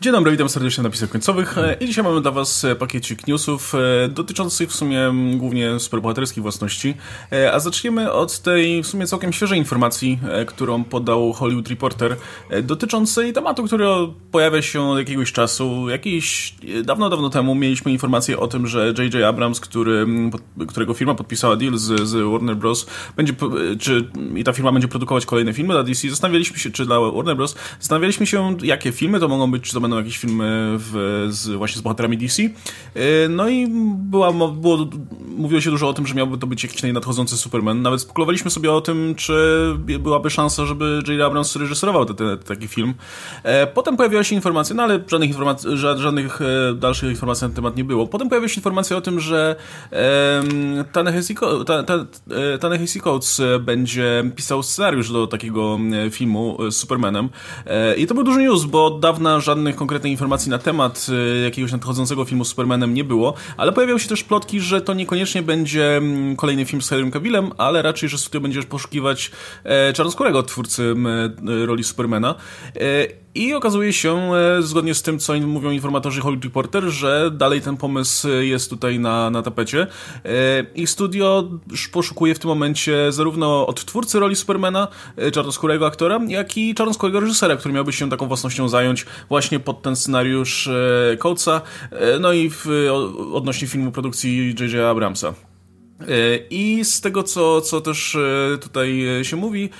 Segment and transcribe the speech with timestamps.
[0.00, 3.26] Dzień dobry, witam serdecznie na napisach końcowych e, i dzisiaj mamy dla Was e, pakiecik
[3.26, 6.94] newsów e, dotyczących w sumie głównie superbohaterskich własności,
[7.52, 12.16] a zaczniemy od tej w sumie całkiem świeżej informacji, którą podał Hollywood Reporter
[12.62, 13.86] dotyczącej tematu, który
[14.30, 15.88] pojawia się od jakiegoś czasu.
[15.88, 16.54] Jakiś
[16.84, 19.24] dawno, dawno temu mieliśmy informację o tym, że J.J.
[19.24, 20.06] Abrams, który,
[20.68, 22.86] którego firma podpisała deal z, z Warner Bros.
[23.16, 23.34] będzie,
[23.80, 26.10] czy i ta firma będzie produkować kolejne filmy dla DC.
[26.10, 27.54] Zastanawialiśmy się, czy dla Warner Bros.
[27.80, 31.78] Zastanawialiśmy się, jakie filmy to mogą być, czy to będą jakieś filmy w, z, właśnie
[31.78, 32.42] z bohaterami DC.
[32.42, 32.48] E,
[33.28, 34.88] no i była, było,
[35.36, 37.82] mówiło się dużo o tym, że miałby to być jakiś nadchodzący Superman.
[37.82, 39.34] Nawet spekulowaliśmy sobie o tym, czy
[39.78, 41.20] byłaby szansa, żeby J.
[41.20, 42.94] Abrams reżyserował ten, ten, taki film.
[43.42, 47.76] E, potem pojawiła się informacja, no ale żadnych, informacji, żadnych e, dalszych informacji na temat
[47.76, 48.06] nie było.
[48.06, 49.56] Potem pojawiła się informacja o tym, że
[52.58, 55.78] Ta-Nehisi Coates będzie pisał scenariusz do takiego
[56.10, 57.28] filmu z Supermanem.
[57.96, 61.72] I to był duży news, bo od dawna żadnych konkretnych informacji na temat y, jakiegoś
[61.72, 65.96] nadchodzącego filmu z Supermanem nie było, ale pojawiały się też plotki, że to niekoniecznie będzie
[65.96, 69.30] mm, kolejny film z Henrym Cavillem, ale raczej, że studio będzie poszukiwać
[69.64, 70.94] e, czarnoskórego twórcy
[71.48, 72.34] e, roli Supermana.
[72.76, 72.80] E,
[73.34, 78.28] I okazuje się, zgodnie z tym, co mówią informatorzy Hollywood Reporter, że dalej ten pomysł
[78.28, 79.86] jest tutaj na, na tapecie.
[80.74, 81.48] I studio
[81.92, 84.88] poszukuje w tym momencie zarówno od twórcy roli Supermana,
[85.32, 89.96] czarnoskórego aktora, jak i czarnoskórego reżysera, który miałby się taką własnością zająć właśnie pod ten
[89.96, 92.66] scenariusz e, Coatesa, e, no i w,
[93.32, 94.74] odnośnie filmu produkcji J.J.
[94.74, 95.34] Abramsa.
[96.00, 96.04] E,
[96.50, 98.16] I z tego, co, co też
[98.60, 99.70] tutaj się mówi,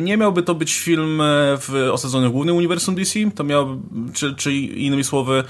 [0.00, 1.22] nie miałby to być film
[1.58, 3.80] w osadzony w głównym uniwersum DC, to miał,
[4.12, 5.44] czy, czy innymi słowy,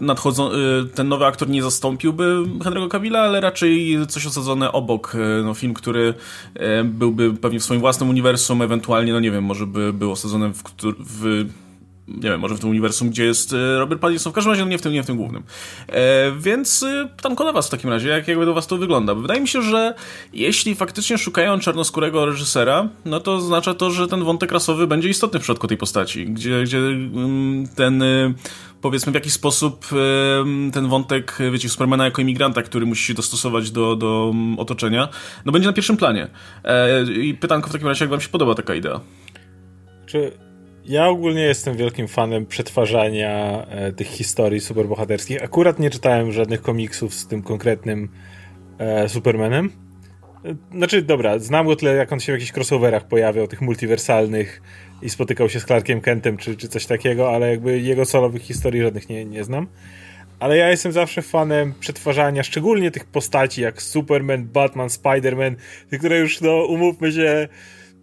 [0.00, 0.50] nadchodzą,
[0.94, 6.14] ten nowy aktor nie zastąpił,by Henry'ego Cavilla, ale raczej coś osadzone obok, no, film, który
[6.84, 10.62] byłby pewnie w swoim własnym uniwersum, ewentualnie, no nie wiem, może by był osadzony w,
[10.98, 11.46] w
[12.10, 14.70] nie wiem, może w tym uniwersum, gdzie jest e, Robert Pattinson, w każdym razie no
[14.70, 15.42] nie w tym, nie w tym głównym.
[15.88, 19.14] E, więc e, pytanko do was w takim razie, jak jakby do was to wygląda.
[19.14, 19.94] Wydaje mi się, że
[20.32, 25.38] jeśli faktycznie szukają czarnoskórego reżysera, no to oznacza to, że ten wątek rasowy będzie istotny
[25.38, 28.34] w przypadku tej postaci, gdzie, gdzie mm, ten e,
[28.80, 29.86] powiedzmy w jakiś sposób
[30.72, 35.08] ten wątek, wiecie, Supermana jako imigranta, który musi się dostosować do, do mm, otoczenia,
[35.44, 36.28] no będzie na pierwszym planie.
[37.22, 39.00] I pytanko w takim razie, jak wam się podoba taka idea?
[40.06, 40.32] Czy
[40.90, 45.42] ja ogólnie jestem wielkim fanem przetwarzania e, tych historii superbohaterskich.
[45.44, 48.08] Akurat nie czytałem żadnych komiksów z tym konkretnym
[48.78, 49.70] e, Supermanem.
[50.44, 54.62] E, znaczy, dobra, znam go tyle, jak on się w jakichś crossoverach pojawiał, tych multiwersalnych
[55.02, 58.82] i spotykał się z Clarkiem Kentem czy, czy coś takiego, ale jakby jego solowych historii
[58.82, 59.66] żadnych nie, nie znam.
[60.40, 65.54] Ale ja jestem zawsze fanem przetwarzania, szczególnie tych postaci jak Superman, Batman, Spider-Man,
[65.98, 67.48] które już, no, umówmy się,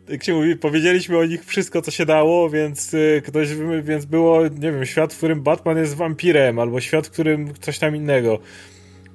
[0.09, 3.47] jak się mówi, powiedzieliśmy o nich wszystko, co się dało, więc y, ktoś,
[3.84, 7.79] więc było, nie wiem, świat, w którym Batman jest wampirem, albo świat, w którym coś
[7.79, 8.40] tam innego.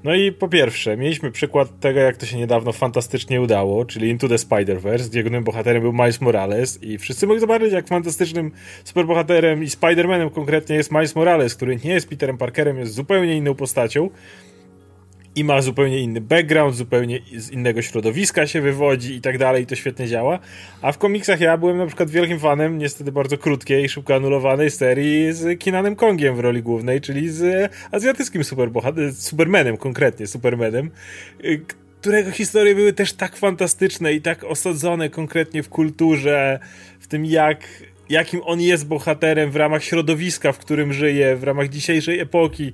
[0.05, 4.29] No i po pierwsze, mieliśmy przykład tego, jak to się niedawno fantastycznie udało, czyli Into
[4.29, 8.51] the Spider-Verse, gdzie głównym bohaterem był Miles Morales i wszyscy mogli zobaczyć, jak fantastycznym
[8.85, 13.55] superbohaterem i Spider-Manem konkretnie jest Miles Morales, który nie jest Peterem Parkerem, jest zupełnie inną
[13.55, 14.11] postacią,
[15.37, 19.67] i ma zupełnie inny background, zupełnie z innego środowiska się wywodzi i tak dalej, i
[19.67, 20.39] to świetnie działa.
[20.83, 25.33] A w komiksach ja byłem na przykład wielkim fanem, niestety bardzo krótkiej, szybko anulowanej serii
[25.33, 30.91] z Kinanem Kongiem w roli głównej, czyli z azjatyckim superbohaterem, Supermanem konkretnie, Supermanem,
[32.01, 36.59] którego historie były też tak fantastyczne i tak osadzone konkretnie w kulturze,
[37.01, 37.69] w tym jak
[38.09, 42.73] jakim on jest bohaterem w ramach środowiska, w którym żyje, w ramach dzisiejszej epoki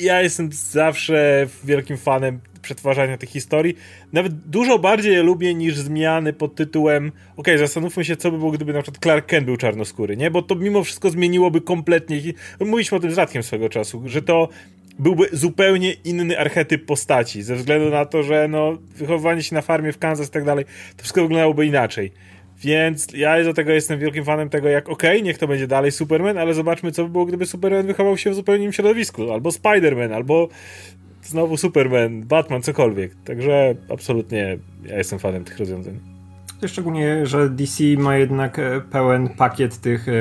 [0.00, 3.76] ja jestem zawsze wielkim fanem przetwarzania tych historii.
[4.12, 8.50] Nawet dużo bardziej je lubię niż zmiany pod tytułem ok, zastanówmy się, co by było,
[8.50, 10.30] gdyby na przykład Clark Kent był czarnoskóry, nie?
[10.30, 12.20] Bo to mimo wszystko zmieniłoby kompletnie.
[12.60, 14.48] Mówiliśmy o tym z Radkiem swego czasu, że to
[14.98, 19.92] byłby zupełnie inny archetyp postaci, ze względu na to, że no, wychowywanie się na farmie
[19.92, 20.64] w Kansas i tak dalej,
[20.96, 22.12] to wszystko wyglądałoby inaczej.
[22.60, 25.92] Więc ja do tego jestem wielkim fanem tego, jak okej, okay, niech to będzie dalej
[25.92, 29.50] Superman, ale zobaczmy, co by było, gdyby Superman wychował się w zupełnie innym środowisku, albo
[29.50, 30.48] Spider-Man, albo
[31.22, 33.12] znowu Superman, Batman, cokolwiek.
[33.24, 36.00] Także absolutnie ja jestem fanem tych rozwiązań.
[36.66, 40.12] Szczególnie, że DC ma jednak e, pełen pakiet tych e,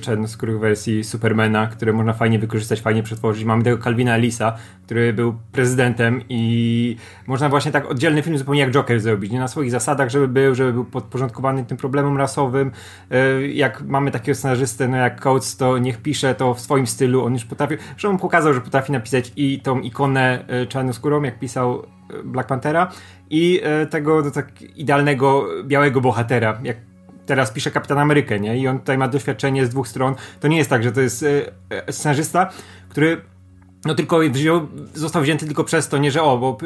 [0.00, 3.44] czarnoskórych wersji Supermana, które można fajnie wykorzystać, fajnie przetworzyć.
[3.44, 4.56] Mamy tego Calvina Ellisa,
[4.86, 6.96] który był prezydentem i
[7.26, 10.54] można właśnie tak oddzielny film zupełnie jak Joker zrobić, nie na swoich zasadach, żeby był,
[10.54, 12.70] żeby był podporządkowany tym problemom rasowym.
[13.10, 17.24] E, jak mamy takiego scenarzystę, no jak Coates, to niech pisze to w swoim stylu,
[17.24, 21.86] on już potrafi, że on pokazał, że potrafi napisać i tą ikonę czarnoskórą, jak pisał
[22.24, 22.92] Black Panthera
[23.30, 23.60] i
[23.90, 26.76] tego no, tak idealnego białego bohatera, jak
[27.26, 28.58] teraz pisze Kapitan Amerykę, nie?
[28.58, 30.14] I on tutaj ma doświadczenie z dwóch stron.
[30.40, 32.50] To nie jest tak, że to jest e, scenarzysta,
[32.88, 33.20] który
[33.86, 36.58] no tylko wziął, został wzięty tylko przez to, nie że o, bo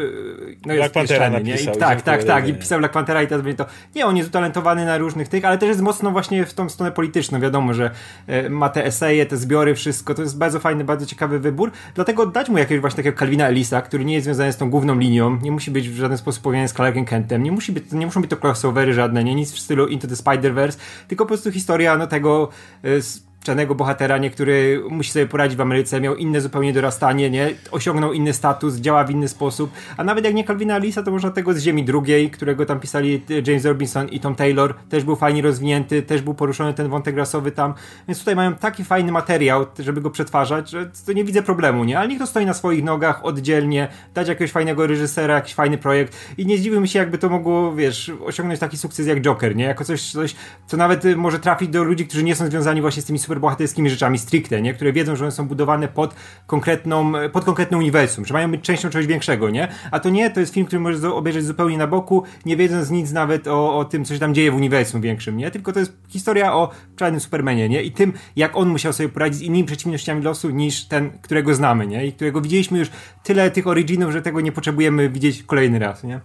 [0.67, 1.55] no jest Black pieszczany, nie?
[1.55, 2.49] I, tak, tak, tak.
[2.49, 3.67] I pisał Black Panthera i teraz będzie to.
[3.95, 6.93] Nie, on jest utalentowany na różnych tych, ale też jest mocno właśnie w tą stronę
[6.93, 7.41] polityczną.
[7.41, 7.91] Wiadomo, że
[8.27, 10.15] e, ma te eseje, te zbiory, wszystko.
[10.15, 11.71] To jest bardzo fajny, bardzo ciekawy wybór.
[11.95, 14.99] Dlatego dać mu jakiegoś właśnie takiego Calvina Elisa, który nie jest związany z tą główną
[14.99, 18.07] linią, nie musi być w żaden sposób powiązany z Clarkiem Kentem, nie, musi być, nie
[18.07, 20.79] muszą być to crossovery żadne, nie nic w stylu Into the Spider-Verse,
[21.09, 22.49] tylko po prostu historia no tego.
[22.85, 27.51] Y, czarnego bohatera, nie, który musi sobie poradzić w Ameryce, miał inne zupełnie dorastanie, nie,
[27.71, 31.31] osiągnął inny status, działa w inny sposób, a nawet jak nie Calvina Alisa, to można
[31.31, 35.43] tego z Ziemi drugiej, którego tam pisali James Robinson i Tom Taylor, też był fajnie
[35.43, 37.75] rozwinięty, też był poruszony ten wątek rasowy tam,
[38.09, 41.99] więc tutaj mają taki fajny materiał, żeby go przetwarzać, że to nie widzę problemu, nie,
[41.99, 46.17] ale niech to stoi na swoich nogach, oddzielnie, dać jakiegoś fajnego reżysera, jakiś fajny projekt.
[46.39, 49.85] I nie zdziwiłbym się, jakby to mogło, wiesz, osiągnąć taki sukces jak Joker, nie, jako
[49.85, 50.35] coś, coś
[50.67, 54.19] co nawet może trafić do ludzi, którzy nie są związani właśnie z tymi superbohaterskimi rzeczami
[54.19, 54.75] stricte, nie?
[54.75, 56.15] Które wiedzą, że one są budowane pod
[56.47, 59.69] konkretną, pod konkretne uniwersum, że mają być częścią czegoś większego, nie?
[59.91, 63.13] A to nie, to jest film, który możesz obejrzeć zupełnie na boku, nie wiedząc nic
[63.13, 65.51] nawet o, o tym, co się tam dzieje w uniwersum większym, nie?
[65.51, 67.83] Tylko to jest historia o czarnym Supermanie, nie?
[67.83, 71.87] I tym, jak on musiał sobie poradzić z innymi przeciwnościami losu niż ten, którego znamy,
[71.87, 72.07] nie?
[72.07, 72.91] I którego widzieliśmy już
[73.23, 76.21] tyle tych originów, że tego nie potrzebujemy widzieć kolejny raz, nie?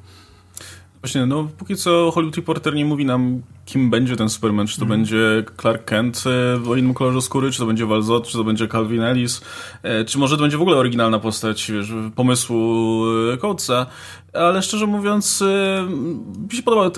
[1.02, 4.86] Właśnie, no póki co Hollywood Reporter nie mówi nam, kim będzie ten Superman, czy to
[4.86, 4.98] mm.
[4.98, 6.24] będzie Clark Kent
[6.66, 9.42] e, o innym kolorze skóry, czy to będzie Walzot, czy to będzie Calvin Ellis,
[9.84, 13.86] e, czy może to będzie w ogóle oryginalna postać wiesz, pomysłu e, Coatesa,
[14.34, 15.44] ale szczerze mówiąc
[16.52, 16.92] mi się podoba,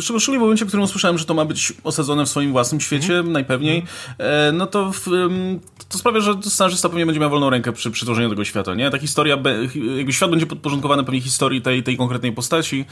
[0.00, 3.18] szczególnie w momencie, w którym usłyszałem, że to ma być osadzone w swoim własnym świecie,
[3.18, 3.32] mm.
[3.32, 3.84] najpewniej,
[4.18, 4.56] mm.
[4.56, 5.04] no to, w,
[5.88, 8.90] to sprawia, że scenarzysta pewnie będzie miał wolną rękę przy, przy tworzeniu tego świata, nie?
[8.90, 9.36] Ta historia,
[9.96, 12.84] jakby świat będzie podporządkowany pewnie historii tej, tej konkretnej postaci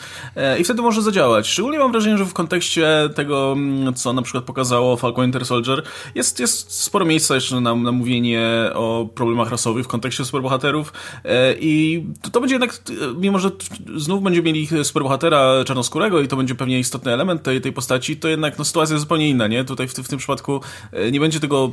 [0.59, 1.49] i wtedy może zadziałać.
[1.49, 5.83] Szczególnie mam wrażenie, że w kontekście tego, mm, co na przykład pokazało Falcon Winter Soldier,
[6.15, 10.93] jest, jest sporo miejsca jeszcze na, na mówienie o problemach rasowych w kontekście superbohaterów
[11.25, 12.83] e, i to, to będzie jednak,
[13.17, 13.51] mimo że
[13.97, 18.29] znów będziemy mieli superbohatera czarnoskórego i to będzie pewnie istotny element tej, tej postaci, to
[18.29, 19.65] jednak no, sytuacja jest zupełnie inna, nie?
[19.65, 20.61] Tutaj w, w tym przypadku
[20.93, 21.73] e, nie będzie tego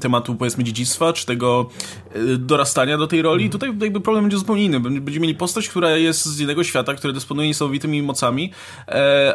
[0.00, 1.70] tematu, powiedzmy, dziedzictwa, czy tego
[2.12, 3.50] e, dorastania do tej roli.
[3.50, 4.80] Tutaj jakby problem będzie zupełnie inny.
[4.80, 8.52] Będziemy mieli postać, która jest z innego świata, która dysponuje niesamowitymi mocami,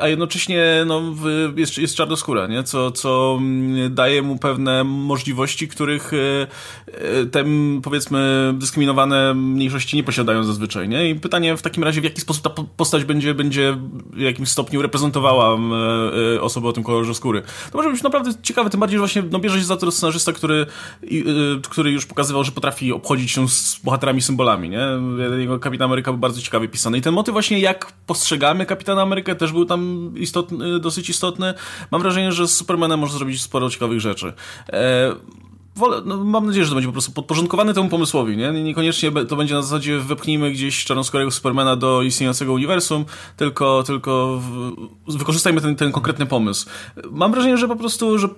[0.02, 1.03] a jednocześnie no,
[1.56, 2.64] jest, jest czarnoskóra, nie?
[2.64, 6.48] Co, co mm, daje mu pewne możliwości, których e,
[6.88, 7.46] e, te,
[7.84, 11.10] powiedzmy, dyskryminowane mniejszości nie posiadają zazwyczaj, nie?
[11.10, 13.78] I pytanie w takim razie, w jaki sposób ta postać będzie, będzie
[14.14, 15.58] w jakimś stopniu reprezentowała
[16.36, 17.42] e, osoby o tym kolorze skóry.
[17.72, 20.34] To może być naprawdę ciekawe, tym bardziej, że właśnie no, bierze się za to scenarzysta,
[20.34, 20.66] który,
[21.70, 24.88] który już pokazywał, że potrafi obchodzić się z bohaterami symbolami, nie?
[25.38, 26.98] Jego Kapitan Ameryka był bardzo ciekawie pisany.
[26.98, 31.54] I ten motyw właśnie, jak postrzegamy Kapitana Amerykę, też był tam istotny, dosyć istotny.
[31.92, 34.34] Mam wrażenie, że z Supermanem można zrobić sporo ciekawych rzeczy.
[34.74, 35.16] E,
[35.76, 38.52] wolę, no, mam nadzieję, że to będzie po prostu podporządkowany temu pomysłowi, nie?
[38.52, 43.06] Niekoniecznie to będzie na zasadzie wepchnijmy gdzieś czarnoskórego Supermana do istniejącego uniwersum,
[43.38, 44.42] tylko, tylko
[45.08, 46.70] w, wykorzystajmy ten, ten konkretny pomysł.
[47.12, 48.30] Mam wrażenie, że po prostu, że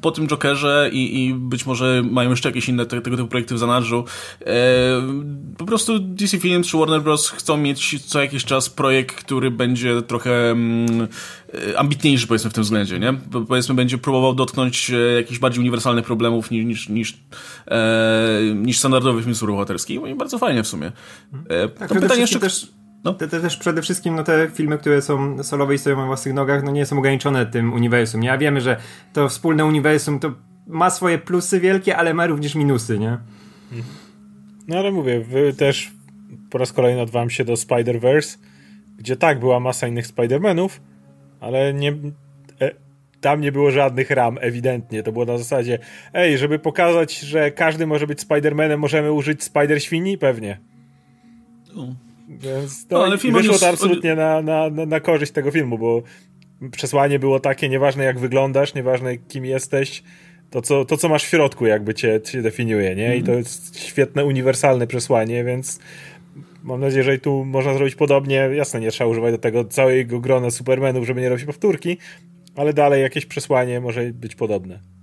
[0.00, 3.54] po tym Jokerze i, i być może mają jeszcze jakieś inne te, tego typu projekty
[3.54, 4.04] w zanadrzu.
[4.40, 4.54] E,
[5.58, 7.28] po prostu DC Films czy Warner Bros.
[7.28, 11.08] chcą mieć co jakiś czas projekt, który będzie trochę mm,
[11.70, 13.14] e, ambitniejszy powiedzmy w tym względzie, nie?
[13.48, 17.18] Powiedzmy będzie próbował dotknąć e, jakichś bardziej uniwersalnych problemów niż, niż, niż,
[17.68, 20.92] e, niż standardowy film superbohaterski i bardzo fajnie w sumie.
[21.48, 22.40] E, tak, pytanie jeszcze...
[22.40, 22.68] Też
[23.04, 23.14] no.
[23.14, 26.34] Te, te, też przede wszystkim no, te filmy, które są solowe i stoją na własnych
[26.34, 28.22] nogach, no nie są ograniczone tym uniwersum.
[28.22, 28.76] Ja wiemy, że
[29.12, 30.32] to wspólne uniwersum to
[30.66, 33.18] ma swoje plusy wielkie, ale ma również minusy, nie?
[34.68, 35.92] No ale mówię, wy też
[36.50, 38.38] po raz kolejny odwam się do Spider-Verse,
[38.98, 40.68] gdzie tak, była masa innych Spider-Manów,
[41.40, 41.90] ale nie,
[42.60, 42.70] e,
[43.20, 45.02] tam nie było żadnych ram, ewidentnie.
[45.02, 45.78] To było na zasadzie,
[46.14, 50.18] ej, żeby pokazać, że każdy może być Spider-Manem, możemy użyć Spider-Świni?
[50.18, 50.60] Pewnie.
[51.76, 51.94] No.
[52.28, 56.02] Więc to no, ale film wyszło to absolutnie na, na, na, korzyść tego filmu, bo
[56.70, 60.02] przesłanie było takie, nieważne jak wyglądasz, nieważne kim jesteś,
[60.50, 63.16] to co, to, co masz w środku jakby cię, cię definiuje, nie?
[63.16, 63.38] I to mhm.
[63.38, 65.80] jest świetne, uniwersalne przesłanie, więc
[66.62, 68.36] mam nadzieję, że i tu można zrobić podobnie.
[68.36, 71.98] Jasne, nie trzeba używać do tego całego grona Supermanów, żeby nie robić powtórki,
[72.56, 74.93] ale dalej jakieś przesłanie może być podobne.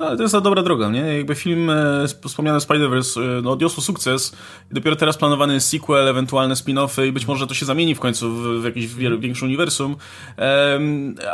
[0.00, 1.00] No, ale to jest ta dobra droga, nie?
[1.00, 4.32] Jakby film e, wspomniany Spider-Verse e, no, odniosł sukces
[4.70, 8.30] i dopiero teraz planowany sequel, ewentualne spin-offy i być może to się zamieni w końcu
[8.30, 8.86] w, w jakieś
[9.18, 9.96] większe uniwersum,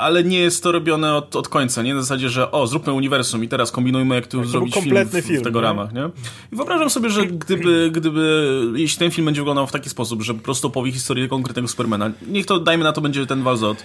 [0.01, 1.95] ale nie jest to robione od, od końca, nie?
[1.95, 5.43] Na zasadzie, że o, zróbmy uniwersum i teraz kombinujmy, jak tu zrobić film w, w,
[5.43, 5.67] tego nie?
[5.67, 6.11] ramach, nie?
[6.53, 10.35] I wyobrażam sobie, że gdyby, gdyby, jeśli ten film będzie wyglądał w taki sposób, że
[10.35, 13.83] po prostu opowie historię konkretnego Supermana, niech to, dajmy na to, będzie ten Walzot, e,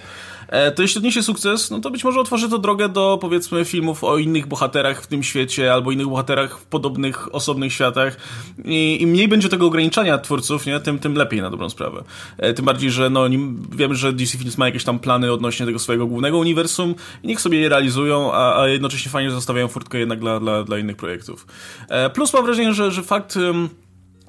[0.74, 4.18] to jeśli odniesie sukces, no to być może otworzy to drogę do powiedzmy filmów o
[4.18, 8.16] innych bohaterach w tym świecie, albo innych bohaterach w podobnych, osobnych światach
[8.64, 12.04] i im mniej będzie tego ograniczania twórców, nie, tym, tym lepiej na dobrą sprawę.
[12.38, 13.24] E, tym bardziej, że no,
[13.76, 17.40] wiemy, że DC Films ma jakieś tam plany odnośnie tego swojego głównego uniwersum i niech
[17.40, 21.46] sobie je realizują, a, a jednocześnie fajnie, zostawiają furtkę jednak dla, dla, dla innych projektów.
[21.88, 23.38] E, plus mam wrażenie, że, że fakt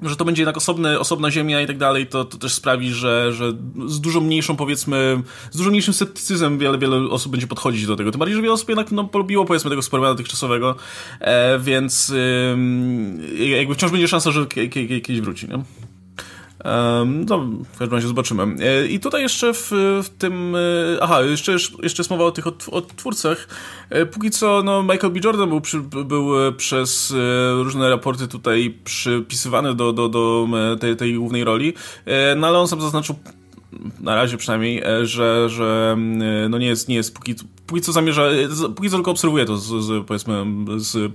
[0.02, 3.32] że to będzie jednak osobny, osobna ziemia i tak dalej, to, to też sprawi, że,
[3.32, 3.52] że
[3.86, 8.10] z dużo mniejszą, powiedzmy, z dużo mniejszym sceptycyzmem wiele, wiele osób będzie podchodzić do tego.
[8.10, 10.76] Tym bardziej, że wiele osób jednak no, polubiło, powiedzmy, tego Supermana dotychczasowego,
[11.20, 12.12] e, więc
[13.36, 15.64] jakby wciąż będzie szansa, że kiedyś wróci, nie?
[17.06, 17.38] No,
[17.74, 18.42] w każdym razie zobaczymy.
[18.42, 19.70] E, I tutaj jeszcze w,
[20.04, 20.56] w tym.
[20.56, 20.58] E,
[21.02, 23.48] aha, jeszcze, jeszcze jest mowa o tych odtwórcach.
[23.90, 25.20] E, póki co, no, Michael B.
[25.24, 27.14] Jordan był, przy, był przez
[27.62, 30.48] różne raporty tutaj przypisywany do, do, do
[30.80, 31.72] tej, tej głównej roli.
[32.36, 33.16] No ale on sam zaznaczył
[34.00, 35.96] na razie przynajmniej, że, że
[36.48, 37.34] no nie jest, nie jest póki,
[37.66, 38.22] póki co zamierza,
[38.76, 40.44] póki co tylko obserwuje to z, z powiedzmy
[40.76, 41.12] z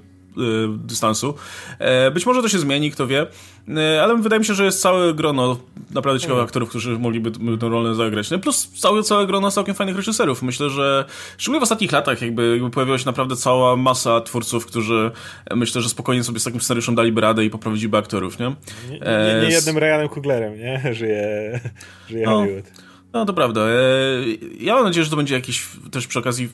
[0.67, 1.33] dystansu.
[2.13, 3.27] Być może to się zmieni, kto wie.
[3.77, 5.57] E, ale wydaje mi się, że jest całe grono
[5.91, 6.45] naprawdę ciekawych mhm.
[6.45, 8.31] aktorów, którzy mogliby tę rolę zagrać.
[8.31, 10.41] No plus całe, całe grono całkiem fajnych reżyserów.
[10.41, 11.05] Myślę, że
[11.37, 15.11] szczególnie w ostatnich latach jakby, jakby pojawiła się naprawdę cała masa twórców, którzy
[15.45, 18.45] e, myślę, że spokojnie sobie z takim scenariuszem daliby radę i poprawidziby aktorów, nie?
[18.89, 20.81] Nie, nie, nie jednym Ryanem Kuglerem, nie?
[20.93, 21.59] Żyje,
[22.09, 22.31] żyje no.
[22.31, 22.88] Hollywood.
[23.13, 23.61] No to prawda.
[23.61, 23.75] E,
[24.59, 26.49] ja mam nadzieję, że to będzie jakiś też przy okazji.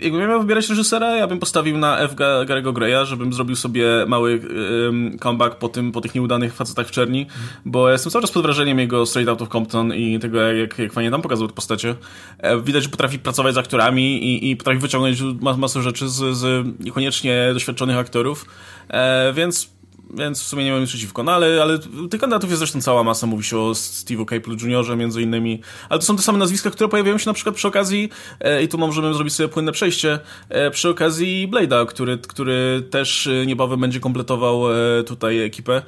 [0.00, 2.14] Jakbym miał wybierać reżysera, ja bym postawił na F.
[2.14, 4.40] Garego Greya, żebym zrobił sobie mały
[5.20, 7.26] comeback po, tym, po tych nieudanych facetach w czerni,
[7.64, 10.92] bo jestem cały czas pod wrażeniem jego Straight Out of Compton i tego, jak, jak
[10.92, 11.94] fajnie tam pokazał te postacie.
[12.38, 16.66] E, widać, że potrafi pracować z aktorami i, i potrafi wyciągnąć masę rzeczy z, z
[16.80, 18.46] niekoniecznie doświadczonych aktorów,
[18.88, 19.77] e, więc
[20.14, 21.22] więc w sumie nie mam nic przeciwko.
[21.22, 21.78] No ale, ale
[22.10, 23.26] tych kandydatów jest zresztą cała masa.
[23.26, 25.60] Mówi się o Steve'u Capel Juniorze między innymi.
[25.88, 28.10] Ale to są te same nazwiska, które pojawiają się na przykład przy okazji,
[28.40, 33.26] e, i tu możemy zrobić sobie płynne przejście, e, przy okazji Blade'a, który, który też
[33.26, 35.76] e, niebawem będzie kompletował e, tutaj ekipę.
[35.76, 35.82] E,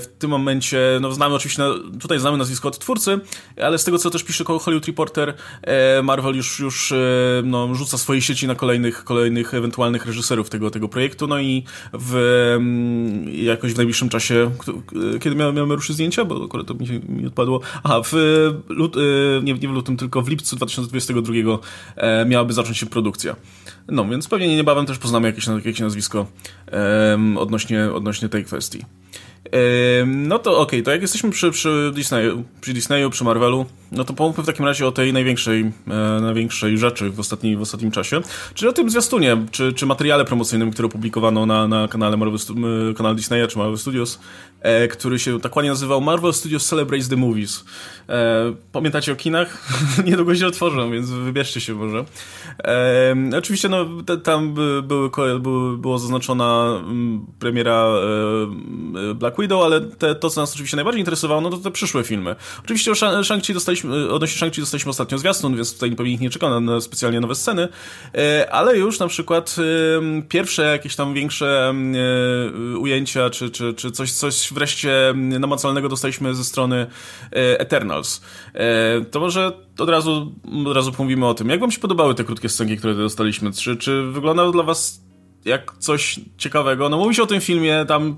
[0.00, 1.62] w tym momencie, no znamy oczywiście,
[2.00, 3.20] tutaj znamy nazwisko od twórcy,
[3.62, 6.92] ale z tego co też pisze Hollywood Reporter, e, Marvel już, już
[7.44, 11.26] no, rzuca swoje sieci na kolejnych, kolejnych ewentualnych reżyserów tego, tego projektu.
[11.26, 12.12] No i w
[13.44, 14.50] jakoś w najbliższym czasie,
[15.20, 17.60] kiedy miałem, miałem ruszyć zdjęcia, bo akurat to mi, mi odpadło.
[17.82, 18.12] Aha, w
[18.68, 19.00] lut, e,
[19.42, 21.58] nie, nie w lutym, tylko w lipcu 2022
[21.96, 23.36] e, miałaby zacząć się produkcja.
[23.88, 26.26] No, więc pewnie niebawem też poznamy jakieś, jakieś nazwisko
[26.72, 28.84] um, odnośnie, odnośnie tej kwestii.
[30.06, 31.92] No to okej, okay, to jak jesteśmy przy, przy,
[32.60, 36.78] przy Disneyu, przy Marvelu, no to pomówmy w takim razie o tej największej, e, największej
[36.78, 38.20] rzeczy w, ostatni, w ostatnim czasie,
[38.54, 42.38] czyli o tym zwiastunie, czy, czy materiale promocyjnym, które opublikowano na, na kanale, Marvel,
[42.96, 44.20] kanale Disneya czy Marvel Studios,
[44.60, 47.64] e, który się tak ładnie nazywał Marvel Studios Celebrates the Movies.
[48.08, 49.68] E, pamiętacie o kinach?
[50.06, 52.04] Niedługo się otworzą, więc wybierzcie się może.
[52.64, 56.80] E, oczywiście no, te, tam by, były, były, było zaznaczona
[57.38, 57.86] premiera
[59.10, 62.04] e, Black Widow, ale te, to, co nas oczywiście najbardziej interesowało, no to te przyszłe
[62.04, 62.36] filmy.
[62.64, 66.60] Oczywiście o Shang-Chi dostaliśmy, odnośnie Shang-Chi dostaliśmy ostatnio zwiastun, więc tutaj pewnie nikt nie czeka
[66.60, 67.68] na, specjalnie nowe sceny,
[68.14, 71.74] e, ale już na przykład e, pierwsze jakieś tam większe
[72.74, 76.86] e, ujęcia, czy, czy, czy coś, coś wreszcie namacalnego dostaliśmy ze strony
[77.32, 78.20] Eternals.
[79.10, 80.32] To może od razu,
[80.66, 81.48] od razu pomówimy o tym.
[81.48, 83.52] Jak wam się podobały te krótkie scenki, które dostaliśmy?
[83.52, 85.00] Czy, czy wyglądały dla was
[85.44, 86.88] jak coś ciekawego?
[86.88, 88.16] No mówi się o tym filmie, tam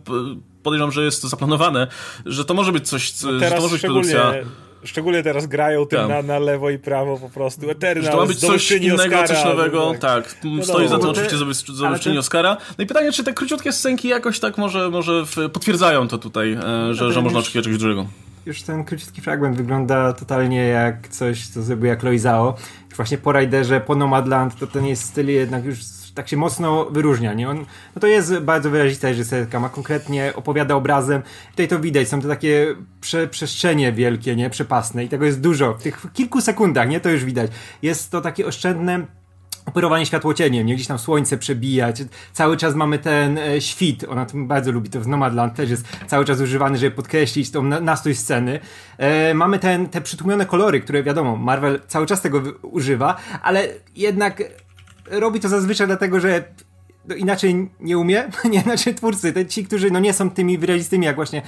[0.63, 1.87] podejrzewam, że jest to zaplanowane,
[2.27, 4.35] że to może być coś, no że to może być produkcja...
[4.85, 6.09] Szczególnie teraz grają tym tak.
[6.09, 7.71] na, na lewo i prawo po prostu.
[7.71, 9.93] Eternal, to ma być coś innego, Oscara, coś nowego.
[9.93, 10.37] No, tak, tak.
[10.45, 11.37] No stoi za tym oczywiście
[11.69, 12.57] zdobywczyni Oscara.
[12.79, 16.95] No i pytanie, czy te króciutkie scenki jakoś tak może, może potwierdzają to tutaj, e,
[16.95, 18.07] że, że można oczekiwać czegoś dużego.
[18.47, 22.57] Już ten króciutki fragment wygląda totalnie jak coś, co zrobił jak Loizao.
[22.97, 25.79] Właśnie po Riderze, po Nomadland, to ten jest styl jednak już
[26.15, 27.49] tak się mocno wyróżnia, nie?
[27.51, 27.59] On,
[27.95, 31.23] no to jest bardzo wyrazista reżyserka, ma konkretnie, opowiada obrazem.
[31.51, 34.51] Tutaj to widać, są to takie prze, przestrzenie wielkie, nie?
[34.51, 35.75] Przepasne i tego jest dużo.
[35.75, 37.01] W tych kilku sekundach, nie?
[37.01, 37.51] To już widać.
[37.83, 39.07] Jest to takie oszczędne
[39.75, 42.03] operowanie światłocieniem, nie gdzieś tam słońce przebijać.
[42.33, 46.25] Cały czas mamy ten e, świt, ona bardzo lubi, to w Nomadland też jest cały
[46.25, 48.61] czas używany, żeby podkreślić tą na, nastrój sceny.
[48.99, 54.43] E, mamy ten, te przytłumione kolory, które wiadomo, Marvel cały czas tego używa, ale jednak
[55.11, 56.45] robi to zazwyczaj dlatego, że
[57.09, 61.07] no inaczej nie umie, nie, znaczy twórcy, te, ci, którzy no nie są tymi wyrazistymi,
[61.07, 61.43] jak właśnie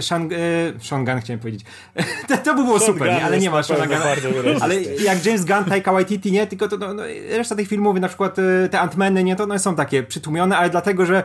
[0.00, 0.36] Shang, e,
[0.80, 1.64] Shongan chciałem powiedzieć.
[2.28, 3.24] to, to by było super, nie?
[3.24, 4.04] ale nie ma Shongana.
[4.60, 6.46] Ale jak James Gunn, Taika Waititi, nie?
[6.46, 9.36] Tylko to, no, no, reszta tych filmów, na przykład e, te Antmeny, nie?
[9.36, 11.22] To one są takie przytłumione, ale dlatego, że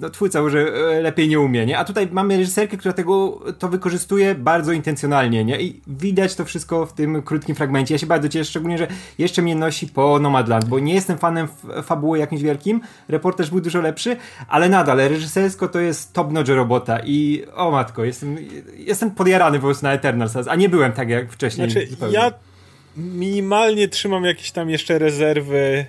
[0.00, 1.78] no twórca, że e, lepiej nie umie, nie?
[1.78, 5.60] A tutaj mamy reżyserkę, która tego to wykorzystuje bardzo intencjonalnie, nie?
[5.60, 7.94] I widać to wszystko w tym krótkim fragmencie.
[7.94, 8.86] Ja się bardzo cieszę, szczególnie, że
[9.18, 11.48] jeszcze mnie nosi po Nomadland, bo nie jestem fanem
[11.82, 14.16] fabuły jakimś wielkim, reportaż był dużo lepszy,
[14.48, 18.36] ale nadal reżysersko to jest top notch robota i o matko, jestem,
[18.76, 21.70] jestem podjarany po prostu na Eternal a nie byłem tak jak wcześniej.
[21.70, 22.14] Znaczy, zupełnie.
[22.14, 22.32] ja
[22.96, 25.86] minimalnie trzymam jakieś tam jeszcze rezerwy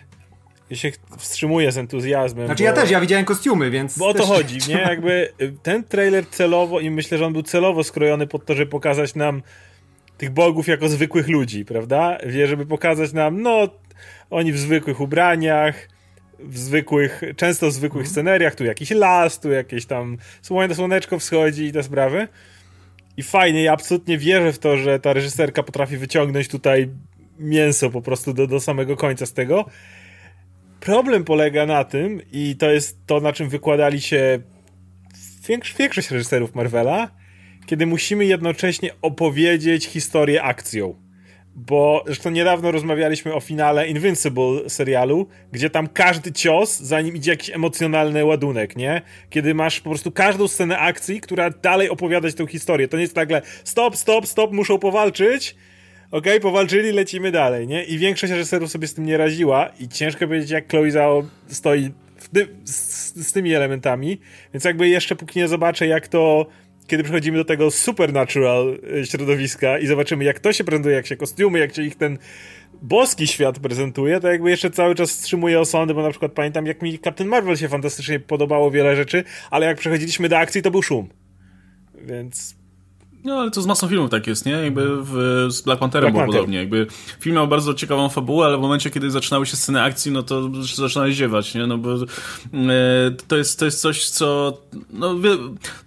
[0.69, 2.45] ja się wstrzymuję z entuzjazmem.
[2.45, 2.67] Znaczy bo...
[2.69, 3.97] ja też, ja widziałem kostiumy, więc...
[3.97, 4.75] Bo o to chodzi, nie?
[4.91, 8.71] Jakby y, ten trailer celowo i myślę, że on był celowo skrojony pod to, żeby
[8.71, 9.41] pokazać nam
[10.17, 12.17] tych bogów jako zwykłych ludzi, prawda?
[12.25, 13.67] Wie, żeby pokazać nam, no,
[14.29, 15.87] oni w zwykłych ubraniach,
[16.39, 18.11] w zwykłych, często w zwykłych mhm.
[18.11, 20.17] scenariach, tu jakiś las, tu jakieś tam
[20.73, 22.27] słoneczko wschodzi i te sprawy.
[23.17, 26.89] I fajnie, ja absolutnie wierzę w to, że ta reżyserka potrafi wyciągnąć tutaj
[27.39, 29.65] mięso po prostu do, do samego końca z tego.
[30.79, 34.39] Problem polega na tym, i to jest to, na czym wykładali się
[35.79, 37.09] większość reżyserów Marvela,
[37.65, 40.95] kiedy musimy jednocześnie opowiedzieć historię akcją.
[41.55, 47.49] Bo zresztą niedawno rozmawialiśmy o finale Invincible serialu, gdzie tam każdy cios, zanim idzie jakiś
[47.49, 49.01] emocjonalny ładunek, nie?
[49.29, 52.87] Kiedy masz po prostu każdą scenę akcji, która dalej opowiadać tę historię.
[52.87, 55.55] To nie jest nagle stop, stop, stop, muszą powalczyć,
[56.11, 57.83] okej, okay, powalczyli, lecimy dalej, nie?
[57.83, 61.91] I większość reżyserów sobie z tym nie raziła i ciężko powiedzieć, jak Chloe Zhao stoi
[62.63, 64.19] z, z, tymi elementami,
[64.53, 66.45] więc jakby jeszcze póki nie zobaczę, jak to
[66.87, 71.17] kiedy przechodzimy do tego supernatural e, środowiska i zobaczymy, jak to się prezentuje, jak się
[71.17, 72.17] kostiumy, jak się ich ten
[72.81, 76.81] boski świat prezentuje, to jakby jeszcze cały czas wstrzymuję osądy, bo na przykład pamiętam, jak
[76.81, 80.81] mi Captain Marvel się fantastycznie podobało wiele rzeczy, ale jak przechodziliśmy do akcji, to był
[80.81, 81.09] szum.
[82.01, 82.58] Więc
[83.23, 84.51] no, ale to z masą filmów tak jest, nie?
[84.51, 86.39] Jakby w, z Black Pantherem Black było Panther.
[86.39, 86.57] podobnie.
[86.57, 86.87] Jakby
[87.19, 90.49] film miał bardzo ciekawą fabułę, ale w momencie, kiedy zaczynały się sceny akcji, no to
[90.75, 91.67] zaczynałeś ziewać, nie?
[91.67, 92.05] No bo e,
[93.27, 94.57] to, jest, to jest coś, co...
[94.93, 95.15] No,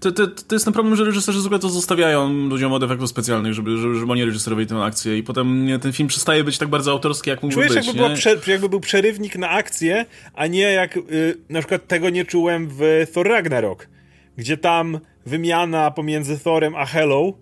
[0.01, 3.55] to, to, to jest ten problem, że reżyserzy zwykle to zostawiają ludziom od efektów specjalnych,
[3.55, 6.69] żeby, żeby, żeby oni reżyserowali tę akcję i potem nie, ten film przestaje być tak
[6.69, 10.47] bardzo autorski, jak mógłby Czujesz, być, jakby, była prze, jakby był przerywnik na akcję, a
[10.47, 13.89] nie jak y, na przykład tego nie czułem w Thor Ragnarok,
[14.37, 17.33] gdzie tam wymiana pomiędzy Thorem a Hello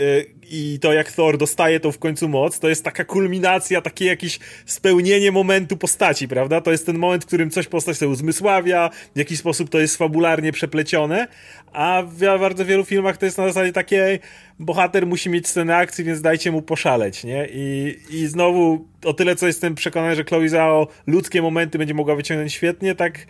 [0.00, 4.04] y, i to jak Thor dostaje tą w końcu moc, to jest taka kulminacja, takie
[4.04, 6.60] jakieś spełnienie momentu postaci, prawda?
[6.60, 9.96] To jest ten moment, w którym coś postać sobie uzmysławia, w jakiś sposób to jest
[9.96, 11.28] fabularnie przeplecione,
[11.72, 14.18] a w bardzo wielu filmach to jest na zasadzie takiej
[14.58, 17.48] bohater musi mieć scenę akcji, więc dajcie mu poszaleć, nie?
[17.52, 22.14] I, i znowu o tyle, co jestem przekonany, że Chloe Zhao ludzkie momenty będzie mogła
[22.14, 23.26] wyciągnąć świetnie, tak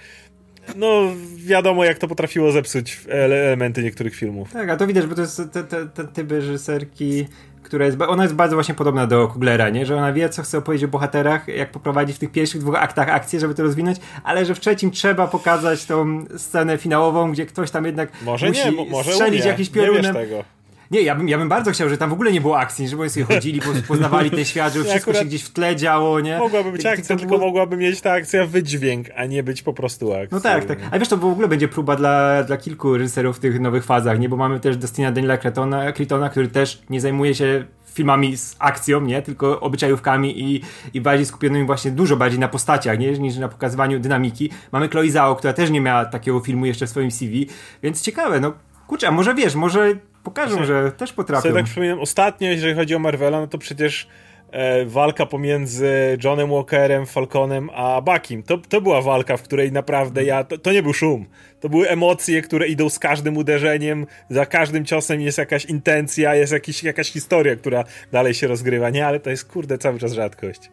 [0.77, 1.03] no
[1.37, 4.53] wiadomo jak to potrafiło zepsuć elementy niektórych filmów.
[4.53, 7.27] Tak, a to widać, bo to jest te, te, te typy reżyserki,
[7.63, 9.87] która jest, ona jest bardzo właśnie podobna do Kuglera, nie?
[9.87, 13.09] Że ona wie, co chce opowiedzieć o bohaterach, jak poprowadzić w tych pierwszych dwóch aktach
[13.09, 17.71] akcję, żeby to rozwinąć, ale że w trzecim trzeba pokazać tą scenę finałową, gdzie ktoś
[17.71, 19.51] tam jednak może musi nie, może strzelić umie.
[19.51, 20.05] jakiś piorunem.
[20.05, 20.45] Nie tego.
[20.91, 23.11] Nie, ja bym, ja bym bardzo chciał, że tam w ogóle nie było akcji, żeby
[23.11, 26.39] sobie chodzili, poznawali ten świat, żeby wszystko się gdzieś w tle działo, nie?
[26.39, 30.13] Mogłaby być akcja, tylko, tylko mogłaby mieć ta akcja wydźwięk, a nie być po prostu
[30.13, 30.29] akcja.
[30.31, 30.79] No tak, tak.
[30.91, 34.19] A wiesz, to w ogóle będzie próba dla, dla kilku reżyserów w tych nowych fazach,
[34.19, 34.29] nie?
[34.29, 39.01] Bo mamy też Destina Daniela Cretona, Cretona, który też nie zajmuje się filmami z akcją,
[39.01, 39.23] nie?
[39.23, 40.63] Tylko obyczajówkami i,
[40.95, 43.13] i bardziej skupionymi właśnie dużo bardziej na postaciach, nie?
[43.13, 44.51] Niż na pokazywaniu dynamiki.
[44.73, 47.47] Mamy Chloe Zhao, która też nie miała takiego filmu jeszcze w swoim CV,
[47.83, 48.53] więc ciekawe, no
[48.87, 49.95] kurczę, a może wiesz, może
[50.31, 51.55] pokażą, że też potrafią.
[51.55, 54.09] Tak przypominam, ostatnio, jeżeli chodzi o Marvela, no to przecież
[54.51, 58.43] e, walka pomiędzy Johnem Walkerem, Falconem a Buckiem.
[58.43, 61.27] To, to była walka, w której naprawdę ja, to, to, nie był szum.
[61.61, 66.53] To były emocje, które idą z każdym uderzeniem, za każdym ciosem jest jakaś intencja, jest
[66.53, 69.07] jakiś, jakaś historia, która dalej się rozgrywa, nie?
[69.07, 70.71] Ale to jest, kurde, cały czas rzadkość.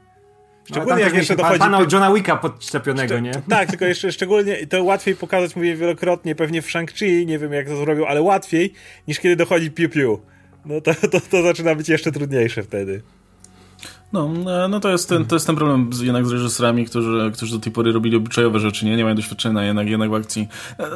[0.65, 1.60] Szczególnie jak jeszcze dochodzi...
[1.60, 3.32] Pana Johna Wicka podczepionego, nie?
[3.49, 7.67] Tak, tylko jeszcze szczególnie to łatwiej pokazać, mówię wielokrotnie, pewnie w Shang-Chi, nie wiem jak
[7.67, 8.73] to zrobił, ale łatwiej
[9.08, 10.17] niż kiedy dochodzi piu-piu.
[10.65, 13.01] No to, to, to zaczyna być jeszcze trudniejsze wtedy.
[14.15, 14.30] No,
[14.65, 17.56] e, no to, jest ten, to jest ten problem z, jednak z reżyserami, którzy, którzy
[17.56, 20.47] do tej pory robili obyczajowe rzeczy, nie, nie mają doświadczenia jednak, jednak w akcji.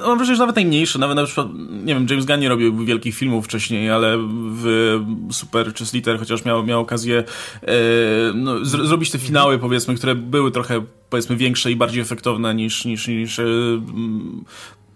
[0.06, 1.48] Mam wrażenie, że nawet najmniejsze, nawet na przykład,
[1.86, 4.18] nie wiem, James Gunn nie robił wielkich filmów wcześniej, ale
[4.52, 5.00] w
[5.32, 7.24] Super czy Sliter chociaż miał, miał okazję
[7.62, 7.74] e,
[8.36, 12.86] no, z, zrobić te finały, powiedzmy, które były trochę powiedzmy większe i bardziej efektowne niż,
[12.86, 13.44] niż, niż e,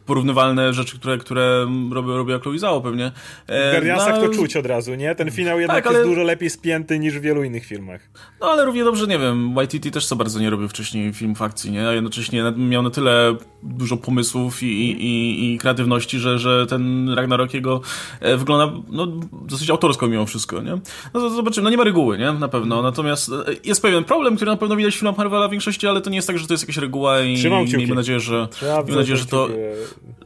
[0.05, 3.11] porównywalne rzeczy, które, które robi, robiła Chloe pewnie.
[3.47, 5.15] E, w Guardiansach no, to czuć od razu, nie?
[5.15, 5.99] Ten finał jednak tak, ale...
[5.99, 8.09] jest dużo lepiej spięty niż w wielu innych filmach.
[8.41, 11.71] No ale równie dobrze, nie wiem, YTT też co bardzo nie robił wcześniej filmów akcji,
[11.71, 11.87] nie?
[11.87, 17.53] A jednocześnie miał na tyle dużo pomysłów i, i, i kreatywności, że, że ten Ragnarok
[17.53, 17.81] jego
[18.19, 20.77] e, wygląda no, dosyć autorsko mimo wszystko, nie?
[21.13, 22.31] No zobaczymy, no nie ma reguły, nie?
[22.31, 25.51] Na pewno, natomiast e, jest pewien problem, który na pewno widać w filmach Marvela w
[25.51, 27.43] większości, ale to nie jest tak, że to jest jakaś reguła i
[27.77, 28.47] miejmy nadzieję, że,
[28.85, 29.49] miejmy nadzieję, że to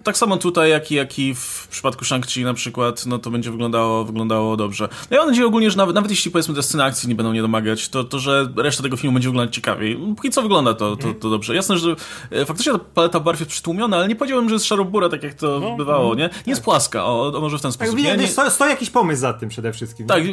[0.04, 3.52] tak samo tutaj, jak i, jak i w przypadku Shang-Chi na przykład, no to będzie
[3.52, 4.90] wyglądało, wyglądało dobrze.
[5.12, 7.34] No ja mam nadzieję ogólnie, że nawet, nawet jeśli powiedzmy te sceny akcji nie będą
[7.34, 10.00] nie domagać, to, to że reszta tego filmu będzie wyglądać ciekawiej.
[10.16, 11.56] Póki co wygląda to, to, to dobrze.
[11.56, 11.96] Jasne, że
[12.32, 15.34] e, faktycznie ta paleta barw jest przytłumiona, ale nie powiedziałem, że jest szarobura, tak jak
[15.34, 16.24] to no, bywało, nie?
[16.24, 16.48] Nie tak.
[16.48, 17.96] jest płaska, o, o, może w ten sposób.
[17.96, 18.28] Tak, nie, nie...
[18.28, 20.08] Stoi, stoi jakiś pomysł za tym przede wszystkim.
[20.08, 20.24] Tak,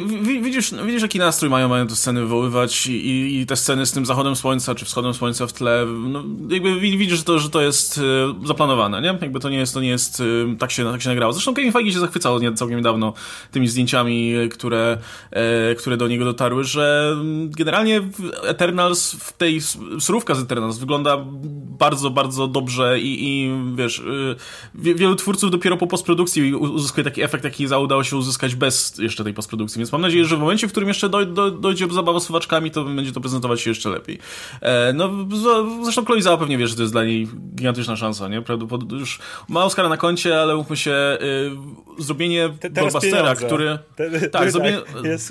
[0.41, 4.05] widzisz, widzisz jaki nastrój mają, mają te sceny wywoływać i, i te sceny z tym
[4.05, 7.97] zachodem słońca, czy wschodem słońca w tle, no, jakby widzisz, że to, że to jest
[7.97, 8.01] e,
[8.47, 9.13] zaplanowane, nie?
[9.25, 11.33] Jakby to nie jest, to nie jest, e, tak się, tak się nagrało.
[11.33, 13.13] Zresztą Kevin Feige się zachwycał całkiem niedawno
[13.51, 14.97] tymi zdjęciami, które,
[15.31, 17.15] e, które do niego dotarły, że
[17.49, 18.01] generalnie
[18.43, 19.61] Eternals, w tej
[19.99, 21.25] surówka z Eternals wygląda
[21.79, 24.03] bardzo, bardzo dobrze i, i wiesz,
[24.75, 29.33] wielu twórców dopiero po postprodukcji uzyskuje taki efekt, jaki udało się uzyskać bez jeszcze tej
[29.33, 32.23] postprodukcji, więc mam nadzieję, że w momencie, w którym jeszcze doj, do, dojdzie zabawa z
[32.23, 34.19] suwaczkami, to będzie to prezentować się jeszcze lepiej.
[34.93, 35.09] no,
[35.83, 38.41] zresztą Chloe pewnie wie, że to jest dla niej gigantyczna szansa, nie?
[38.41, 39.14] Prawdopodobnie już
[39.49, 41.17] ma Oscara na koncie, ale mówmy się,
[41.99, 43.79] y, zrobienie Te, blockbustera, który...
[43.95, 44.77] Te, te, tak, zrobienie,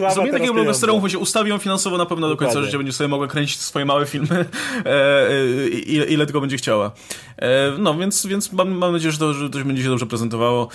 [0.00, 2.66] tak, zrobienie takiego blockbustera, mówmy się, ustawią finansowo na pewno do końca Dokładnie.
[2.66, 4.44] życia, będzie sobie mogła kręcić swoje małe filmy,
[4.84, 6.92] e, ile, ile tylko będzie chciała.
[7.36, 10.68] E, no, więc, więc mam, mam nadzieję, że to, że to będzie się dobrze prezentowało.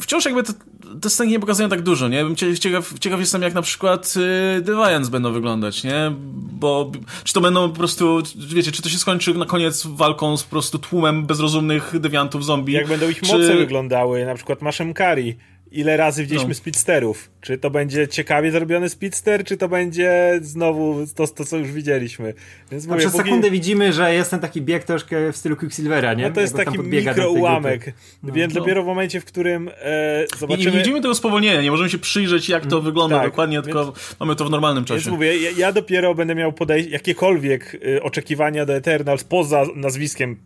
[0.00, 0.52] Wciąż jakby te,
[1.00, 2.24] te sceny nie pokazują tak dużo, nie?
[2.60, 4.14] Ciekaw, ciekaw jestem, jak na przykład
[4.58, 6.12] y, Deviants będą wyglądać, nie?
[6.52, 6.92] Bo
[7.24, 10.50] czy to będą po prostu, wiecie, czy to się skończy na koniec walką z po
[10.50, 12.72] prostu tłumem bezrozumnych dewiantów zombie?
[12.72, 13.56] Jak będą ich moce czy...
[13.56, 15.36] wyglądały, na przykład Maszem Kari
[15.74, 16.54] ile razy widzieliśmy no.
[16.54, 17.30] speedsterów.
[17.40, 22.34] Czy to będzie ciekawie zrobiony speedster, czy to będzie znowu to, to co już widzieliśmy.
[22.70, 23.24] Więc mówię, przez póki...
[23.24, 26.28] sekundę widzimy, że jest ten taki bieg troszkę w stylu Quicksilvera, nie?
[26.28, 27.92] No to jest taki mikroułamek.
[28.22, 28.60] No, Więc no.
[28.60, 30.66] dopiero w momencie, w którym e, zobaczymy...
[30.66, 33.62] Nie, nie, widzimy tego spowolnienia, nie możemy się przyjrzeć, jak to mm, wygląda tak, dokładnie,
[33.62, 35.00] tylko więc, mamy to w normalnym czasie.
[35.00, 40.36] Więc mówię, ja, ja dopiero będę miał podejść jakiekolwiek y, oczekiwania do Eternals poza nazwiskiem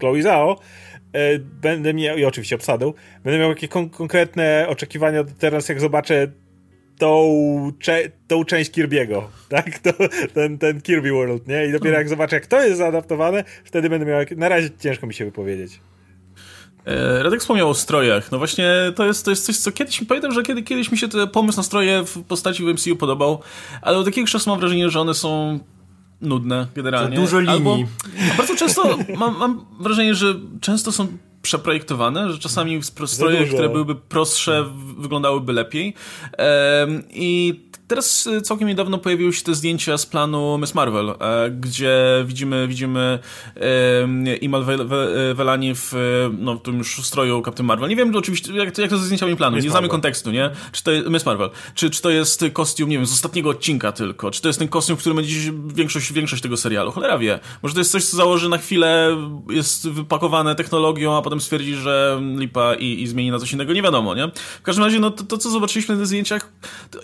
[0.00, 0.58] Chloe Zhao,
[1.62, 2.92] będę miał, i oczywiście obsadą,
[3.24, 6.28] będę miał jakieś kon konkretne oczekiwania teraz, jak zobaczę
[6.98, 9.78] tą, cze tą część Kirby'ego, tak?
[9.78, 9.92] To,
[10.34, 11.66] ten, ten Kirby World, nie?
[11.66, 15.14] I dopiero jak zobaczę, jak to jest zaadaptowane, wtedy będę miał, na razie ciężko mi
[15.14, 15.80] się wypowiedzieć.
[16.86, 18.32] E, Radek wspomniał o strojach.
[18.32, 21.08] No właśnie to jest, to jest coś, co kiedyś, pamiętam, że kiedy, kiedyś mi się
[21.08, 23.40] ten pomysł na stroje w postaci w MCU podobał,
[23.82, 25.58] ale od jakiegoś czasu mam wrażenie, że one są
[26.20, 27.16] nudne generalnie.
[27.16, 27.52] Za dużo linii.
[27.52, 27.78] Albo,
[28.38, 31.06] bardzo często mam, mam wrażenie, że często są
[31.42, 34.64] przeprojektowane, że czasami stroje, które byłyby prostsze,
[34.98, 35.94] wyglądały lepiej.
[37.10, 42.24] I Teraz y, całkiem niedawno pojawiły się te zdjęcia z planu Miss Marvel, e, gdzie
[42.26, 43.18] widzimy, widzimy
[44.40, 44.64] Imal
[45.34, 45.92] Velani w,
[46.38, 47.88] no, w tym już stroju Captain Marvel.
[47.88, 50.50] Nie wiem oczywiście, jak to, jak to ze zdjęciami planu, Miss nie znamy kontekstu, nie?
[50.72, 53.92] Czy to jest Miss Marvel, czy, czy to jest kostium, nie wiem, z ostatniego odcinka
[53.92, 56.92] tylko, czy to jest ten kostium, w którym będzie większość, większość tego serialu.
[56.92, 57.38] Cholera wie.
[57.62, 59.16] Może to jest coś, co założy na chwilę,
[59.50, 63.82] jest wypakowane technologią, a potem stwierdzi, że lipa i, i zmieni na coś innego, nie
[63.82, 64.30] wiadomo, nie?
[64.58, 66.52] W każdym razie, no to, to co zobaczyliśmy na tych zdjęciach,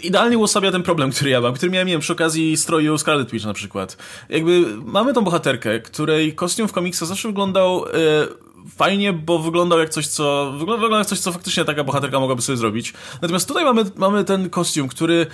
[0.02, 3.30] idealnie uosabia ten problem, który ja mam, który miałem, nie wiem, przy okazji stroju Scarlet
[3.30, 3.96] Witch na przykład.
[4.28, 7.84] Jakby mamy tą bohaterkę, której kostium w komiksach zawsze wyglądał...
[7.86, 8.44] Yy,
[8.76, 10.52] fajnie, bo wyglądał jak coś, co.
[10.58, 12.92] Wyglądał jak coś, co faktycznie taka bohaterka mogłaby sobie zrobić.
[13.22, 15.26] Natomiast tutaj mamy, mamy ten kostium, który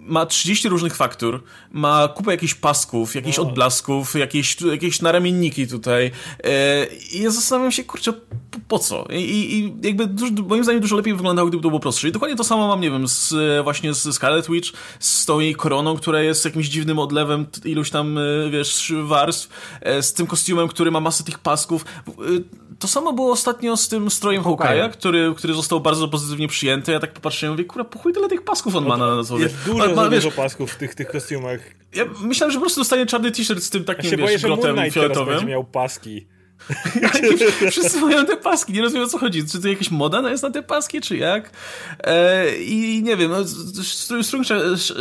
[0.00, 3.42] ma 30 różnych faktur, ma kupę jakichś pasków, jakichś no.
[3.42, 6.10] odblasków, jakieś, jakieś naramienniki tutaj.
[6.44, 8.12] E, I ja zastanawiam się, kurczę,
[8.52, 9.06] po, po co?
[9.10, 9.16] I,
[9.58, 12.08] I, jakby dużo, moim zdaniem dużo lepiej wyglądało, gdyby to było prostsze.
[12.08, 13.34] I dokładnie to samo mam, nie wiem, z,
[13.64, 18.18] właśnie z Scarlet Witch, z tą jej koroną, która jest jakimś dziwnym odlewem iluś tam,
[18.18, 21.84] e, wiesz, warstw, e, z tym kostiumem, który ma masę tych pasków
[22.82, 26.92] to samo było ostatnio z tym strojem Hawkeye'a, który, który został bardzo pozytywnie przyjęty.
[26.92, 29.42] Ja tak popatrzyłem i mówię, kurwa, pochuj tyle tych pasków on no, ma na sobie.
[29.42, 31.60] Jest dużo, ma, ma, wiesz, dużo pasków w tych, tych kostiumach.
[31.94, 34.90] Ja myślałem, że po prostu dostanie czarny t-shirt z tym takim, ja wiesz, boję, grotem
[34.90, 35.34] fioletowym.
[35.34, 36.26] będzie miał paski.
[37.70, 39.46] Wszyscy mają te paski, nie rozumiem o co chodzi.
[39.46, 41.50] Czy to jakaś moda jest na te paski, czy jak?
[42.04, 43.44] E, I nie wiem, no,
[44.22, 44.46] strung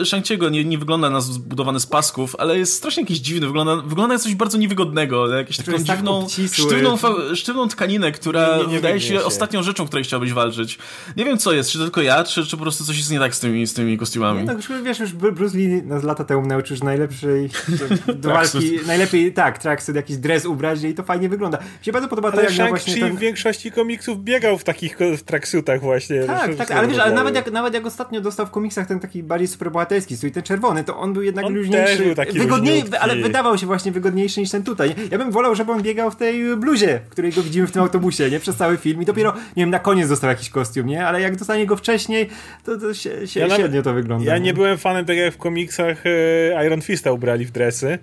[0.03, 4.13] Shang-Chi'ego nie, nie wygląda na zbudowany z pasków, ale jest strasznie jakiś dziwny, wygląda, wygląda
[4.13, 6.97] jak coś bardzo niewygodnego, jakąś taką tak dziwną, sztywną,
[7.35, 10.77] sztywną tkaninę, która nie, nie wydaje się, się, ostatnią rzeczą, której chciałbyś walczyć.
[11.17, 13.19] Nie wiem co jest, czy to tylko ja, czy, czy po prostu coś jest nie
[13.19, 14.39] tak z tymi, z tymi kostiumami.
[14.41, 17.49] Nie, tak, wiesz, już Bruce Lee nas lata temu nauczył, że najlepszej
[18.21, 21.79] do walki, najlepiej, tak, tracksuit, jakiś dres ubrać i to fajnie wygląda wygląda.
[21.79, 23.15] Mi się bardzo podoba ale to, jak właśnie ten...
[23.15, 26.23] w większości komiksów biegał w takich tracksuitach właśnie.
[26.23, 29.23] Tak, tak, ale wiesz, ale nawet jak, nawet jak ostatnio dostał w komiksach ten taki
[29.23, 32.03] bardziej superbohaterski strój, ten czerwony, to on był jednak on luźniejszy.
[32.03, 34.95] Był taki wygodniej, ale wydawał się właśnie wygodniejszy niż ten tutaj.
[35.11, 37.81] Ja bym wolał, żeby on biegał w tej bluzie, w której go widzimy w tym
[37.81, 38.39] autobusie, nie?
[38.39, 41.05] Przez cały film i dopiero, nie wiem, na koniec dostał jakiś kostium, nie?
[41.07, 42.29] Ale jak dostanie go wcześniej,
[42.65, 44.31] to, to się, się, ja średnio to wygląda.
[44.31, 47.99] Ja nie byłem fanem tak jak w komiksach e, Iron Fista ubrali w dresy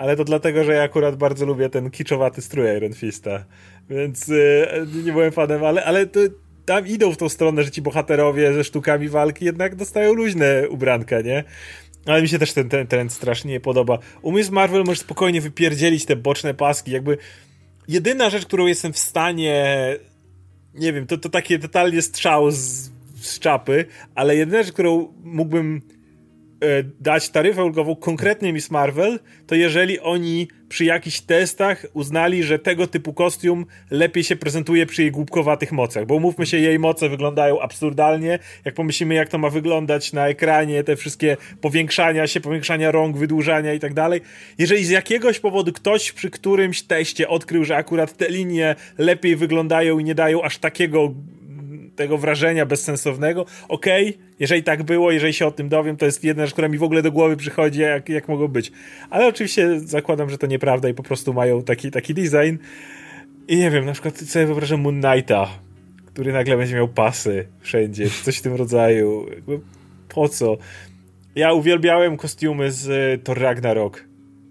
[0.00, 3.44] ale to dlatego, że ja akurat bardzo lubię ten kiczowaty strój Iron Fista,
[3.90, 4.66] więc yy,
[5.04, 6.20] nie byłem fanem, ale, ale to
[6.64, 11.20] tam idą w tą stronę, że ci bohaterowie ze sztukami walki jednak dostają luźne ubranka,
[11.20, 11.44] nie?
[12.06, 13.98] Ale mi się też ten, ten trend strasznie nie podoba.
[14.22, 17.18] U Miss Marvel możesz spokojnie wypierdzielić te boczne paski, jakby
[17.88, 19.76] jedyna rzecz, którą jestem w stanie
[20.74, 23.84] nie wiem, to, to takie totalnie strzał z, z czapy,
[24.14, 25.82] ale jedyna rzecz, którą mógłbym
[27.00, 32.86] dać taryfę ulgową konkretnie Miss Marvel, to jeżeli oni przy jakichś testach uznali, że tego
[32.86, 37.60] typu kostium lepiej się prezentuje przy jej głupkowatych mocach, bo umówmy się, jej moce wyglądają
[37.60, 43.16] absurdalnie, jak pomyślimy jak to ma wyglądać na ekranie, te wszystkie powiększania się, powiększania rąk,
[43.16, 44.20] wydłużania i tak dalej.
[44.58, 49.98] Jeżeli z jakiegoś powodu ktoś przy którymś teście odkrył, że akurat te linie lepiej wyglądają
[49.98, 51.14] i nie dają aż takiego
[52.00, 53.46] tego wrażenia bezsensownego.
[53.68, 56.68] Okej, okay, jeżeli tak było, jeżeli się o tym dowiem, to jest jedna rzecz, która
[56.68, 58.72] mi w ogóle do głowy przychodzi, jak, jak mogą być.
[59.10, 62.56] Ale oczywiście zakładam, że to nieprawda i po prostu mają taki, taki design.
[63.48, 65.48] I nie wiem, na przykład sobie wyobrażam Moon Knighta,
[66.06, 69.26] który nagle będzie miał pasy wszędzie, czy coś w tym rodzaju.
[69.30, 69.60] Jakby
[70.08, 70.56] po co?
[71.34, 74.04] Ja uwielbiałem kostiumy z Thor Ragnarok,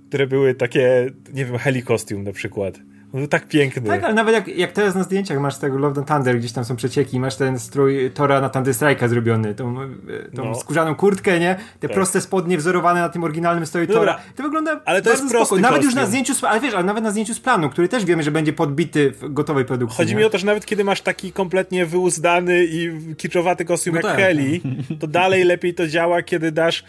[0.07, 2.79] które były takie, nie wiem, heli kostium na przykład
[3.13, 3.81] był tak piękny.
[3.81, 6.75] Tak, ale nawet jak, jak teraz na zdjęciach masz tego Love Thunder, gdzieś tam są
[6.75, 9.87] przecieki, masz ten strój Tora na Thunder Strike'a zrobiony, tą, e,
[10.35, 10.55] tą no.
[10.55, 11.55] skórzaną kurtkę, nie?
[11.79, 11.95] Te tak.
[11.95, 14.19] proste spodnie wzorowane na tym oryginalnym stroju Tora.
[14.35, 15.55] To wygląda ale to jest spoko.
[15.55, 15.85] Nawet kostium.
[15.85, 18.31] już na zdjęciu, ale wiesz, ale nawet na zdjęciu z planu, który też wiemy, że
[18.31, 19.97] będzie podbity w gotowej produkcji.
[19.97, 20.19] Chodzi nie?
[20.19, 24.11] mi o to, że nawet kiedy masz taki kompletnie wyuzdany i kiczowaty kostium no jak
[24.11, 24.17] tak.
[24.17, 24.61] Heli,
[24.99, 26.83] to dalej lepiej to działa, kiedy dasz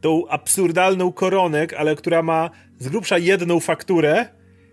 [0.00, 4.26] tą absurdalną koronek, ale która ma z grubsza jedną fakturę,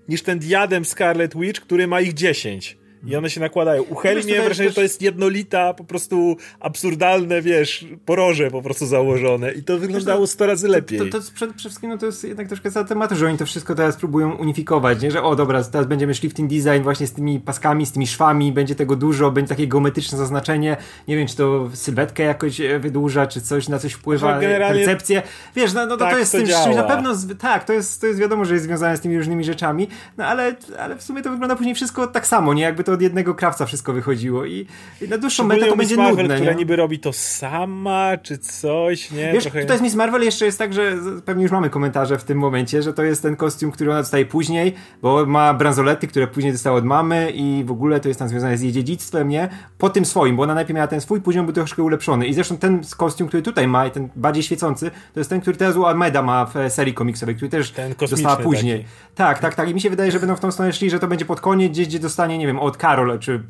[0.10, 2.79] niż ten diadem Scarlet Witch, który ma ich 10.
[3.08, 3.84] I one się nakładają.
[3.84, 8.86] U Heli miałem wrażenie, że to jest jednolita, po prostu absurdalne, wiesz, poroże po prostu
[8.86, 9.52] założone.
[9.52, 11.00] I to wyglądało 100 razy lepiej.
[11.00, 13.46] To, to, to przede wszystkim no to jest jednak troszkę za tematu, że oni to
[13.46, 15.12] wszystko teraz próbują unifikować, nie?
[15.12, 18.08] Że o dobra, teraz będziemy szli w ten design właśnie z tymi paskami, z tymi
[18.08, 20.78] szwami, będzie tego dużo, będzie takie geometryczne zaznaczenie.
[21.08, 24.80] Nie wiem, czy to sylwetkę jakoś e, wydłuża, czy coś na coś wpływa, generalnie...
[24.80, 25.22] percepcję.
[25.56, 28.02] Wiesz, no, no to, tak to jest z tym, czymś na pewno, tak, to jest,
[28.02, 31.22] to jest wiadomo, że jest związane z tymi różnymi rzeczami, no ale, ale w sumie
[31.22, 32.64] to wygląda później wszystko tak samo, nie?
[32.64, 34.66] Jakby to od jednego krawca wszystko wychodziło i,
[35.02, 36.36] i na dłuższą metę to będzie Marvel, nudne.
[36.36, 36.58] która nie?
[36.58, 39.34] niby robi to sama, czy coś, nie?
[39.34, 39.62] Wiesz, Trochę...
[39.62, 42.84] tutaj jest Miss Marvel jeszcze jest tak, że pewnie już mamy komentarze w tym momencie,
[42.84, 46.78] że to jest ten kostium, który ona dostaje później, bo ma bransolety, które później dostała
[46.78, 49.50] od mamy i w ogóle to jest tam związane z jej dziedzictwem, nie?
[49.78, 52.58] Po tym swoim, bo ona najpierw miała ten swój, później był troszkę ulepszony i zresztą
[52.58, 55.86] ten kostium, który tutaj ma i ten bardziej świecący, to jest ten, który teraz u
[55.86, 57.74] Almeda ma w serii komiksowej, który też
[58.10, 58.78] dostała później.
[58.80, 58.90] Taki.
[59.16, 61.08] Tak, tak, tak i mi się wydaje, że będą w tą stronę szli, że to
[61.08, 63.44] będzie pod koniec, gdzieś gdzie dostanie, nie wiem, od Karol, czy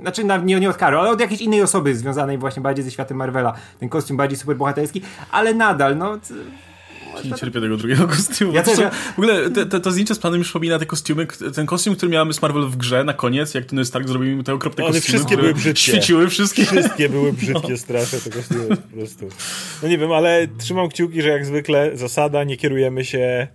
[0.00, 3.16] znaczy nie, nie od Karol, ale od jakiejś innej osoby związanej właśnie bardziej ze światem
[3.16, 3.54] Marvela.
[3.80, 6.18] Ten kostium bardziej superbohaterski, ale nadal, no
[7.24, 8.52] nie cierpię tego drugiego kostiumu.
[8.52, 8.90] Ja też, ja...
[8.90, 12.12] W ogóle te, te, to zdjęcie z panem mi przypomina te kostiumy, ten kostium, który
[12.12, 14.94] miałem z Marvel w grze na koniec, jak Tony Stark zrobił mi te okropne One
[14.94, 15.18] kostiumy.
[15.18, 15.82] wszystkie były brzydkie.
[15.82, 16.64] Świeciły wszystkie.
[16.64, 17.78] Wszystkie były brzydkie, no.
[17.78, 19.28] straszne te kostiumy po prostu.
[19.82, 23.46] No nie wiem, ale trzymam kciuki, że jak zwykle zasada, nie kierujemy się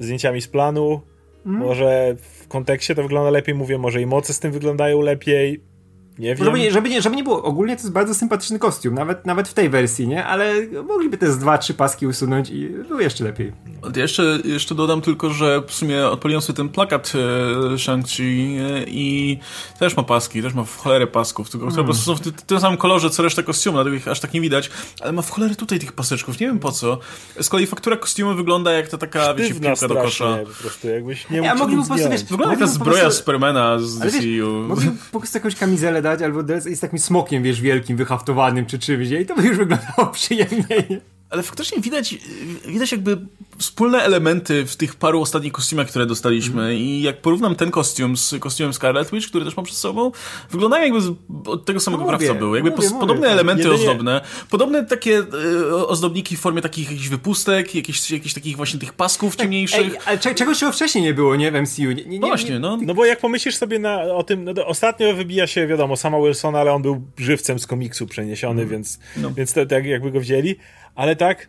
[0.00, 1.00] zdjęciami z planu.
[1.44, 1.62] Hmm?
[1.62, 5.73] Może w kontekście to wygląda lepiej, mówię, może i moce z tym wyglądają lepiej
[6.18, 6.44] nie wiem.
[6.44, 9.48] Żeby nie, żeby, nie, żeby nie było, ogólnie to jest bardzo sympatyczny kostium, nawet, nawet
[9.48, 10.24] w tej wersji, nie?
[10.26, 10.54] Ale
[10.88, 13.52] mogliby te z dwa, trzy paski usunąć i było jeszcze lepiej.
[13.96, 18.84] Ja jeszcze, jeszcze dodam tylko, że w sumie odpaliłem sobie ten plakat e, Shang-Chi e,
[18.86, 19.38] i
[19.78, 22.60] też ma paski, też ma w cholerę pasków, tylko które po prostu są w, tym
[22.60, 25.54] samym kolorze, co reszta kostiumu, dlatego ich aż tak nie widać, ale ma w cholerę
[25.54, 26.98] tutaj tych paseczków, nie wiem po co.
[27.40, 30.38] Z kolei faktura kostiumu wygląda jak ta taka, wiecie, piłka do kosza.
[30.38, 33.18] po prostu, jakbyś nie ja mogliby po prostu, wiesz, Wygląda jak ta zbroja prostu...
[33.18, 34.50] Supermana z DCU.
[34.68, 39.26] Mogliby po prostu jakąś kamizelę albo jest takim smokiem, wiesz, wielkim, wyhaftowanym czy czymś, i
[39.26, 42.14] to by już wyglądało przyjemniej ale faktycznie widać,
[42.66, 43.18] widać jakby
[43.58, 46.76] wspólne elementy w tych paru ostatnich kostiumach, które dostaliśmy mm.
[46.76, 50.12] i jak porównam ten kostium z kostiumem Scarlet Witch, który też mam przed sobą,
[50.50, 51.12] wyglądają jakby z,
[51.46, 52.58] od tego samego no krawca były.
[52.58, 53.90] Jakby mówię, podobne mówię, elementy jedynie...
[53.90, 54.20] ozdobne,
[54.50, 55.22] podobne takie
[55.70, 59.80] e, ozdobniki w formie takich jakichś wypustek, jakichś, jakichś takich właśnie tych pasków tak, ciemniejszych.
[59.80, 61.82] Ej, ale czegoś czego wcześniej nie było, nie w MCU.
[61.82, 62.78] Nie, nie, no właśnie, no.
[62.82, 66.60] No bo jak pomyślisz sobie na, o tym, no ostatnio wybija się, wiadomo, sama Wilsona,
[66.60, 68.70] ale on był żywcem z komiksu przeniesiony, mm.
[68.72, 69.30] więc, no.
[69.30, 70.56] więc to, tak jakby go wzięli,
[70.94, 71.48] ale tak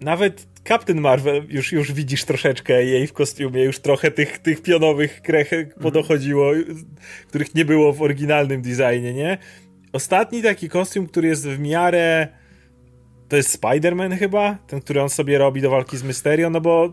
[0.00, 5.22] nawet Captain Marvel już, już widzisz troszeczkę jej w kostiumie, już trochę tych, tych pionowych
[5.22, 6.52] krechek podochodziło,
[7.28, 9.38] których nie było w oryginalnym designie, nie?
[9.92, 12.28] Ostatni taki kostium, który jest w miarę
[13.28, 14.56] to jest Spider-Man chyba?
[14.66, 16.88] Ten, który on sobie robi do walki z Mysterio, no bo...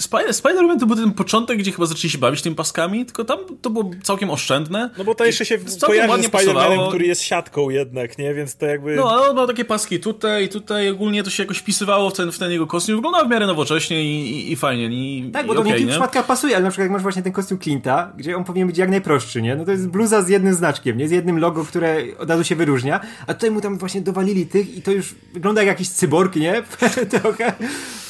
[0.00, 3.38] Spider- Spider-Man to był ten początek, gdzie chyba zaczęli się bawić tymi paskami, tylko tam
[3.62, 4.90] to było całkiem oszczędne.
[4.98, 8.34] No bo to jeszcze się kojarzy z Spider-Manem, który jest siatką jednak, nie?
[8.34, 8.96] Więc to jakby...
[8.96, 12.32] No, ale on miał takie paski tutaj, tutaj, ogólnie to się jakoś wpisywało w ten,
[12.32, 12.96] w ten jego kostium.
[12.96, 14.84] Wyglądał w miarę nowocześnie i, i, i fajnie.
[14.84, 17.02] I, tak, bo i to okay, w niektórych przypadkach pasuje, ale na przykład jak masz
[17.02, 19.56] właśnie ten kostium Clint'a, gdzie on powinien być jak najprostszy, nie?
[19.56, 21.08] No to jest bluza z jednym znaczkiem, nie?
[21.08, 24.76] Z jednym logo, które od razu się wyróżnia, a tutaj mu tam właśnie dowalili tych
[24.76, 26.62] i to już wygląda jak jakiś cyborg, nie?
[27.20, 27.52] Trochę.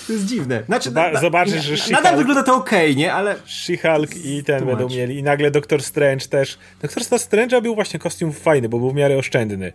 [0.06, 0.62] To jest dziwne.
[0.66, 3.12] Znaczy, Zoba zobaczysz, że Nadal hulk wygląda to ok, nie?
[3.12, 3.36] Ale...
[3.46, 5.18] She-Hulk i ten będą mieli.
[5.18, 6.58] I nagle Doctor Strange też.
[6.82, 9.72] Doctor Strange'a był właśnie kostium fajny, bo był w miarę oszczędny.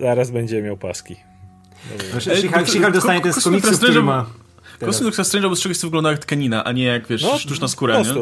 [0.00, 1.16] Zaraz będzie miał paski.
[2.10, 4.26] Znaczy, She-Hulk dostanie ten z komiksu, który ma...
[4.80, 7.38] Kostium Doctor Strange'a był z czegoś, co wygląda jak tkanina, a nie jak, wiesz, no,
[7.38, 8.14] sztuczna skóra, nie?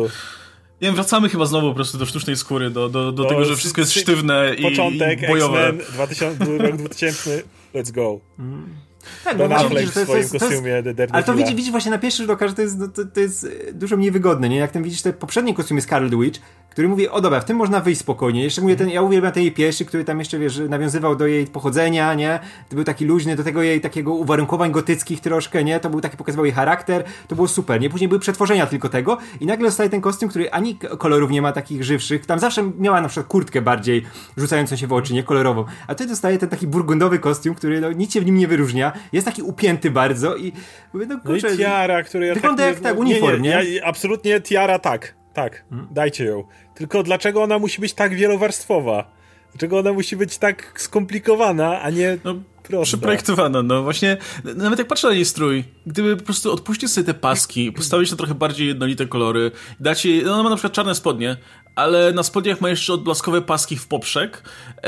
[0.81, 3.57] Nie wiem, wracamy chyba znowu po prostu do sztucznej skóry, do, do, do tego, że
[3.57, 5.73] wszystko jest sztywne i, początek, i bojowe.
[5.73, 7.43] Początek, 2000, rok 2000,
[7.75, 8.21] let's go.
[8.39, 8.90] Mm.
[9.25, 11.71] Tak, ben Affleck widzisz, w swoim to jest, kostiumie to jest, Ale to widzisz, widzisz
[11.71, 14.49] właśnie na pierwszy rzut oka, że to jest, no, to, to jest dużo mniej wygodne,
[14.49, 14.57] nie?
[14.57, 17.81] Jak ten widzisz te poprzednie kostiumy Scarlet Witch, który mówi, o dobra, w tym można
[17.81, 18.43] wyjść spokojnie.
[18.43, 21.47] Jeszcze mówię, ten, ja uwielbiam ten jej pierwszy, który tam jeszcze, wiesz, nawiązywał do jej
[21.47, 22.41] pochodzenia, nie?
[22.69, 25.81] To był taki luźny, do tego jej takiego uwarunkowań gotyckich troszkę, nie?
[25.81, 27.91] To był taki, pokazywał jej charakter, to było super, nie?
[27.91, 31.53] Później były przetworzenia tylko tego i nagle zostaje ten kostium, który ani kolorów nie ma
[31.53, 34.07] takich żywszych, tam zawsze miała na przykład kurtkę bardziej
[34.37, 35.23] rzucającą się w oczy, nie?
[35.23, 35.65] Kolorową.
[35.87, 38.93] A tutaj dostaje ten taki burgundowy kostium, który no, nic się w nim nie wyróżnia,
[39.13, 40.53] jest taki upięty bardzo i
[40.93, 43.63] mówię, no kurczę, no i tiara, który ja Wygląda tak, jak tak, uniform, nie?
[43.65, 43.71] nie?
[43.71, 45.21] Ja, absolutnie tiara tak.
[45.35, 45.89] Tak, hmm?
[45.91, 46.45] dajcie ją.
[46.75, 49.21] Tylko dlaczego ona musi być tak wielowarstwowa?
[49.53, 52.85] Dlaczego ona musi być tak skomplikowana, a nie no, prosta?
[52.85, 54.17] Przeprojektowana, no właśnie.
[54.57, 58.17] Nawet jak patrzę na jej strój, gdyby po prostu odpuścić sobie te paski, postawić na
[58.17, 61.37] trochę bardziej jednolite kolory, dać jej, no ona ma na przykład czarne spodnie,
[61.77, 64.43] ale na spodniach ma jeszcze odblaskowe paski w poprzek
[64.77, 64.83] e,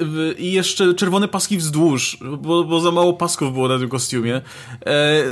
[0.00, 4.40] w, i jeszcze czerwone paski wzdłuż, bo, bo za mało pasków było na tym kostiumie.
[4.86, 5.22] E,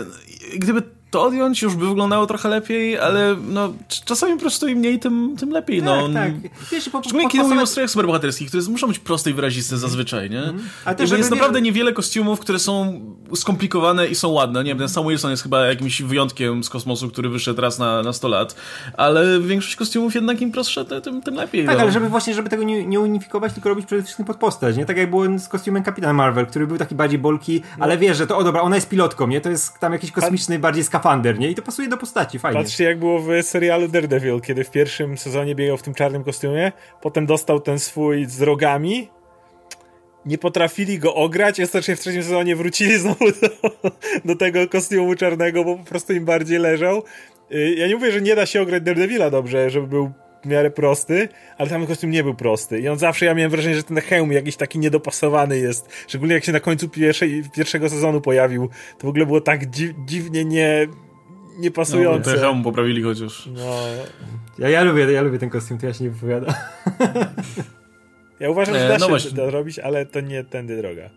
[0.56, 3.72] gdyby to odjąć już by wyglądało trochę lepiej, ale no,
[4.04, 5.82] czasami po prostu im mniej, tym, tym lepiej.
[5.82, 6.08] No.
[6.08, 6.32] Tak, tak.
[6.70, 10.30] Wiesz, po, Szczególnie kiedy mówimy o strojach superbohaterskich, które muszą być proste i wyraziste zazwyczaj,
[10.30, 10.42] nie?
[10.42, 10.62] Mm.
[10.84, 13.00] A też, jest naprawdę niewiele kostiumów, które są
[13.34, 14.64] skomplikowane i są ładne.
[14.64, 18.02] Nie wiem, ten Sam Wilson jest chyba jakimś wyjątkiem z kosmosu, który wyszedł raz na,
[18.02, 18.54] na 100 lat,
[18.96, 21.66] ale większość kostiumów jednak im prostsze, tym, tym lepiej.
[21.66, 21.82] Tak, no.
[21.82, 24.86] ale żeby właśnie, żeby tego nie, nie, unifikować, tylko robić przede wszystkim pod postać, nie?
[24.86, 27.84] Tak jak było z kostiumem Kapitana Marvel, który był taki bardziej bolki, no.
[27.84, 29.40] ale wiesz, że to, o dobra, ona jest pilotką, nie?
[29.40, 31.50] To jest tam jakiś kosmiczny, bardziej skafander skafander, nie?
[31.50, 32.60] I to pasuje do postaci, fajnie.
[32.60, 36.72] Patrzcie, jak było w serialu Daredevil, kiedy w pierwszym sezonie biegał w tym czarnym kostiumie,
[37.00, 39.08] potem dostał ten swój z rogami,
[40.26, 43.70] nie potrafili go ograć, ostatecznie w trzecim sezonie wrócili znowu do,
[44.24, 47.02] do tego kostiumu czarnego, bo po prostu im bardziej leżał.
[47.52, 50.12] Y, ja nie mówię, że nie da się ograć Daredevila dobrze, żeby był
[50.44, 51.28] w miarę prosty,
[51.58, 52.80] ale tam kostium nie był prosty.
[52.80, 55.88] I on zawsze, ja miałem wrażenie, że ten hełm jakiś taki niedopasowany jest.
[56.08, 59.94] Szczególnie jak się na końcu pierwszej, pierwszego sezonu pojawił, to w ogóle było tak dzi
[60.06, 60.88] dziwnie nie,
[61.58, 62.30] niepasujące.
[62.30, 63.46] No, ten hełm poprawili chociaż.
[63.46, 63.76] No.
[64.58, 66.54] Ja, ja, lubię, ja lubię ten kostium, to ja się nie wypowiadam.
[68.40, 69.30] ja uważam, że e, da no się właśnie.
[69.30, 71.10] to robić, ale to nie tędy droga.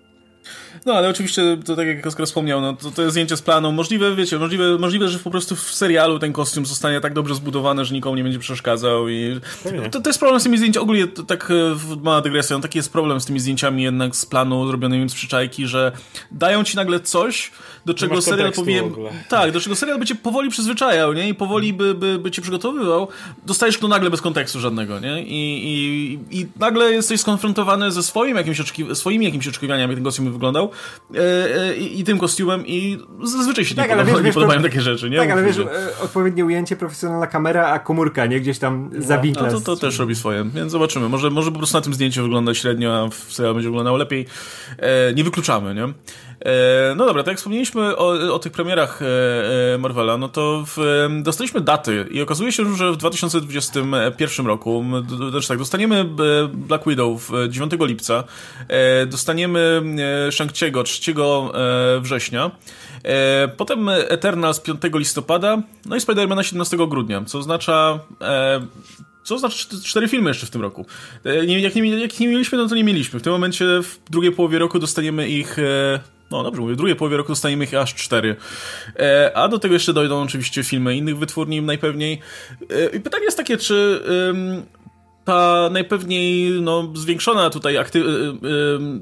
[0.85, 3.71] No, ale oczywiście, to tak jak Oskar wspomniał, no, to, to jest zdjęcie z planu.
[3.71, 7.85] Możliwe, wiecie, możliwe, możliwe, że po prostu w serialu ten kostium zostanie tak dobrze zbudowany,
[7.85, 9.39] że nikomu nie będzie przeszkadzał i
[9.91, 12.77] to, to jest problem z tymi zdjęciami, ogólnie to, tak e, mała dygresja, no, taki
[12.77, 15.91] jest problem z tymi zdjęciami jednak z planu zrobionymi z przyczajki, że
[16.31, 17.51] dają ci nagle coś,
[17.85, 18.91] do czego serial powinien...
[19.29, 21.29] Tak, do czego serial by cię powoli przyzwyczajał, nie?
[21.29, 23.07] I powoli by, by, by cię przygotowywał.
[23.45, 25.23] Dostajesz to nagle bez kontekstu żadnego, nie?
[25.23, 30.03] I, i, i nagle jesteś skonfrontowany ze swoim jakimś oczekiw swoimi jakimiś oczekiwaniami, jak ten
[30.03, 30.64] kostium wyglądał
[31.15, 34.81] e, e, i, tym kostiumem i zazwyczaj się tak, nie, podoba, wiesz, nie podobają takie
[34.81, 35.17] rzeczy, nie?
[35.17, 38.39] Tak, ale wiesz, e, odpowiednie ujęcie, profesjonalna kamera, a komórka, nie?
[38.39, 39.47] Gdzieś tam no, zawinkla.
[39.47, 41.09] No, to, to też robi swoje, więc zobaczymy.
[41.09, 44.25] Może, może po prostu na tym zdjęciu wygląda średnio, a w serialu będzie wyglądało lepiej.
[45.15, 45.93] Nie wykluczamy, nie?
[46.45, 49.05] E, no dobra, tak jak wspomnieliśmy o, o tych premierach e,
[49.73, 54.83] e, Marvela, no to w, dostaliśmy daty i okazuje się, że w 2021 roku,
[55.31, 56.05] znaczy tak, dostaniemy
[56.53, 58.23] Black Widow 9 lipca,
[59.07, 59.81] dostaniemy
[60.29, 61.13] Shang-Chi'ego 3
[62.01, 62.51] września,
[63.57, 67.99] potem Eternals 5 listopada, no i Spidermana 17 grudnia, co oznacza
[69.25, 70.85] co znaczy cztery filmy jeszcze w tym roku.
[71.25, 73.19] Jak nie, jak nie mieliśmy, no to nie mieliśmy.
[73.19, 75.57] W tym momencie w drugiej połowie roku dostaniemy ich
[76.31, 78.35] no dobrze mówię, w drugiej połowie roku dostaniemy ich aż cztery.
[78.99, 82.19] E, a do tego jeszcze dojdą oczywiście filmy innych wytwórni najpewniej.
[82.69, 84.01] E, I pytanie jest takie, czy
[85.25, 88.37] ta najpewniej no, zwiększona tutaj akty- yy,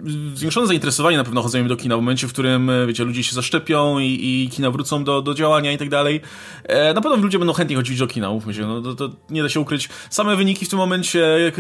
[0.07, 3.35] yy, zwiększone zainteresowanie na pewno chodzeniem do kina w momencie, w którym wiecie, ludzie się
[3.35, 6.21] zaszczepią i, i kina wrócą do, do działania i tak dalej.
[6.63, 9.43] E, na pewno ludzie będą chętnie chodzić do kina, mówmy się, no, to, to nie
[9.43, 9.89] da się ukryć.
[10.09, 11.51] Same wyniki w tym momencie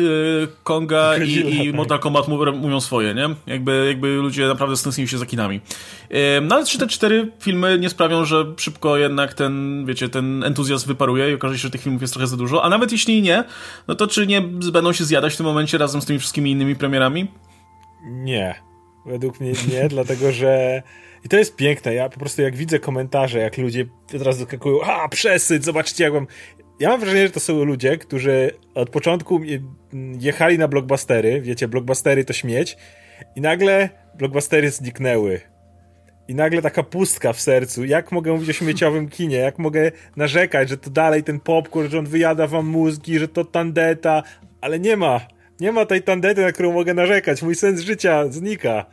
[0.63, 3.29] Konga i, i Mortal Kombat mówią swoje, nie?
[3.47, 5.61] Jakby, jakby ludzie naprawdę stęsknili się za kinami.
[6.09, 10.43] E, no ale czy te cztery filmy nie sprawią, że szybko jednak ten, wiecie, ten
[10.43, 13.21] entuzjazm wyparuje i okaże się, że tych filmów jest trochę za dużo, a nawet jeśli
[13.21, 13.43] nie,
[13.87, 14.41] no to czy nie
[14.71, 17.31] będą się zjadać w tym momencie razem z tymi wszystkimi innymi premierami?
[18.05, 18.55] Nie.
[19.05, 20.83] Według mnie nie, dlatego że
[21.25, 21.93] i to jest piękne.
[21.93, 23.85] Ja po prostu jak widzę komentarze, jak ludzie
[24.15, 26.27] od razu skakują, a przesyć, zobaczcie jak mam...
[26.79, 29.41] Ja mam wrażenie, że to są ludzie, którzy od początku
[30.19, 32.77] jechali na blockbustery, wiecie, blockbustery to śmieć
[33.35, 35.52] i nagle blockbustery zniknęły.
[36.27, 37.85] I nagle taka pustka w sercu.
[37.85, 39.37] Jak mogę mówić o śmieciowym kinie?
[39.37, 43.45] Jak mogę narzekać, że to dalej ten popcorn, że on wyjada wam mózgi, że to
[43.45, 44.23] tandeta,
[44.61, 45.21] ale nie ma.
[45.59, 47.41] Nie ma tej tandety, na którą mogę narzekać.
[47.43, 48.85] Mój sens życia znika.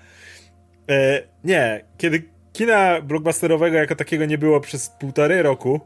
[0.90, 2.22] E, nie, kiedy
[2.52, 5.80] kina blockbusterowego jako takiego nie było przez półtorej roku,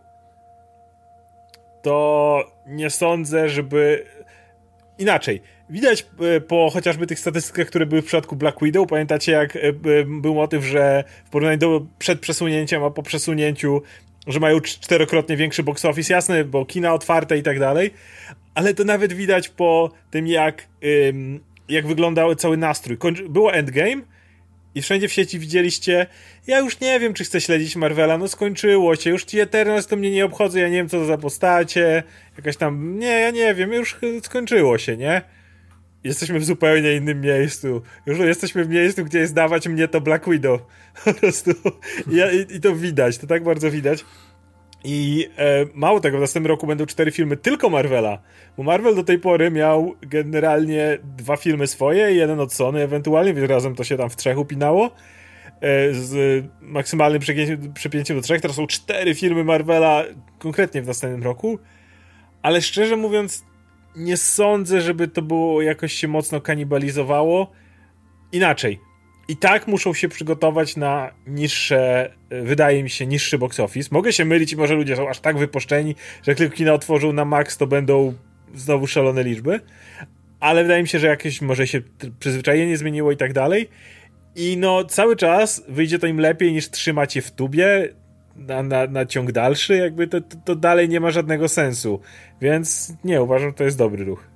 [1.82, 4.07] to nie sądzę, żeby.
[4.99, 5.40] Inaczej.
[5.70, 8.88] Widać e, po chociażby tych statystykach, które były w przypadku Black Widow.
[8.88, 9.72] Pamiętacie, jak e,
[10.07, 13.82] był motyw, że w porównaniu do przed przesunięciem, a po przesunięciu,
[14.26, 17.90] że mają czterokrotnie większy box office, jasne, bo kina otwarte i tak dalej,
[18.55, 20.68] ale to nawet widać po tym, jak,
[21.68, 22.99] jak wyglądał cały nastrój.
[23.28, 24.03] Było Endgame,
[24.75, 26.07] i wszędzie w sieci widzieliście,
[26.47, 29.97] ja już nie wiem, czy chcę śledzić Marvela, no skończyło się, już ci Eternals to
[29.97, 32.03] mnie nie obchodzą, ja nie wiem, co to za postacie,
[32.37, 35.22] jakaś tam, nie, ja nie wiem, już skończyło się, nie?
[36.05, 37.83] Jesteśmy w zupełnie innym miejscu.
[38.07, 40.61] Już jesteśmy w miejscu, gdzie jest dawać mnie to Black Widow.
[41.05, 41.51] Po prostu.
[42.11, 44.05] I, i to widać, to tak bardzo widać.
[44.85, 48.18] I e, mało tego, w następnym roku będą cztery filmy tylko Marvela.
[48.57, 53.35] Bo Marvel do tej pory miał generalnie dwa filmy swoje i jeden od Sony ewentualnie,
[53.35, 54.91] więc razem to się tam w trzech upinało.
[55.61, 57.22] E, z maksymalnym
[57.74, 58.41] przepięciem do trzech.
[58.41, 60.05] Teraz są cztery filmy Marvela
[60.39, 61.59] konkretnie w następnym roku.
[62.43, 63.45] Ale szczerze mówiąc,
[63.97, 67.51] nie sądzę, żeby to było jakoś się mocno kanibalizowało.
[68.32, 68.80] Inaczej
[69.29, 73.89] i tak muszą się przygotować na niższe, wydaje mi się, niższy box office.
[73.93, 77.12] Mogę się mylić i może ludzie są aż tak wypuszczeni, że jak tylko kina otworzą
[77.12, 78.14] na max, to będą
[78.55, 79.61] znowu szalone liczby.
[80.41, 81.83] Ale wydaje mi się, że jakieś może się
[82.18, 83.68] przyzwyczajenie zmieniło i tak dalej.
[84.37, 87.89] I no cały czas wyjdzie to im lepiej niż trzymać je w tubie
[88.37, 89.77] na, na, na ciąg dalszy.
[89.77, 92.01] Jakby to, to, to dalej nie ma żadnego sensu.
[92.41, 94.34] Więc nie, uważam, że to jest dobry ruch.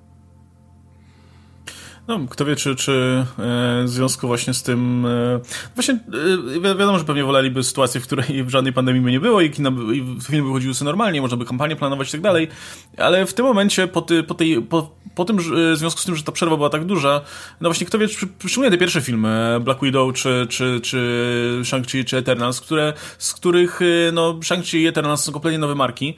[2.08, 5.06] No, kto wie, czy, czy e, w związku właśnie z tym.
[5.06, 5.40] E,
[5.74, 9.40] właśnie e, wi wiadomo, że pewnie woleliby sytuację, w której żadnej pandemii by nie było
[9.40, 12.48] i, kina, i filmy wychodziły sobie normalnie, można by kampanię planować i tak dalej,
[12.98, 16.16] ale w tym momencie, po, ty, po, tej, po, po tym, w związku z tym,
[16.16, 17.20] że ta przerwa była tak duża,
[17.60, 18.08] no właśnie kto wie,
[18.46, 23.80] szczególnie te pierwsze filmy, Black Widow czy, czy, czy Shang-Chi czy Eternals, które, z których
[24.12, 26.16] no, Shang-Chi i Eternals są kompletnie nowe marki,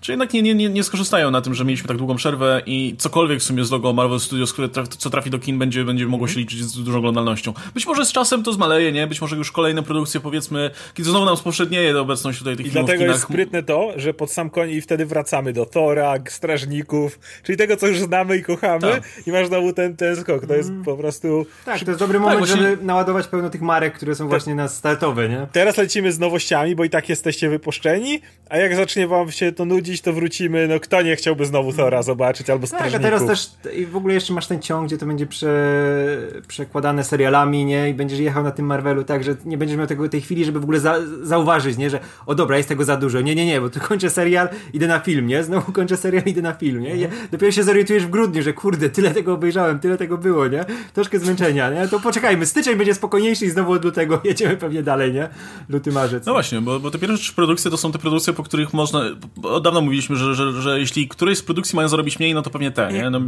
[0.00, 3.40] czy jednak nie, nie, nie skorzystają na tym, że mieliśmy tak długą przerwę i cokolwiek
[3.40, 6.28] w sumie z logo Marvel Studios, które traf, co trafi do kin będzie, będzie mogło
[6.28, 7.52] się liczyć z dużą oglądalnością.
[7.74, 9.06] Być może z czasem to zmaleje, nie?
[9.06, 12.88] Być może już kolejne produkcje, powiedzmy, kiedy znowu nam spowszednieje obecność tutaj tych I filmów
[12.88, 17.58] dlatego jest sprytne to, że pod sam koniec i wtedy wracamy do Tora, Strażników, czyli
[17.58, 19.02] tego, co już znamy i kochamy tak.
[19.26, 20.46] i masz znowu ten, ten skok.
[20.46, 20.84] To jest mm.
[20.84, 21.46] po prostu...
[21.64, 22.70] Tak, to jest dobry moment, tak, właśnie...
[22.70, 24.30] żeby naładować pełno tych marek, które są tak.
[24.30, 25.46] właśnie na startowe, nie?
[25.52, 28.20] Teraz lecimy z nowościami, bo i tak jesteście wypuszczeni,
[28.50, 32.02] a jak zacznie wam się to nudzić, to wrócimy, no kto nie chciałby znowu Tora
[32.02, 32.92] zobaczyć, albo Strażników.
[32.92, 36.18] Tak, a teraz też i w ogóle jeszcze masz ten ciąg, gdzie to będzie prze,
[36.48, 37.90] przekładane serialami, nie?
[37.90, 40.60] I będziesz jechał na tym Marvelu tak, że nie będziesz miał tego, tej chwili, żeby
[40.60, 41.90] w ogóle za, zauważyć, nie?
[41.90, 43.20] Że o dobra, jest tego za dużo.
[43.20, 45.44] Nie, nie, nie, bo tu kończę serial, idę na film, nie?
[45.44, 46.96] Znowu kończę serial, idę na film, nie?
[46.96, 50.64] I dopiero się zorientujesz w grudniu, że kurde, tyle tego obejrzałem, tyle tego było, nie?
[50.92, 51.88] Troszkę zmęczenia, nie?
[51.88, 55.28] To poczekajmy, styczeń będzie spokojniejszy i znowu od lutego jedziemy pewnie dalej, nie?
[55.68, 56.26] Luty, marzec.
[56.26, 59.02] No właśnie, bo, bo te pierwsze produkcje to są te produkcje, po których można...
[59.42, 62.50] Od dawna mówiliśmy, że, że, że jeśli któreś z produkcji mają zarobić mniej, no to
[62.50, 63.10] pewnie te, nie?
[63.10, 63.20] No,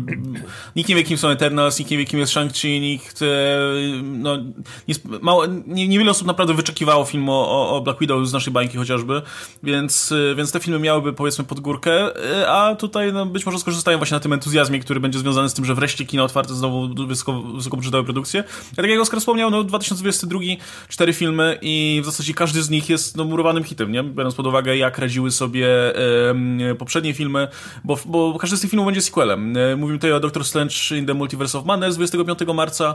[0.76, 3.22] nikt nie wie, kim są Eternals, nikt nie wie, kim jest Shang-Chi, nikt...
[3.22, 3.26] E,
[4.02, 4.36] no,
[4.88, 8.78] nie, mało, nie, niewiele osób naprawdę wyczekiwało filmu o, o Black Widow z naszej bańki
[8.78, 9.22] chociażby,
[9.62, 11.92] więc, e, więc te filmy miałyby powiedzmy pod górkę,
[12.40, 15.54] e, a tutaj no, być może skorzystają właśnie na tym entuzjazmie, który będzie związany z
[15.54, 18.44] tym, że wreszcie kino otwarte znowu wysoko, wysokobudżetowe produkcje.
[18.76, 20.40] Ja tak jak Oskar wspomniał, no 2022
[20.88, 24.02] cztery filmy i w zasadzie każdy z nich jest no, murowanym hitem, nie?
[24.02, 25.68] Biorąc pod uwagę, jak radziły sobie
[26.78, 27.48] poprzednie filmy,
[27.84, 29.54] bo, bo każdy z tych filmów będzie sequelem.
[29.76, 32.94] Mówimy tutaj o Doctor Strange in the Multiverse of of Madness 25 marca,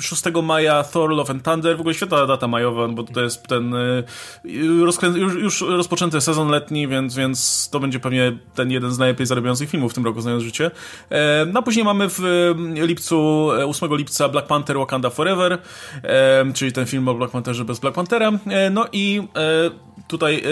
[0.00, 3.74] 6 maja Thor Love and Thunder, w ogóle świetna data majowa, bo to jest ten
[4.44, 9.70] już, już rozpoczęty sezon letni, więc, więc to będzie pewnie ten jeden z najlepiej zarabiających
[9.70, 10.70] filmów w tym roku, znając życie.
[11.52, 12.20] No a później mamy w
[12.74, 15.58] lipcu, 8 lipca Black Panther Wakanda Forever,
[16.54, 18.32] czyli ten film o Black Pantherze bez Black Panthera.
[18.70, 19.22] No i
[20.08, 20.42] tutaj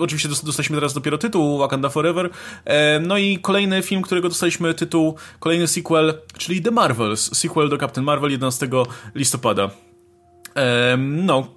[0.00, 2.30] oczywiście dostaliśmy teraz dopiero tytuł Wakanda Forever.
[3.00, 8.04] no i kolejny film, którego dostaliśmy tytuł, kolejny sequel, czyli The Marvels, sequel do Captain
[8.04, 8.68] Marvel 11
[9.14, 9.70] listopada.
[10.98, 11.48] no,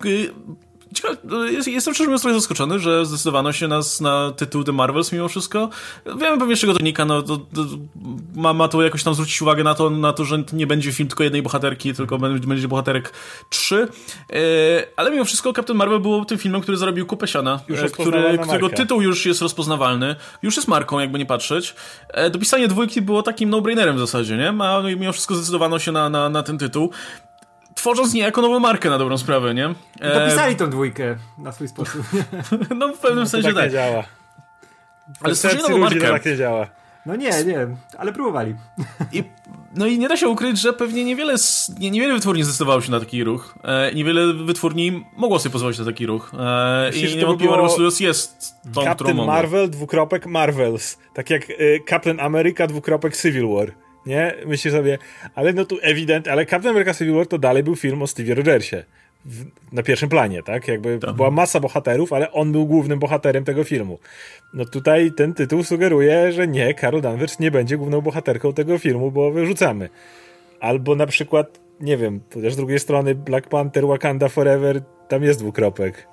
[0.93, 1.17] Ciekawe,
[1.67, 5.69] jestem szczerze mówiąc trochę zaskoczony, że zdecydowano się nas na tytuł The Marvels mimo wszystko.
[6.05, 7.65] Wiemy pewnie z czego to wynika, no to, to,
[8.35, 11.09] ma, ma to jakoś tam zwrócić uwagę na to, na to, że nie będzie film
[11.09, 13.13] tylko jednej bohaterki, tylko będzie, będzie bohaterek
[13.49, 13.87] trzy.
[14.33, 14.37] E,
[14.95, 18.69] ale mimo wszystko Captain Marvel był tym filmem, który zarobił kupę siana, e, który, którego
[18.69, 21.75] tytuł już jest rozpoznawalny, już jest marką, jakby nie patrzeć.
[22.07, 24.49] E, dopisanie dwójki było takim no-brainerem w zasadzie, nie?
[24.49, 26.91] A mimo wszystko zdecydowano się na, na, na ten tytuł
[27.79, 29.65] tworząc niejako nową markę na dobrą sprawę, nie?
[29.99, 30.13] E...
[30.13, 32.01] Dopisali tą dwójkę na swój sposób.
[32.79, 33.55] no w pewnym no, sensie tak.
[33.55, 33.65] tak.
[33.65, 34.03] Nie działa.
[35.21, 35.99] Ale stworzyli nową markę.
[35.99, 36.67] tak nie działa.
[37.05, 37.67] No nie, nie,
[37.97, 38.55] ale próbowali.
[39.11, 39.23] I,
[39.75, 41.35] no i nie da się ukryć, że pewnie niewiele,
[41.79, 43.55] nie, niewiele wytwórni zdecydowało się na taki ruch.
[43.63, 46.31] E, niewiele wytwórni mogło sobie pozwolić na taki ruch.
[46.39, 50.97] E, I niewątpliwie Marvel Studios jest tą, Captain którą Marvel, dwukropek Marvels.
[51.13, 53.71] Tak jak y, Captain America, dwukropek Civil War
[54.05, 54.35] nie?
[54.45, 54.97] Myślisz sobie,
[55.35, 58.35] ale no tu ewident, ale Captain America Civil War to dalej był film o Stevie
[58.35, 58.83] Rogersie.
[59.25, 60.67] W, na pierwszym planie, tak?
[60.67, 61.15] Jakby tak.
[61.15, 63.99] była masa bohaterów, ale on był głównym bohaterem tego filmu.
[64.53, 69.11] No tutaj ten tytuł sugeruje, że nie, Carol Danvers nie będzie główną bohaterką tego filmu,
[69.11, 69.89] bo wyrzucamy.
[70.59, 75.39] Albo na przykład, nie wiem, chociaż z drugiej strony Black Panther, Wakanda Forever, tam jest
[75.39, 76.07] dwukropek.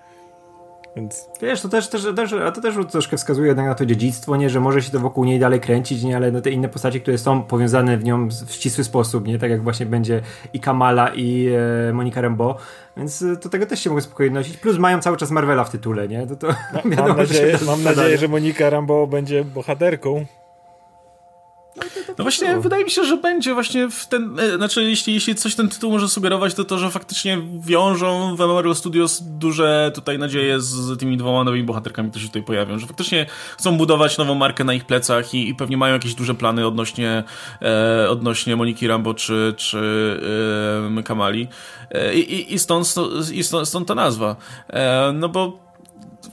[0.96, 1.28] Więc...
[1.42, 4.60] Wiesz, to też, też, też, a to też troszkę wskazuje na to dziedzictwo, nie, że
[4.60, 7.42] może się to wokół niej dalej kręcić, nie, ale no te inne postacie, które są
[7.42, 10.22] powiązane w nią w ścisły sposób, nie, tak jak właśnie będzie
[10.52, 11.48] i Kamala i
[11.88, 12.54] e, Monika Rambeau,
[12.96, 15.70] więc e, to tego też się mogę spokojnie nosić, plus mają cały czas Marvela w
[15.70, 20.26] tytule, nie, to, to no, wiadomo, mam nadzieję, mam nadzieję, że Monika Rambeau będzie bohaterką.
[22.18, 24.40] No, właśnie, wydaje mi się, że będzie właśnie w ten.
[24.40, 28.38] E, znaczy, jeśli, jeśli coś ten tytuł może sugerować, to to, że faktycznie wiążą w
[28.38, 32.78] Marvel Studios duże tutaj nadzieje z tymi dwoma nowymi bohaterkami, które się tutaj pojawią.
[32.78, 33.26] Że faktycznie
[33.58, 37.24] chcą budować nową markę na ich plecach i, i pewnie mają jakieś duże plany odnośnie,
[37.62, 39.80] e, odnośnie Moniki Rambo czy, czy
[40.98, 41.48] e, Kamali.
[41.90, 44.36] E, i, i, stąd, stąd, stąd ta nazwa.
[44.70, 45.65] E, no bo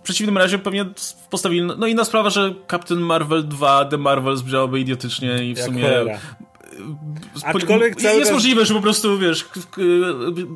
[0.04, 0.86] przeciwnym razie pewnie
[1.30, 1.68] postawili.
[1.78, 5.82] No inna sprawa, że Captain Marvel 2 The Marvels brzmiałoby idiotycznie i w Jak sumie.
[5.82, 6.20] Cholera.
[7.44, 9.50] Aczkolwiek cały jest możliwe, że po prostu, wiesz,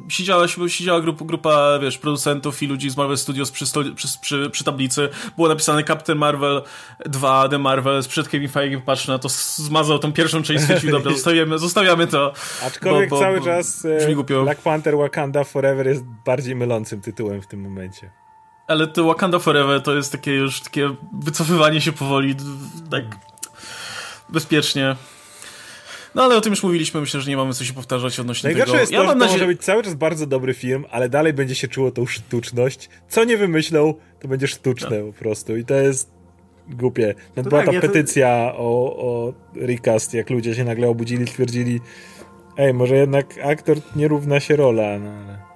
[0.09, 4.49] siedziała, siedziała grupa, grupa, wiesz, producentów i ludzi z Marvel Studios przy, stoli, przy, przy,
[4.49, 6.61] przy, tablicy, było napisane Captain Marvel
[7.05, 11.11] 2, The Marvels, przed Kevin Feige patrz na to, zmazał tą pierwszą część, stwierdził, dobra,
[11.17, 12.33] zostawiamy, zostawiamy to.
[12.63, 17.47] Aczkolwiek bo, bo, cały czas e, Black Panther Wakanda Forever jest bardziej mylącym tytułem w
[17.47, 18.11] tym momencie.
[18.67, 22.35] Ale to Wakanda Forever to jest takie już takie wycofywanie się powoli,
[22.91, 23.03] tak
[24.29, 24.95] bezpiecznie.
[26.15, 28.71] No ale o tym już mówiliśmy, myślę, że nie mamy co się powtarzać odnośnie Najgorsze
[28.71, 28.79] tego.
[28.79, 31.55] jest to, ja że to może być cały czas bardzo dobry film, ale dalej będzie
[31.55, 32.89] się czuło tą sztuczność.
[33.09, 35.11] Co nie wymyślą, to będzie sztuczne no.
[35.11, 36.11] po prostu i to jest
[36.69, 37.15] głupie.
[37.35, 38.57] No była tak, ta ja petycja to...
[38.57, 41.79] o, o recast, jak ludzie się nagle obudzili, stwierdzili
[42.57, 45.46] ej, może jednak aktor nie równa się rola, no ale...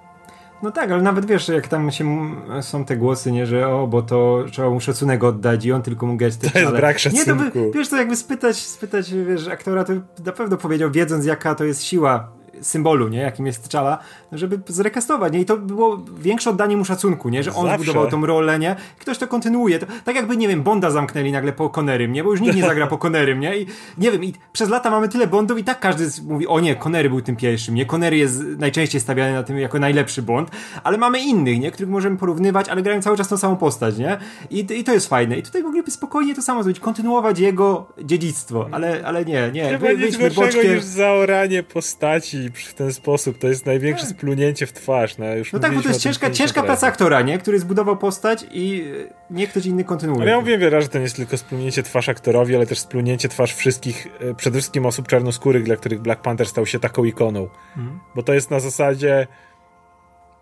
[0.62, 4.02] No tak, ale nawet wiesz, jak tam się są te głosy, nie, że o, bo
[4.02, 7.30] to trzeba mu szacunek oddać i on tylko mógł grać te To jest brak szacunku.
[7.30, 9.92] Nie, to by, wiesz, to jakby spytać, spytać, wiesz, aktora, to
[10.24, 13.98] na pewno powiedział, wiedząc jaka to jest siła symbolu, nie, jakim jest T'Challa,
[14.32, 17.82] żeby zrekastować, nie, i to było większe oddanie mu szacunku, nie, że on Zawsze.
[17.82, 21.52] zbudował tą rolę, nie, ktoś to kontynuuje, to, tak jakby, nie wiem, Bonda zamknęli nagle
[21.52, 23.66] po Connerym, nie, bo już nikt nie zagra po Connerym, nie, i
[23.98, 27.08] nie wiem, i przez lata mamy tyle Bondów i tak każdy mówi, o nie, Connery
[27.08, 30.50] był tym pierwszym, nie, Connery jest najczęściej stawiany na tym jako najlepszy Bond,
[30.84, 34.18] ale mamy innych, nie, których możemy porównywać, ale grają cały czas tą samą postać, nie,
[34.50, 38.68] i, i to jest fajne, i tutaj mogliby spokojnie to samo zrobić, kontynuować jego dziedzictwo,
[38.72, 40.74] ale, ale nie, nie, wy, wyjdźmy boczkiem.
[40.74, 44.16] niż zaoranie postaci w ten sposób, to jest największe tak.
[44.16, 45.18] splunięcie w twarz.
[45.18, 47.38] No, już no tak, bo to jest ciężka, ciężka praca aktora, nie?
[47.38, 48.84] Który zbudował postać i
[49.30, 50.22] niech ktoś inny kontynuuje.
[50.22, 53.28] Ale ja mówię wiele, że to nie jest tylko splunięcie twarz aktorowi, ale też splunięcie
[53.28, 57.48] twarz wszystkich, e, przede wszystkim osób czarnoskórych, dla których Black Panther stał się taką ikoną.
[57.76, 58.00] Mhm.
[58.14, 59.26] Bo to jest na zasadzie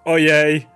[0.04, 0.66] ojej,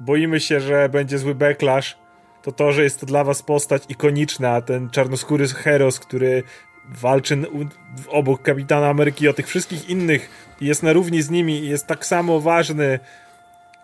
[0.00, 1.98] boimy się, że będzie zły backlash,
[2.42, 6.42] to to, że jest to dla was postać ikoniczna, ten czarnoskóry heros, który
[6.88, 7.38] walczy
[8.08, 10.30] obok Kapitana Ameryki o tych wszystkich innych
[10.60, 12.98] i jest na równi z nimi i jest tak samo ważny,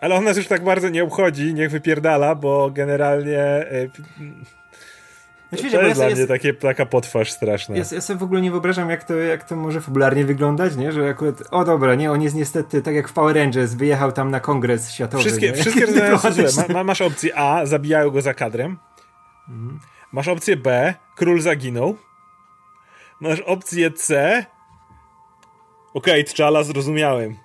[0.01, 3.39] ale on nas już tak bardzo nie obchodzi, niech wypierdala, bo generalnie...
[3.39, 3.87] E,
[5.49, 7.75] Znaczy, to jest dla mnie takie, taka potwarz straszna.
[7.75, 10.91] Ja, ja, sobie w ogóle nie wyobrażam, jak to, jak to może fabularnie wyglądać, nie?
[10.91, 14.31] Że akurat, o dobra, nie, on jest niestety, tak jak w Power Rangers, wyjechał tam
[14.31, 15.23] na kongres światowy.
[15.23, 15.53] Wszystkie, nie?
[15.53, 15.85] wszystkie
[16.23, 18.77] rozwiązania Ma, masz opcję A, zabijają go za kadrem.
[19.49, 19.79] Mhm.
[20.11, 21.97] Masz opcję B, król zaginął.
[23.19, 24.45] Masz opcję C.
[25.93, 27.35] Okej, okay, T'Challa zrozumiałem.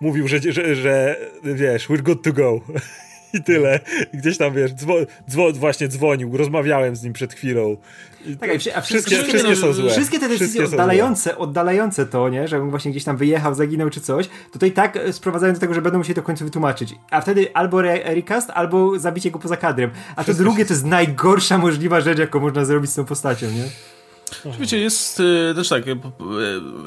[0.00, 2.60] Mówił, że, że, że wiesz, we're good to go.
[3.34, 3.80] I tyle.
[4.14, 4.94] Gdzieś tam, wiesz, dzwo,
[5.30, 7.76] dzwo, właśnie dzwonił, rozmawiałem z nim przed chwilą.
[8.40, 9.90] tak, a wszystkie, wszystkie, wszystkie, są złe.
[9.90, 13.90] Wszystkie te decyzje wszystkie oddalające, oddalające to, nie, że on właśnie gdzieś tam wyjechał, zaginął
[13.90, 14.28] czy coś,
[14.58, 16.94] to i tak sprowadzają do tego, że będą musieli to w końcu wytłumaczyć.
[17.10, 19.90] A wtedy albo recast, albo zabicie go poza kadrem.
[20.16, 23.64] A to drugie to jest najgorsza możliwa rzecz, jaką można zrobić z tą postacią, nie?
[24.60, 25.96] Wiecie, jest y, też tak, y,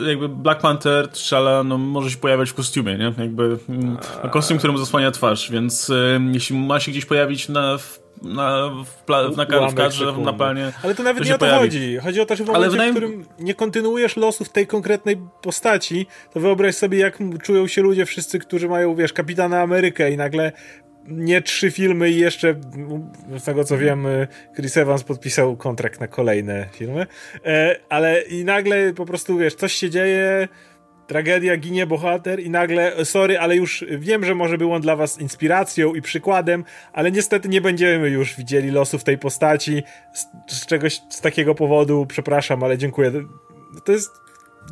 [0.08, 3.14] jakby Black Panther, T'Challa, no może się pojawiać w kostiumie, nie?
[3.18, 3.98] Jakby mm,
[4.32, 7.78] kostium, któremu zasłania twarz, więc y, jeśli ma się gdzieś pojawić na
[8.24, 10.72] na, w, pla, na, w kadrze, na planie.
[10.84, 11.60] Ale to nawet to nie o to pojawi.
[11.60, 11.98] chodzi.
[11.98, 12.91] Chodzi o to, że w momencie, wydaje...
[12.91, 18.06] w którym nie kontynuujesz losów tej konkretnej postaci, to wyobraź sobie, jak czują się ludzie
[18.06, 20.52] wszyscy, którzy mają, wiesz, Kapitana Amerykę i nagle
[21.08, 22.56] nie trzy filmy i jeszcze,
[23.38, 24.08] z tego co wiem,
[24.56, 27.08] Chris Evans podpisał kontrakt na kolejne filmy,
[27.45, 30.47] e, ale i nagle po prostu, wiesz, coś się dzieje,
[31.08, 35.20] tragedia, ginie bohater i nagle, sorry, ale już wiem, że może był on dla was
[35.20, 39.84] inspiracją i przykładem, ale niestety nie będziemy już widzieli losów tej postaci
[40.14, 43.12] z, z czegoś, z takiego powodu, przepraszam, ale dziękuję.
[43.86, 44.12] To jest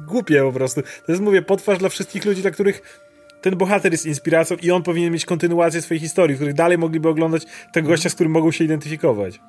[0.07, 0.81] głupie po prostu.
[0.81, 3.01] To jest, mówię, potwarz dla wszystkich ludzi, dla których
[3.41, 7.09] ten bohater jest inspiracją i on powinien mieć kontynuację swojej historii, w których dalej mogliby
[7.09, 9.39] oglądać tego gościa, z którym mogą się identyfikować.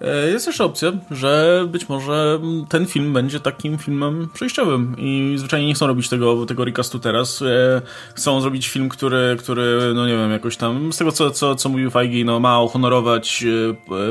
[0.00, 5.66] E, jest też opcja, że być może ten film będzie takim filmem przejściowym i zwyczajnie
[5.66, 7.42] nie chcą robić tego, tego recastu teraz.
[7.42, 7.82] E,
[8.14, 11.68] chcą zrobić film, który, który no nie wiem, jakoś tam, z tego co, co, co
[11.68, 13.44] mówił Feige, no ma uhonorować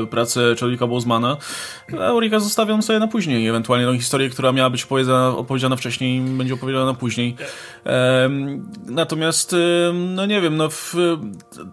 [0.02, 1.36] e, pracę Chadwicka Bosemana,
[2.00, 3.46] a recast zostawiam sobie na później.
[3.46, 7.36] Ewentualnie tą historię, która miała być opowiedziana, opowiedziana wcześniej, będzie opowiedziana później.
[8.86, 9.56] Natomiast,
[9.94, 10.94] no nie wiem, no w,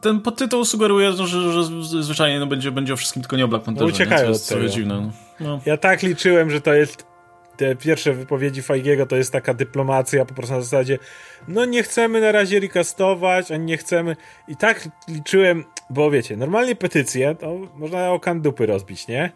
[0.01, 1.63] ten podtytuł sugeruje, że, że
[2.03, 4.69] zwyczajnie no, będzie, będzie o wszystkim, tylko nie o Black Pantherze uciekają od tego.
[4.69, 5.01] Dziwne.
[5.01, 5.11] No.
[5.39, 5.59] no.
[5.65, 7.07] Ja tak liczyłem, że to jest
[7.57, 10.99] te pierwsze wypowiedzi Fajgiego to jest taka dyplomacja po prostu na zasadzie
[11.47, 14.15] no nie chcemy na razie recastować, ani nie chcemy
[14.47, 19.31] i tak liczyłem, bo wiecie, normalnie petycje to można o kandupy rozbić, nie?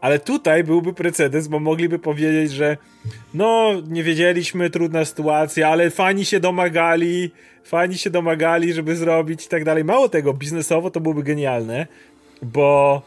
[0.00, 2.76] Ale tutaj byłby precedens, bo mogliby powiedzieć, że
[3.34, 7.30] no, nie wiedzieliśmy, trudna sytuacja, ale fani się domagali,
[7.64, 9.84] fani się domagali, żeby zrobić i tak dalej.
[9.84, 11.86] Mało tego, biznesowo to byłoby genialne,
[12.42, 13.02] bo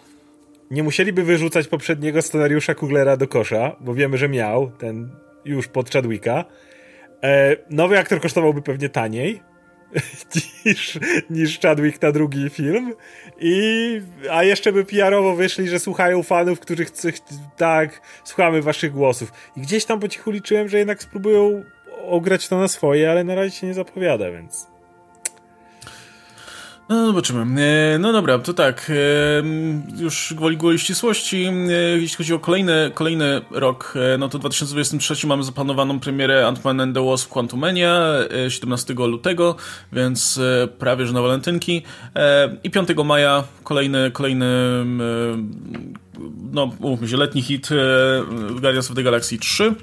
[0.71, 5.09] nie musieliby wyrzucać poprzedniego scenariusza Kuglera do kosza, bo wiemy, że miał ten
[5.45, 6.45] już pod Chadwicka.
[7.23, 9.41] E, nowy aktor kosztowałby pewnie taniej
[10.65, 10.99] niż,
[11.29, 12.93] niż Chadwick na drugi film.
[13.39, 14.01] I,
[14.31, 16.91] a jeszcze by PR-owo wyszli, że słuchają fanów, których
[17.57, 19.31] tak, słuchamy waszych głosów.
[19.57, 21.63] I gdzieś tam po cichu liczyłem, że jednak spróbują
[22.05, 24.74] ograć to na swoje, ale na razie się nie zapowiada, więc
[26.89, 27.61] no, zobaczymy.
[27.61, 28.91] E, no dobra, to tak.
[28.91, 28.93] E,
[30.01, 31.45] już gwoli gwoli ścisłości.
[31.45, 36.81] E, jeśli chodzi o kolejny, kolejny rok, no to w 2023 mamy zaplanowaną premierę Ant-Man
[36.81, 38.13] and the Wasp Quantumania
[38.49, 39.55] 17 lutego,
[39.93, 40.39] więc
[40.79, 41.81] prawie że na walentynki.
[42.63, 44.45] I 5 maja kolejny, kolejny
[46.51, 47.69] no, mówmy się, letni hit
[48.61, 49.75] Guardians of the Galaxy 3.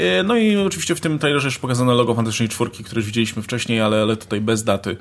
[0.00, 3.42] E, no i oczywiście w tym trailerze już pokazano logo Fantastycznej Czwórki, które już widzieliśmy
[3.42, 4.96] wcześniej, ale, ale tutaj bez daty.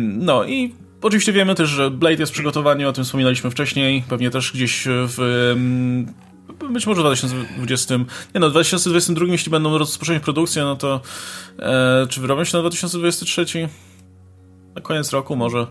[0.00, 4.30] No i Oczywiście wiemy też, że Blade jest w przygotowaniu, o tym wspominaliśmy wcześniej, pewnie
[4.30, 5.54] też gdzieś w
[6.72, 7.96] być może w 2020,
[8.34, 11.00] nie no, w 2022, jeśli będą rozpocząć produkcję, no to
[11.58, 13.68] e, czy wyrobią się na 2023?
[14.74, 15.66] Na koniec roku może.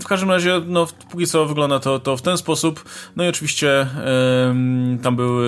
[0.00, 2.84] w każdym razie, no, póki co wygląda to, to w ten sposób.
[3.16, 3.86] No i oczywiście
[5.02, 5.46] tam były,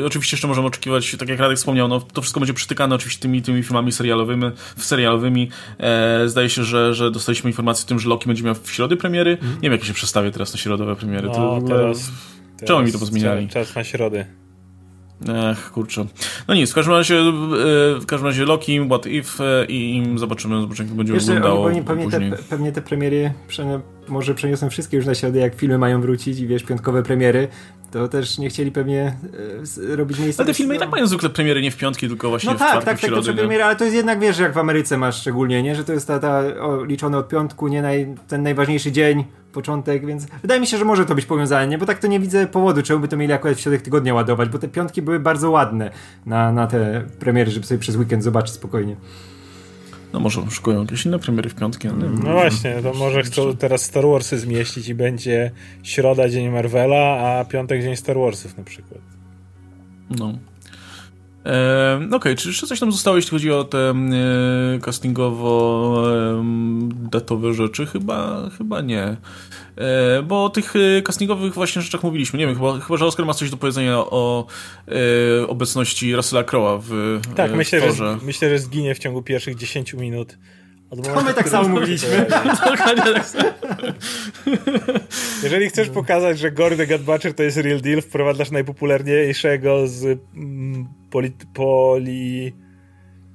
[0.00, 3.22] y, oczywiście jeszcze możemy oczekiwać, tak jak Radek wspomniał, no, to wszystko będzie przytykane oczywiście
[3.22, 5.50] tymi, tymi filmami serialowymi, serialowymi.
[5.78, 8.96] E, zdaje się, że, że dostaliśmy informację o tym, że Loki będzie miał w środę
[8.96, 9.38] premiery.
[9.42, 9.54] Mm.
[9.54, 11.28] Nie wiem, jak się przestawię teraz na środowe premiery.
[11.28, 12.10] No, to teraz,
[12.56, 13.48] teraz, czemu mi to pozmieniali?
[13.48, 14.43] Czas na środę.
[15.28, 16.06] Ech, kurczę.
[16.48, 17.30] No nic, w każdym razie, e,
[18.00, 21.82] w każdym razie Loki, What If e, i zobaczymy, zobaczymy jak będzie Wiesz, wyglądało pewnie,
[21.82, 23.32] pewnie, te, pewnie te premiery
[24.08, 27.48] może przeniosą wszystkie już na środę, jak filmy mają wrócić i wiesz, piątkowe premiery,
[27.94, 29.16] to też nie chcieli pewnie
[29.92, 30.42] e, robić miejsca.
[30.42, 30.76] Ale te filmy no.
[30.76, 32.98] i tak mają zwykle premiery nie w piątki, tylko właśnie no w tak, czwartek, tak,
[32.98, 33.16] w środę.
[33.16, 35.74] Tak, tak, premiery, ale to jest jednak, wiesz, jak w Ameryce masz szczególnie, nie?
[35.74, 37.82] Że to jest ta, ta o, liczone od piątku, nie?
[37.82, 41.78] Naj, ten najważniejszy dzień, początek, więc wydaje mi się, że może to być powiązane, nie?
[41.78, 44.48] Bo tak to nie widzę powodu, czemu by to mieli akurat w środek tygodnia ładować,
[44.48, 45.90] bo te piątki były bardzo ładne
[46.26, 48.96] na, na te premiery, żeby sobie przez weekend zobaczyć spokojnie.
[50.14, 51.88] No może szukują jakieś inne premiery w piątki.
[51.88, 51.94] No,
[52.24, 55.50] no właśnie, to może chcą teraz Star Warsy zmieścić i będzie
[55.82, 59.00] środa dzień Marvela, a piątek dzień Star Warsów na przykład.
[60.18, 60.38] No.
[61.46, 63.94] E, Okej, okay, czy jeszcze coś tam zostało, jeśli chodzi o te e,
[64.80, 67.86] castingowo-datowe e, rzeczy?
[67.86, 69.16] Chyba, chyba nie.
[69.76, 72.38] E, bo o tych e, castingowych właśnie rzeczach mówiliśmy.
[72.38, 74.46] Nie wiem, chyba, chyba że Oscar ma coś do powiedzenia o
[74.88, 74.92] e,
[75.48, 79.94] obecności Russella Crowe'a w Tak, w myślę, że, myślę, że zginie w ciągu pierwszych 10
[79.94, 80.38] minut.
[81.02, 82.26] To my tak samo mówiliśmy.
[85.42, 90.88] Jeżeli chcesz pokazać, że Gordy God Butcher to jest real deal, wprowadzasz najpopularniejszego z mm,
[91.10, 91.32] poli...
[91.54, 92.52] poli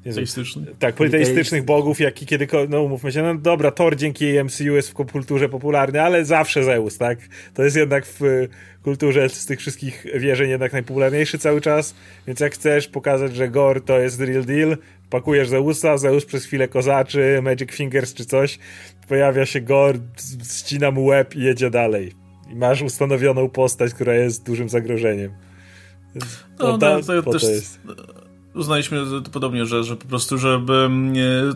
[0.03, 0.77] Teistycznych?
[0.79, 4.93] Tak, politeistycznych bogów, jaki kiedykolwiek, no umówmy się, no dobra, Thor dzięki MCU jest w
[4.93, 7.19] kulturze popularny, ale zawsze Zeus, tak?
[7.53, 8.47] To jest jednak w
[8.83, 11.95] kulturze z tych wszystkich wierzeń jednak najpopularniejszy cały czas,
[12.27, 14.77] więc jak chcesz pokazać, że Gore to jest real deal,
[15.09, 18.59] pakujesz Zeusa, Zeus przez chwilę kozaczy, Magic Fingers czy coś,
[19.07, 19.99] pojawia się Gore,
[20.43, 22.11] ścina mu łeb i jedzie dalej.
[22.51, 25.31] I masz ustanowioną postać, która jest dużym zagrożeniem.
[26.15, 27.43] Więc no, no, to, to też...
[27.43, 27.79] jest
[28.55, 30.73] uznaliśmy to podobnie, że, że po prostu, żeby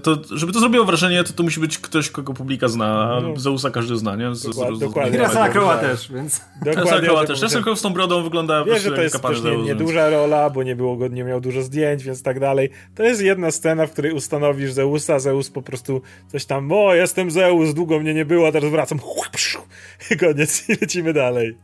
[0.04, 3.20] to, żeby to zrobiło wrażenie, to to musi być ktoś, kogo publika zna.
[3.22, 3.40] No.
[3.40, 4.36] Zeusa każdy zna, nie?
[4.36, 4.76] Z, dokładnie.
[4.76, 5.20] Z, dokładnie.
[5.20, 6.42] Rasa Kroła też, więc...
[6.66, 7.42] Rasa Kroła też.
[7.42, 10.76] Rasa z tą brodą wygląda Wiesz, że to jest też nie, nieduża rola, bo nie
[10.76, 12.70] było go, nie miał dużo zdjęć, więc tak dalej.
[12.96, 17.32] To jest jedna scena, w której ustanowisz Zeusa, Zeus po prostu coś tam, o, jestem
[17.32, 19.00] Zeus, długo mnie nie było, teraz wracam.
[20.20, 21.58] Koniec i lecimy dalej.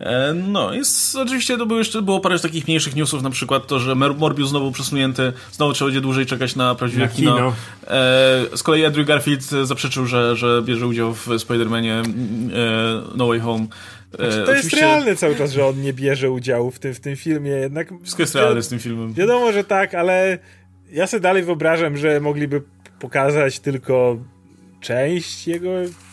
[0.00, 3.78] E, no, jest oczywiście to było jeszcze było parę takich mniejszych newsów, na przykład to,
[3.78, 7.36] że Morbius znowu przesunięty, znowu trzeba będzie dłużej czekać na prawdziwe na kino.
[7.36, 7.54] kino.
[7.86, 12.04] E, z kolei Andrew Garfield zaprzeczył, że, że bierze udział w Spider-Manie e,
[13.14, 13.66] No Way Home.
[14.14, 14.62] Znaczy, to Oczywiście...
[14.62, 17.50] jest realne cały czas, że on nie bierze udziału w tym, w tym filmie.
[17.50, 19.14] Jednak Wszystko jest realne z tym filmem.
[19.14, 20.38] Wiadomo, że tak, ale
[20.92, 22.62] ja sobie dalej wyobrażam, że mogliby
[22.98, 24.16] pokazać tylko
[24.80, 25.70] część jego,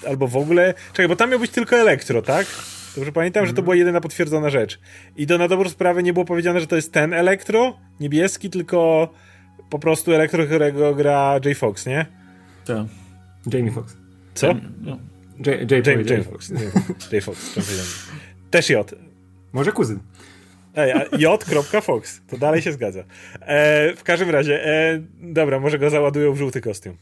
[0.07, 0.73] albo w ogóle.
[0.91, 2.47] Czekaj, bo tam miał być tylko elektro, tak?
[2.97, 3.47] Dobrze pamiętam, mm.
[3.47, 4.79] że to była jedyna potwierdzona rzecz.
[5.17, 9.09] I to na dobrą sprawę nie było powiedziane, że to jest ten elektro, niebieski, tylko
[9.69, 11.57] po prostu elektro, którego gra J.
[11.57, 12.05] Fox, nie?
[12.65, 12.87] Tak.
[13.53, 13.97] Jamie Fox.
[14.33, 14.55] Co?
[14.81, 14.97] No.
[15.45, 16.51] J, J, J, J, Fox.
[17.11, 17.23] J.
[17.23, 17.55] Fox.
[18.51, 18.93] Też J.
[19.53, 19.99] Może kuzyn.
[20.75, 22.21] Ej, J.Fox.
[22.27, 23.03] To dalej się zgadza.
[23.41, 26.97] E, w każdym razie, e, dobra, może go załadują w żółty kostium.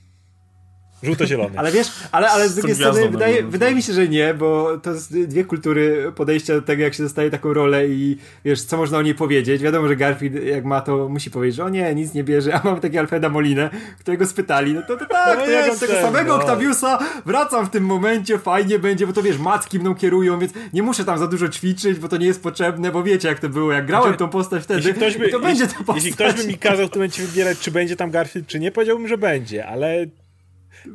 [1.06, 1.60] Żółto-zielony.
[1.60, 4.92] Ale wiesz, ale, ale z drugiej strony wydaje, wydaje mi się, że nie, bo to
[4.92, 8.98] jest dwie kultury podejścia do tego, jak się dostaje taką rolę i wiesz, co można
[8.98, 9.62] o niej powiedzieć.
[9.62, 12.62] Wiadomo, że Garfield jak ma to, musi powiedzieć, że o nie, nic nie bierze, a
[12.64, 16.38] mamy takiego Alfreda Molinę, którego spytali, no to, to tak, no to ja tego samego
[16.38, 16.44] no.
[16.44, 20.84] Octaviusa wracam w tym momencie, fajnie będzie, bo to wiesz, macki mną kierują, więc nie
[20.84, 23.72] muszę tam za dużo ćwiczyć, bo to nie jest potrzebne, bo wiecie jak to było,
[23.72, 25.96] jak grałem znaczy, tą postać wtedy, ktoś by, to będzie jeśli, ta postać.
[25.96, 28.72] Jeśli ktoś by mi kazał w tym momencie wybierać, czy będzie tam Garfield, czy nie,
[28.72, 30.06] powiedziałbym, że będzie, ale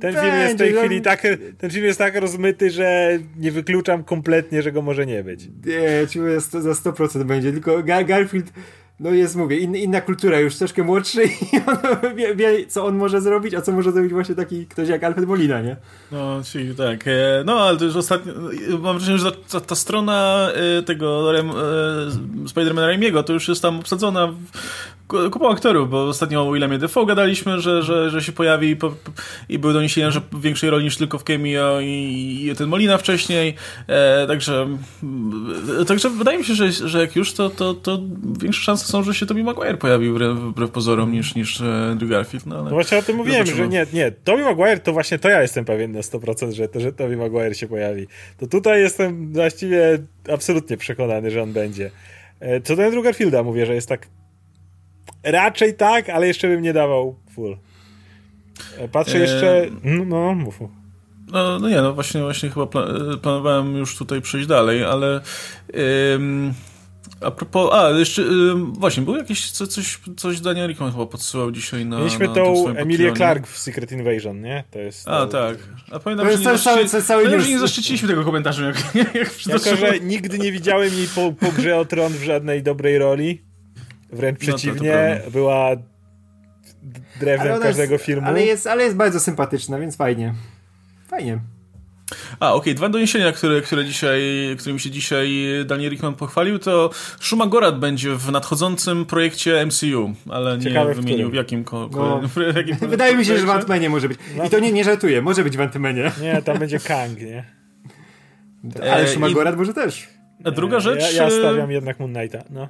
[0.01, 1.27] ten film jest w tej chwili tak,
[1.59, 5.49] ten film jest tak rozmyty, że nie wykluczam kompletnie, że go może nie być.
[5.67, 8.53] Nie, czuję za 100% będzie, tylko Garfield
[9.01, 12.97] no jest, mówię, in, inna kultura, już troszkę młodszy i on wie, wie, co on
[12.97, 15.77] może zrobić, a co może zrobić właśnie taki ktoś jak Alfred Molina, nie?
[16.13, 17.09] No, czyli tak.
[17.09, 18.33] E, no, ale to już ostatnio,
[18.81, 20.49] mam wrażenie, że ta, ta strona
[20.79, 21.43] e, tego e,
[22.49, 24.33] Spidermana Raimiego to już jest tam obsadzona
[25.31, 28.95] kupą aktorów, bo ostatnio o Williamie Defoe gadaliśmy, że, że, że się pojawi po,
[29.49, 32.99] i były doniesienia, że w większej roli niż tylko w cameo i, i ten Molina
[32.99, 33.55] wcześniej,
[33.87, 34.69] e, także
[35.87, 38.01] także wydaje mi się, że, że jak już, to, to, to
[38.41, 41.61] większe szanse są, że się Tobey Maguire pojawi wbrew pozorom niż, niż
[41.91, 42.47] Andrew Garfield.
[42.47, 45.29] No, ale no właśnie o tym mówiłem, że nie, nie, Tobey Maguire to właśnie to
[45.29, 48.07] ja jestem pewien na 100%, że, to, że Tobey Maguire się pojawi.
[48.39, 49.99] To tutaj jestem właściwie
[50.33, 51.91] absolutnie przekonany, że on będzie.
[52.41, 54.09] E, co do Andrew Garfielda mówię, że jest tak
[55.23, 57.57] Raczej tak, ale jeszcze bym nie dawał full.
[58.79, 59.21] E, patrzę e...
[59.21, 59.67] jeszcze.
[59.85, 60.61] No, no mów.
[61.33, 62.67] No, no nie, no właśnie, właśnie chyba
[63.23, 65.21] planowałem już tutaj przejść dalej, ale.
[66.15, 66.55] Ym...
[67.21, 68.25] A propos, a jeszcze
[68.73, 73.13] właśnie, był jakieś coś, coś Daniel Rickman chyba podsyłał dzisiaj na Mieliśmy na tą Emilię
[73.13, 74.65] Clark w Secret Invasion, nie?
[74.71, 75.27] To jest A, to...
[75.27, 75.57] tak.
[75.93, 79.77] A pamiętam, to że, nie, cały, cały, cały nie zaszczyciliśmy tego komentarza, jak, jak Jako,
[79.77, 83.43] że nigdy nie widziałem jej po, po grze o tron w żadnej dobrej roli,
[84.13, 85.77] Wręcz no przeciwnie, to, była
[87.21, 88.27] drewnem każdego jest, filmu.
[88.27, 90.35] Ale jest, ale jest bardzo sympatyczna, więc fajnie.
[91.09, 91.41] Fajnie.
[92.41, 92.75] A, okej, okay.
[92.75, 94.23] dwa doniesienia, które, które dzisiaj,
[94.59, 95.31] którymi się dzisiaj
[95.67, 96.91] Daniel Rickman pochwalił, to
[97.21, 101.91] Shuma Gorat będzie w nadchodzącym projekcie MCU, ale nie Ciekawe, wymienił w, w jakim, ko-
[101.93, 102.21] no.
[102.53, 104.19] w jakim Wydaje mi się, że w Ant-Manie może być.
[104.47, 106.11] I to nie, nie żartuję, może być w Ant-Manie.
[106.23, 107.45] Nie, tam będzie Kang, nie?
[108.93, 110.09] Ale Shuma Gorat może też.
[110.45, 111.01] A druga rzecz...
[111.01, 112.69] Ja, ja stawiam jednak Moon Knighta, no.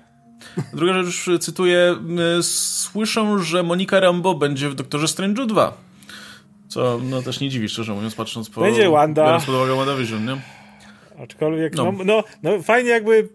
[0.75, 1.97] Druga rzecz, cytuję,
[2.43, 5.90] słyszę, że Monika Rambo będzie w Doktorze Strange 2.
[6.71, 8.61] Co no też nie dziwi, szczerze mówiąc, patrząc po...
[8.61, 9.25] Będzie Wanda.
[9.25, 10.37] Biorąc pod uwagę WandaVision, nie?
[11.23, 11.93] Aczkolwiek, no.
[11.93, 13.29] No, no, no, fajnie jakby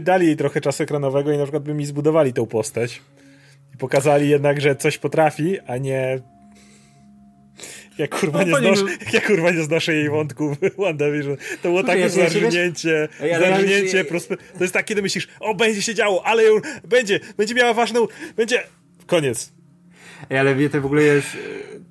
[0.00, 3.02] dali jej trochę czasu ekranowego i na przykład by mi zbudowali tą postać.
[3.74, 6.18] I pokazali jednak, że coś potrafi, a nie
[7.98, 11.36] jak kurwa, no, nie znoszę, jak kurwa nie znoszę jej wątków WandaVision.
[11.36, 13.08] To było takie ja zarżnięcie,
[13.40, 14.04] zarżnięcie,
[14.58, 16.54] to jest takie, że myślisz, o, będzie się działo, ale ją,
[16.84, 18.06] będzie, będzie miała ważną,
[18.36, 18.62] będzie,
[19.06, 19.59] koniec.
[20.30, 21.36] Ej, ale wie, to w ogóle jest,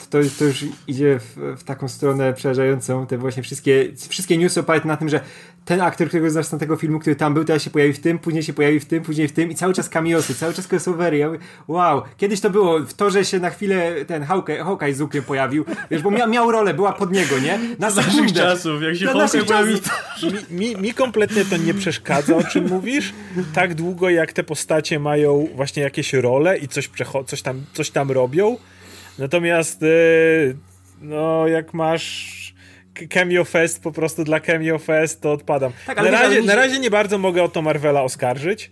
[0.10, 4.88] to, to już idzie w, w, taką stronę przerażającą, te właśnie wszystkie, wszystkie newsy oparte
[4.88, 5.22] na tym, że
[5.66, 8.20] ten aktor, którego znasz z tego filmu, który tam był, teraz się pojawi w tym,
[8.20, 11.18] później się pojawi w tym, później w tym i cały czas kamiosy, cały czas crossovery.
[11.18, 14.94] Ja mówię, wow, kiedyś to było w to, że się na chwilę ten Hawkeye, Hawkeye
[14.94, 17.60] z Luke'em pojawił, wiesz, bo miał, miał rolę, była pod niego, nie?
[17.80, 19.74] Na naszych czasów, jak się na Hawkeye pojawi.
[20.50, 23.14] Mi, mi, mi kompletnie to nie przeszkadza, o czym mówisz,
[23.54, 26.90] tak długo jak te postacie mają właśnie jakieś role i coś,
[27.28, 28.19] coś, tam, coś tam robią,
[29.20, 30.58] natomiast yy,
[31.02, 32.40] no jak masz
[33.10, 35.72] Cameo Fest po prostu dla Cameo Fest, to odpadam.
[35.86, 38.72] Tak, na, razie, na razie nie bardzo mogę o to Marvela oskarżyć.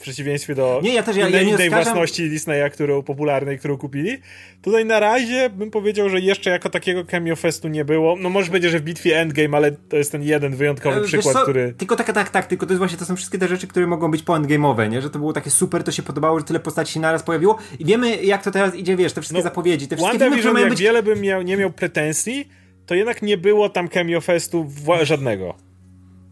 [0.00, 3.78] W przeciwieństwie do nie, ja też, ja, innej, ja innej własności Disneya, którą popularnej, którą
[3.78, 4.18] kupili.
[4.62, 8.16] Tutaj na razie bym powiedział, że jeszcze jako takiego cameo festu nie było.
[8.16, 11.36] No może będzie, że w bitwie Endgame, ale to jest ten jeden wyjątkowy e, przykład,
[11.42, 11.74] który...
[11.78, 14.10] Tylko tak, tak, tak, tylko to jest właśnie, to są wszystkie te rzeczy, które mogą
[14.10, 15.02] być po Endgame'owe, nie?
[15.02, 17.84] Że to było takie super, to się podobało, że tyle postaci się naraz pojawiło i
[17.84, 20.68] wiemy jak to teraz idzie, wiesz, te wszystkie no, zapowiedzi, te wszystkie filmy, które mają
[20.68, 20.80] być...
[20.80, 22.48] wiele bym miał, nie miał pretensji,
[22.86, 24.70] to jednak nie było tam cameo festu
[25.02, 25.54] żadnego.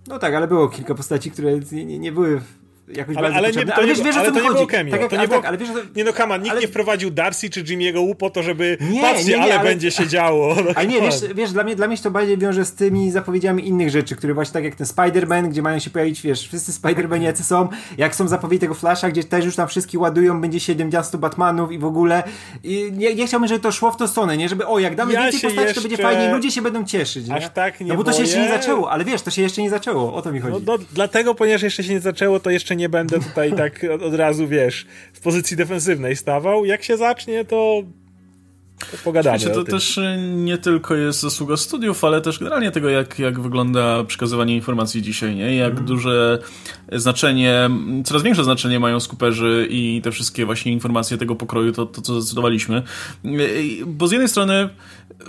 [0.07, 2.41] No tak, ale było kilka postaci, które nie, nie były
[2.97, 4.91] jakoś ale, ale, nie, to ale wiesz, wiesz, ale to nie było cameo.
[4.91, 6.61] Tak jak, to nie było, tak, ale wiesz, to, nie no, Kaman, nikt ale...
[6.61, 9.69] nie wprowadził Darcy czy Jimmy'ego Wu po to, żeby nie, patrzcie, nie, nie, ale, ale,
[9.69, 10.55] będzie się działo.
[10.69, 13.11] No, ale nie, wiesz, wiesz dla, mnie, dla mnie się to bardziej wiąże z tymi
[13.11, 16.73] zapowiedziami innych rzeczy, które właśnie tak jak ten Spider-Man, gdzie mają się pojawić, wiesz, wszyscy
[16.73, 17.69] Spider-Mani jacy są,
[17.99, 21.79] jak są zapowiedzi tego Flasha, gdzie też już tam wszystkich ładują, będzie 70 Batmanów i
[21.79, 22.23] w ogóle
[22.65, 25.13] i nie, nie chciałbym, żeby to szło w tą stronę, nie, żeby o, jak damy
[25.13, 27.35] ja więcej postaci, to będzie fajnie i ludzie się będą cieszyć, nie?
[27.35, 29.63] Aż tak nie No bo to się jeszcze nie zaczęło, ale wiesz, to się jeszcze
[29.63, 30.65] nie zaczęło, o to mi chodzi.
[30.67, 34.15] No, no dlatego, ponieważ jeszcze się nie zaczęło, to jeszcze nie będę tutaj tak od
[34.15, 36.65] razu, wiesz, w pozycji defensywnej stawał.
[36.65, 37.83] Jak się zacznie, to
[39.05, 39.39] pogadamy.
[39.39, 40.01] Wiecie, to też
[40.37, 45.37] nie tylko jest zasługa studiów, ale też generalnie tego, jak, jak wygląda przekazywanie informacji dzisiaj,
[45.37, 45.57] nie?
[45.57, 45.85] Jak mm.
[45.85, 46.39] duże
[46.93, 47.71] znaczenie,
[48.05, 52.21] coraz większe znaczenie mają skuperzy i te wszystkie właśnie informacje tego pokroju, to, to co
[52.21, 52.83] zdecydowaliśmy.
[53.87, 54.69] Bo z jednej strony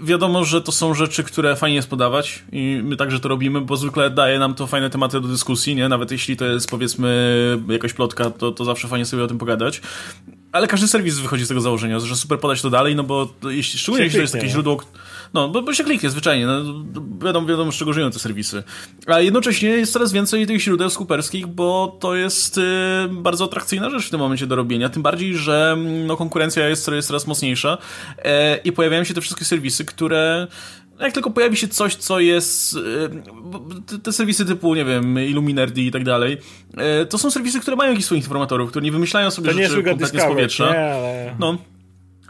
[0.01, 3.77] wiadomo, że to są rzeczy, które fajnie jest podawać i my także to robimy, bo
[3.77, 5.89] zwykle daje nam to fajne tematy do dyskusji, nie?
[5.89, 9.81] Nawet jeśli to jest powiedzmy jakaś plotka, to, to zawsze fajnie sobie o tym pogadać.
[10.51, 13.79] Ale każdy serwis wychodzi z tego założenia, że super podać to dalej, no bo jeśli,
[13.79, 14.81] szczególnie jeśli to jest takie źródło,
[15.33, 16.63] no bo, bo się kliknie zwyczajnie, no,
[17.25, 18.63] wiadomo, wiadomo z czego żyją te serwisy.
[19.07, 22.61] A jednocześnie jest coraz więcej tych źródeł skuperskich, bo to jest y,
[23.09, 27.07] bardzo atrakcyjna rzecz w tym momencie do robienia, tym bardziej, że no, konkurencja jest, jest
[27.07, 27.77] coraz mocniejsza
[28.17, 30.47] e, i pojawiają się te wszystkie serwisy, które
[30.99, 32.75] jak tylko pojawi się coś, co jest.
[33.93, 36.37] E, te serwisy typu, nie wiem, Illuminati i tak dalej,
[36.77, 39.83] e, to są serwisy, które mają jakichś swoich informatorów, które nie wymyślają sobie to rzeczy
[39.83, 40.71] kompletnie z powietrza.
[40.71, 41.35] Nie, ale...
[41.39, 41.57] No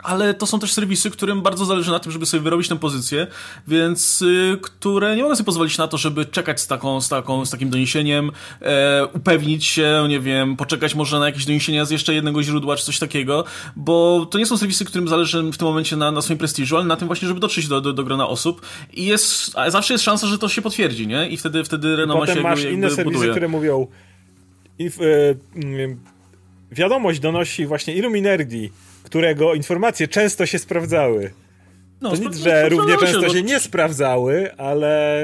[0.03, 3.27] ale to są też serwisy, którym bardzo zależy na tym, żeby sobie wyrobić tę pozycję,
[3.67, 7.45] więc y, które nie mogą sobie pozwolić na to, żeby czekać z, taką, z, taką,
[7.45, 8.31] z takim doniesieniem,
[8.61, 12.85] e, upewnić się, nie wiem, poczekać może na jakieś doniesienia z jeszcze jednego źródła, czy
[12.85, 13.43] coś takiego,
[13.75, 16.85] bo to nie są serwisy, którym zależy w tym momencie na, na swoim prestiżu, ale
[16.85, 18.61] na tym właśnie, żeby dotrzeć do, do, do grona osób
[18.93, 21.29] i jest, a zawsze jest szansa, że to się potwierdzi, nie?
[21.29, 23.31] I wtedy, wtedy renoma Potem się masz jakby, inne serwisy, buduje.
[23.31, 23.87] które mówią
[24.79, 24.85] e,
[25.55, 25.99] mm,
[26.71, 28.71] wiadomość donosi właśnie Illuminati,
[29.09, 31.31] którego informacje często się sprawdzały.
[32.01, 35.23] No, to nic, że równie często się, się nie sprawdzały, ale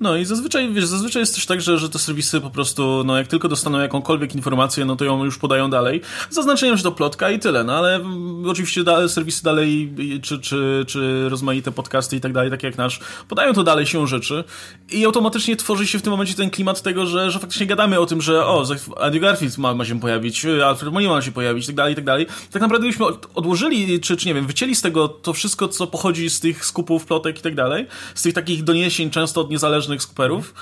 [0.00, 3.18] no i zazwyczaj, wiesz, zazwyczaj jest też tak, że, że te serwisy po prostu, no
[3.18, 7.30] jak tylko dostaną jakąkolwiek informację, no to ją już podają dalej, zaznaczeniem, że to plotka
[7.30, 8.00] i tyle, no ale
[8.46, 13.00] oczywiście da, serwisy dalej, czy, czy, czy rozmaite podcasty i tak dalej, tak jak nasz,
[13.28, 14.44] podają to dalej się rzeczy
[14.90, 18.06] i automatycznie tworzy się w tym momencie ten klimat tego, że, że faktycznie gadamy o
[18.06, 18.64] tym, że o,
[19.00, 21.96] Andy Garfield ma, ma się pojawić, Alfred Molina ma się pojawić, i tak dalej, i
[21.96, 22.26] tak dalej.
[22.50, 26.30] Tak naprawdę byśmy odłożyli, czy, czy nie wiem, wycięli z tego to wszystko, co pochodzi
[26.30, 30.02] z tych skupów, plotek i tak dalej, z tych takich doniesień często od niezależnych potężnych
[30.02, 30.54] skuperów,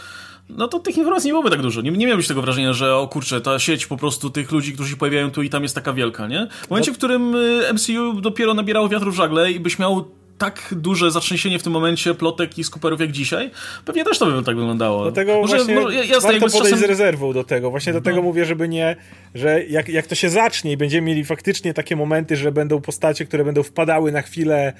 [0.49, 1.81] no to tych informacji nie byłoby tak dużo.
[1.81, 4.91] Nie, nie miałbyś tego wrażenia, że o kurczę, ta sieć po prostu tych ludzi, którzy
[4.91, 6.49] się pojawiają tu i tam jest taka wielka, nie?
[6.67, 10.05] W momencie, w którym y, MCU dopiero nabierało wiatru w żagle i byś miał
[10.39, 13.51] tak duże zatrzęsienie w tym momencie plotek i skuperów jak dzisiaj,
[13.85, 15.03] pewnie też to by tak wyglądało.
[15.03, 16.79] Dlatego może, właśnie może, jasne, warto podejść czasem...
[16.79, 17.71] z rezerwą do tego.
[17.71, 18.01] Właśnie no.
[18.01, 18.97] dlatego mówię, żeby nie,
[19.35, 23.25] że jak, jak to się zacznie i będziemy mieli faktycznie takie momenty, że będą postacie,
[23.25, 24.73] które będą wpadały na chwilę,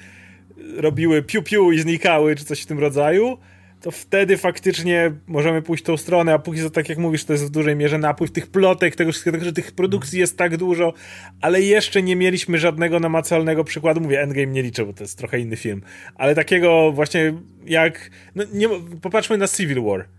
[0.77, 3.37] robiły piu-piu i znikały, czy coś w tym rodzaju,
[3.81, 7.45] to wtedy faktycznie możemy pójść tą stronę, a póki co, tak jak mówisz, to jest
[7.45, 10.93] w dużej mierze napływ tych plotek, tego wszystkiego, że tych produkcji jest tak dużo,
[11.41, 14.01] ale jeszcze nie mieliśmy żadnego namacalnego przykładu.
[14.01, 15.81] Mówię, Endgame nie liczę, bo to jest trochę inny film,
[16.15, 17.33] ale takiego właśnie
[17.65, 18.67] jak, no nie,
[19.01, 20.16] popatrzmy na Civil War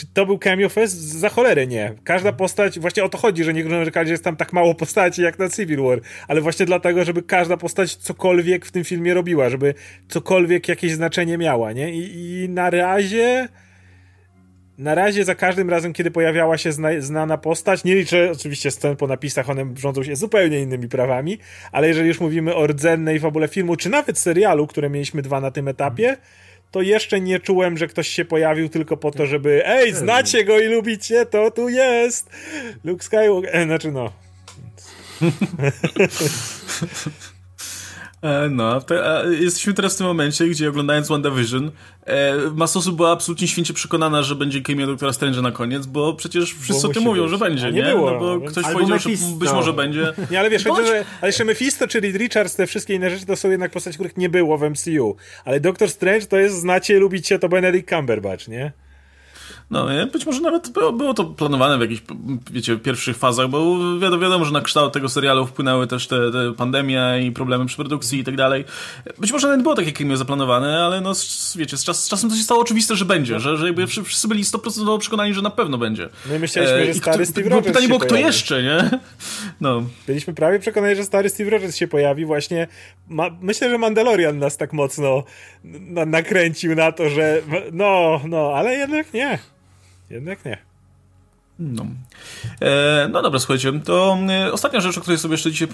[0.00, 0.96] czy to był cameo fest?
[0.96, 1.94] Za cholerę nie.
[2.04, 5.22] Każda postać, właśnie o to chodzi, że niektórzy narzekali, że jest tam tak mało postaci
[5.22, 9.50] jak na Civil War, ale właśnie dlatego, żeby każda postać cokolwiek w tym filmie robiła,
[9.50, 9.74] żeby
[10.08, 11.92] cokolwiek jakieś znaczenie miała, nie?
[11.92, 13.48] I, i na razie...
[14.78, 18.96] Na razie za każdym razem, kiedy pojawiała się zna, znana postać, nie liczę oczywiście scen
[18.96, 21.38] po napisach, one rządzą się zupełnie innymi prawami,
[21.72, 25.50] ale jeżeli już mówimy o rdzennej fabule filmu, czy nawet serialu, które mieliśmy dwa na
[25.50, 26.16] tym etapie,
[26.70, 30.58] to jeszcze nie czułem, że ktoś się pojawił tylko po to, żeby ej, znacie go
[30.58, 32.30] i lubicie, to tu jest!
[32.84, 34.12] Luke Skywalker, e, znaczy no.
[38.22, 41.70] E, no, to, e, jesteśmy teraz w tym momencie, gdzie oglądając WandaVision,
[42.06, 46.14] e, masa osób była absolutnie święcie przekonana, że będzie cameo Doktora Strange na koniec, bo
[46.14, 47.30] przecież wszyscy o tym mówią, być.
[47.30, 47.82] że będzie, nie?
[47.82, 47.84] nie?
[47.84, 49.08] Było, no bo ktoś powiedział, że
[49.38, 50.12] być może będzie.
[50.30, 50.86] Nie, ale wiesz, Bądź...
[50.86, 53.94] że, ale jeszcze Mephisto czy Reed Richards, te wszystkie inne rzeczy to są jednak postaci,
[53.94, 55.16] których nie było w MCU.
[55.44, 58.72] Ale Doktor Strange to jest, znacie, lubicie, to Benedict Cumberbatch, nie?
[59.70, 62.02] No, być może nawet było, było to planowane w jakichś,
[62.50, 66.52] wiecie, pierwszych fazach, bo wiadomo, wiadomo, że na kształt tego serialu wpłynęły też te, te
[66.56, 68.64] pandemia i problemy przy produkcji i tak dalej.
[69.18, 71.12] Być może nawet było tak, jak miał zaplanowane, ale no,
[71.56, 74.28] wiecie, z, czas, z czasem to się stało oczywiste, że będzie, że, że jakby wszyscy
[74.28, 76.08] byli 100% przekonani, że na pewno będzie.
[76.28, 78.90] No i myśleliśmy, że stary kto, Steve Rogers Pytanie było, kto jeszcze, nie?
[79.60, 79.82] No.
[80.06, 82.68] Byliśmy prawie przekonani, że stary Steve Rogers się pojawi właśnie.
[83.08, 85.24] Ma, myślę, że Mandalorian nas tak mocno
[85.64, 87.42] na, nakręcił na to, że
[87.72, 89.38] no, no, ale jednak nie.
[90.10, 90.70] Jednak nie.
[91.60, 91.86] No.
[92.60, 95.68] E, no dobra, słuchajcie, to e, ostatnia rzecz, o której sobie jeszcze dzisiaj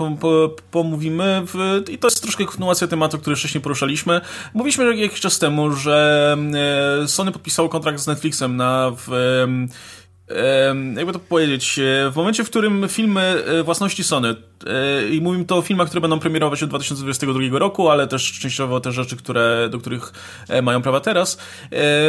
[0.70, 4.20] pomówimy, w, i to jest troszkę kontynuacja tematu, który wcześniej poruszaliśmy.
[4.54, 6.36] Mówiliśmy jakiś czas temu, że
[7.04, 9.10] e, Sony podpisało kontrakt z Netflixem na w,
[10.96, 14.28] jakby to powiedzieć, e, w momencie, w którym filmy e, własności Sony,
[14.66, 18.80] e, i mówimy to o filmach, które będą premierować od 2022 roku, ale też częściowo
[18.80, 20.12] te rzeczy, które, do których
[20.62, 21.38] mają prawa teraz,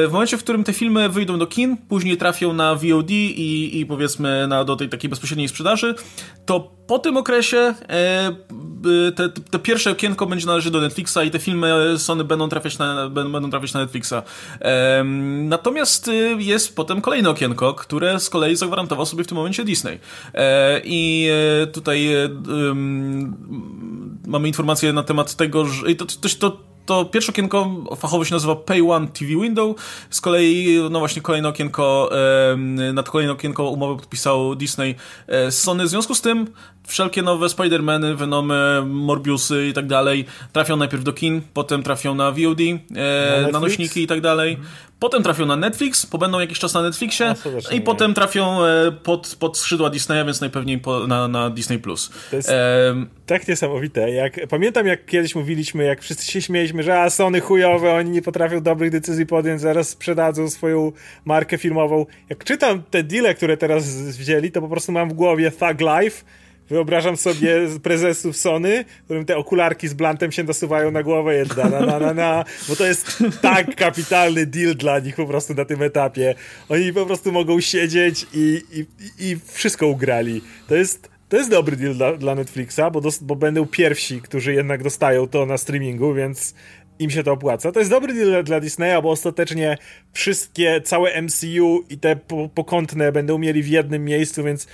[0.08, 3.86] w momencie, w którym te filmy wyjdą do kin, później trafią na VOD i, i
[3.86, 5.96] powiedzmy na, do tej takiej bezpośredniej sprzedaży,
[6.46, 7.74] to po tym okresie
[9.16, 13.10] te, te pierwsze okienko będzie należeć do Netflixa i te filmy Sony będą trafiać na,
[13.10, 14.14] będą trafiać na Netflixa.
[15.44, 20.00] Natomiast jest potem kolejne okienko, które z kolei zagwarantował sobie w tym momencie Disney.
[20.34, 21.30] E, I
[21.64, 22.08] e, tutaj
[24.28, 26.58] mamy informacje na temat tego, że to, to, to
[26.88, 29.76] to pierwsze okienko fachowo się nazywa Pay One TV Window.
[30.10, 32.10] Z kolei, no właśnie, kolejne okienko,
[32.94, 34.96] na to kolejne okienko umowę podpisał Disney
[35.28, 35.84] z Sony.
[35.84, 36.48] W związku z tym
[36.88, 42.32] wszelkie nowe Spider-Many, Venomy, Morbiusy i tak dalej trafią najpierw do kin, potem trafią na
[42.32, 44.54] VOD, e, na, na nośniki i tak dalej.
[44.54, 44.70] Mhm.
[45.00, 49.36] Potem trafią na Netflix, pobędą jakiś czas na Netflixie no, i potem trafią e, pod,
[49.40, 51.80] pod skrzydła Disneya, więc najpewniej po, na, na Disney+.
[51.80, 52.12] Plus.
[52.30, 54.12] To jest e, tak niesamowite.
[54.12, 58.22] Jak, pamiętam jak kiedyś mówiliśmy, jak wszyscy się śmieliśmy, że a Sony chujowe, oni nie
[58.22, 60.92] potrafią dobrych decyzji podjąć, zaraz sprzedadzą swoją
[61.26, 62.06] markę filmową.
[62.30, 63.86] Jak czytam te deale, które teraz
[64.18, 66.24] wzięli, to po prostu mam w głowie Thug Life,
[66.70, 71.80] Wyobrażam sobie prezesów Sony, którym te okularki z blantem się nasuwają na głowę jedna, na,
[71.80, 75.82] na, na, na, bo to jest tak kapitalny deal dla nich po prostu na tym
[75.82, 76.36] etapie.
[76.70, 78.86] Oni po prostu mogą siedzieć i, i,
[79.20, 80.42] i wszystko ugrali.
[80.68, 84.54] To jest, to jest dobry deal dla, dla Netflixa, bo, dos, bo będą pierwsi, którzy
[84.54, 86.54] jednak dostają to na streamingu, więc
[87.00, 87.72] im się to opłaca.
[87.72, 89.78] To jest dobry deal dla Disneya, bo ostatecznie
[90.14, 92.16] wszystkie, całe MCU i te
[92.56, 94.68] pokątne będą mieli w jednym miejscu, więc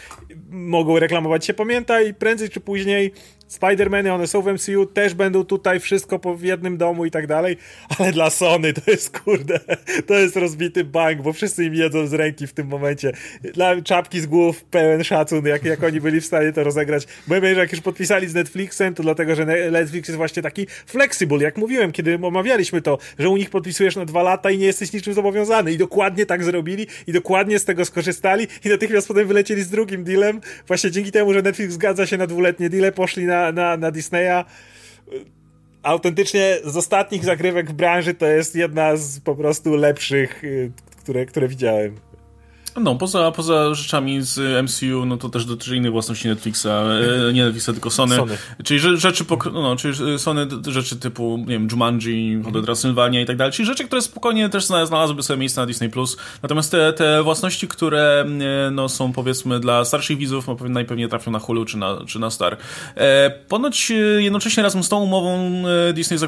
[0.49, 1.53] mogą reklamować się.
[1.53, 3.13] Pamiętaj, prędzej czy później
[3.59, 7.57] Spider-Many, one są w MCU, też będą tutaj wszystko w jednym domu i tak dalej,
[7.99, 9.59] ale dla Sony to jest kurde,
[10.07, 13.11] to jest rozbity bank, bo wszyscy im jedzą z ręki w tym momencie.
[13.53, 17.07] Dla czapki z głów pełen szacun, jak, jak oni byli w stanie to rozegrać.
[17.27, 21.43] Bo ja jak już podpisali z Netflixem, to dlatego, że Netflix jest właśnie taki flexible,
[21.43, 24.93] jak mówiłem, kiedy omawialiśmy to, że u nich podpisujesz na dwa lata i nie jesteś
[24.93, 25.71] niczym zobowiązany.
[25.71, 30.03] I dokładnie tak zrobili i dokładnie z tego skorzystali i natychmiast potem wylecieli z drugim
[30.03, 33.91] dealem, właśnie dzięki temu, że Netflix zgadza się na dwuletnie deale, poszli na, na, na
[33.91, 34.45] Disneya
[35.83, 41.25] autentycznie z ostatnich zagrywek w branży to jest jedna z po prostu lepszych, y, które,
[41.25, 41.95] które widziałem.
[42.81, 47.43] No, poza, poza rzeczami z MCU, no to też dotyczy innych własności Netflixa, e, nie
[47.43, 48.15] Netflixa, tylko Sony.
[48.15, 48.37] Sony.
[48.63, 53.53] Czyli rzeczy, no, czyli Sony rzeczy typu, nie wiem, Jumanji, Hotel Transylwania i tak dalej,
[53.53, 55.89] czyli rzeczy, które spokojnie też znalazłyby sobie miejsce na Disney+.
[55.89, 56.17] Plus.
[56.43, 58.25] Natomiast te, te własności, które
[58.67, 62.19] e, no, są powiedzmy dla starszych widzów, no, najpewniej trafią na Hulu czy na, czy
[62.19, 62.57] na Star.
[62.95, 65.63] E, ponoć e, jednocześnie razem z tą umową
[65.93, 66.19] Disney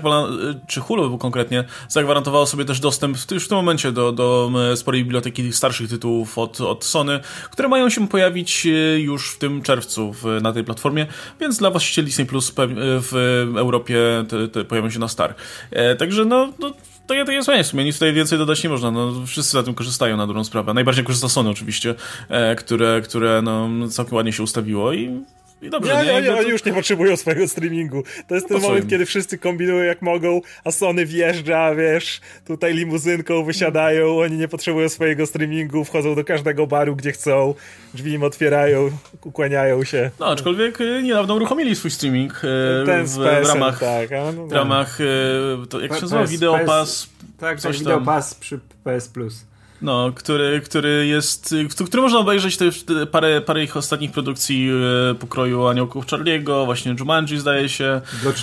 [0.67, 5.53] czy Hulu konkretnie, zagwarantowało sobie też dostęp w, w tym momencie do, do sporej biblioteki
[5.53, 7.19] starszych tytułów od, od Sony,
[7.51, 11.07] które mają się pojawić e, już w tym czerwcu w, na tej platformie,
[11.39, 13.13] więc dla właścicieli Disney Plus w
[13.57, 15.35] Europie te, te pojawią się na Star.
[15.71, 16.73] E, także no, no
[17.07, 19.63] to, to jest fajnie w sumie, nic tutaj więcej dodać nie można, no, wszyscy na
[19.63, 20.73] tym korzystają na dobrą sprawę.
[20.73, 21.95] Najbardziej korzysta Sony oczywiście,
[22.29, 25.21] e, które, które no, całkiem ładnie się ustawiło i
[25.61, 26.37] i dobrze, nie, nie, oni, to...
[26.37, 28.03] oni już nie potrzebują swojego streamingu.
[28.27, 33.43] To jest ten moment, kiedy wszyscy kombinują jak mogą, a Sony wjeżdża, wiesz, tutaj limuzynką
[33.43, 37.53] wysiadają, oni nie potrzebują swojego streamingu, wchodzą do każdego baru, gdzie chcą,
[37.93, 38.89] drzwi im otwierają,
[39.23, 40.11] ukłaniają się.
[40.19, 44.51] No, aczkolwiek y, niedawno uruchomili swój streaming y, ten w, w ramach, tak, no, w
[44.51, 45.03] ramach y,
[45.69, 47.09] to, jak się nazywa, Video Pass.
[47.39, 49.45] Tak, tak, Video Pass przy PS Plus.
[49.81, 51.55] No, który, który jest,
[51.87, 52.65] który można obejrzeć te,
[53.11, 54.69] parę, parę ich ostatnich produkcji
[55.11, 58.01] e, pokroju Aniołków Charlie'ego, właśnie Jumanji zdaje się.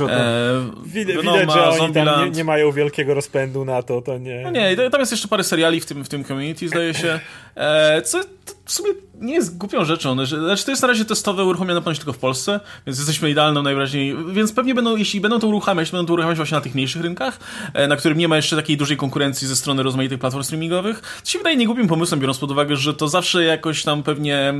[0.09, 4.43] E, widać, widać, że oni tam nie, nie, mają wielkiego rozpędu na to, to nie.
[4.43, 7.21] No nie, tam jest jeszcze parę seriali w tym, w tym community zdaje się.
[7.57, 8.21] E, co
[8.65, 8.91] w sumie
[9.23, 10.27] nie jest głupią rzeczą.
[10.27, 14.17] Znaczy, to jest na razie testowe, uruchomione ponoć tylko w Polsce, więc jesteśmy idealną najwyraźniej.
[14.33, 17.39] Więc pewnie będą, jeśli będą to uruchamiać, będą to uruchamiać właśnie na tych mniejszych rynkach,
[17.75, 21.21] e, na którym nie ma jeszcze takiej dużej konkurencji ze strony rozmaitych platform streamingowych.
[21.25, 24.55] To się wydaje niegłupim pomysłem, biorąc pod uwagę, że to zawsze jakoś tam pewnie e,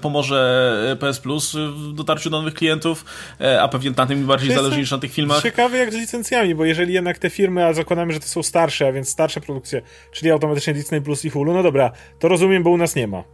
[0.00, 3.04] pomoże PS Plus w dotarciu do nowych klientów,
[3.40, 5.42] e, a pewnie na tym bardziej zależy niż na tych filmach.
[5.42, 8.88] Ciekawe jak z licencjami, bo jeżeli jednak te firmy, a zakładamy, że to są starsze,
[8.88, 9.82] a więc starsze produkcje,
[10.12, 13.24] czyli automatycznie Disney Plus i Hulu, no dobra, to rozumiem, bo u nas nie ma.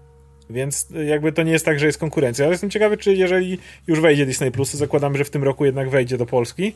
[0.51, 2.45] Więc jakby to nie jest tak, że jest konkurencja.
[2.45, 5.91] Ale jestem ciekawy, czy jeżeli już wejdzie Disney Plus, zakładam, że w tym roku jednak
[5.91, 6.73] wejdzie do Polski,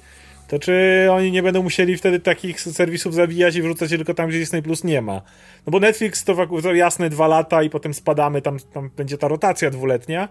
[0.49, 4.39] to czy oni nie będą musieli wtedy takich serwisów zabijać i wrzucać tylko tam, gdzie
[4.39, 5.23] Disney Plus nie ma?
[5.67, 9.29] No bo Netflix to, to jasne dwa lata i potem spadamy, tam, tam będzie ta
[9.29, 10.29] rotacja dwuletnia,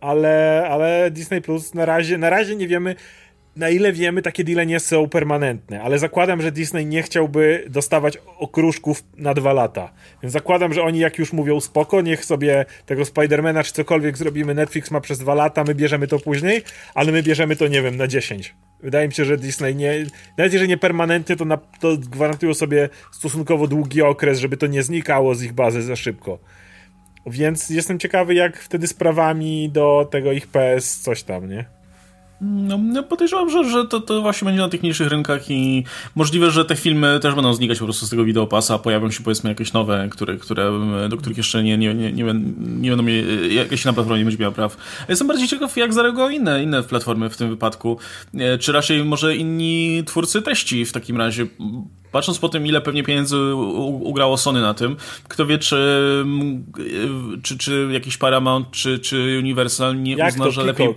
[0.00, 2.94] ale, ale Disney Plus na razie, na razie nie wiemy,
[3.60, 8.18] na ile wiemy, takie deale nie są permanentne, ale zakładam, że Disney nie chciałby dostawać
[8.38, 9.92] okruszków na dwa lata.
[10.22, 14.54] Więc zakładam, że oni jak już mówią spoko, niech sobie tego Spidermana czy cokolwiek zrobimy,
[14.54, 16.62] Netflix ma przez dwa lata, my bierzemy to później,
[16.94, 18.54] ale my bierzemy to, nie wiem, na 10.
[18.82, 20.06] Wydaje mi się, że Disney nie,
[20.38, 24.82] nawet jeżeli nie permanentnie, to, na, to gwarantują sobie stosunkowo długi okres, żeby to nie
[24.82, 26.38] znikało z ich bazy za szybko.
[27.26, 31.79] Więc jestem ciekawy, jak wtedy z prawami do tego ich PS coś tam, nie?
[32.40, 35.84] No, no, podejrzewam, że, że to, to właśnie będzie na tych mniejszych rynkach i
[36.14, 39.50] możliwe, że te filmy też będą znikać po prostu z tego wideopasa, pojawią się powiedzmy
[39.50, 40.72] jakieś nowe, które, które,
[41.08, 42.24] do których jeszcze nie, nie, nie, nie,
[42.60, 44.76] nie będą mieli, jakieś na platformie nie będzie miała praw.
[45.08, 47.98] Jestem bardziej ciekaw, jak zareagują inne, inne platformy w tym wypadku.
[48.34, 51.46] E, czy raczej może inni twórcy treści w takim razie
[52.12, 53.54] Patrząc po tym, ile pewnie pieniędzy
[54.00, 54.96] ugrało Sony na tym,
[55.28, 55.76] kto wie, czy,
[57.42, 60.94] czy, czy jakiś Paramount, czy, czy Universal nie Jak uzna, że lepiej.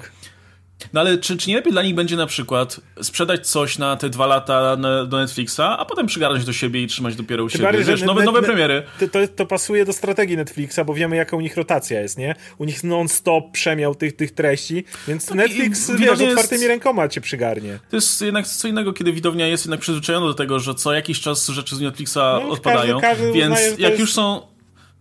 [0.94, 4.10] No ale czy, czy nie lepiej dla nich będzie na przykład sprzedać coś na te
[4.10, 7.64] dwa lata na, do Netflixa, a potem przygarnąć do siebie i trzymać dopiero u siebie?
[7.64, 8.84] Bardziej, Wiesz, nowe, nowe premiery.
[9.00, 12.36] To, to, to, pasuje do strategii Netflixa, bo wiemy jaka u nich rotacja jest, nie?
[12.58, 17.22] U nich non-stop przemiał tych, tych treści, więc no Netflix, i, wiesz, otwartymi rękoma cię
[17.22, 17.80] przygarnie.
[17.90, 21.20] To jest jednak co innego, kiedy widownia jest jednak przyzwyczajona do tego, że co jakiś
[21.20, 24.00] czas rzeczy z Netflixa no, odpadają, każdy, każdy więc uznaje, jak jest...
[24.00, 24.53] już są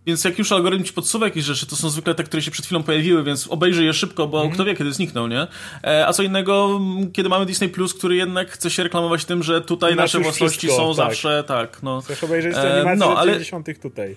[0.05, 2.65] więc jak już algorytm ci podsuwa jakieś rzeczy, to są zwykle te, które się przed
[2.65, 4.53] chwilą pojawiły, więc obejrzyj je szybko, bo mm.
[4.53, 5.47] kto wie, kiedy znikną, nie?
[5.83, 6.81] E, a co innego,
[7.13, 10.77] kiedy mamy Disney Plus, który jednak chce się reklamować tym, że tutaj nasze własności wszystko,
[10.77, 10.95] są tak.
[10.95, 12.01] zawsze, tak, no.
[12.01, 13.31] Chcesz obejrzeć te animacje no, ale...
[13.31, 14.15] 90 tutaj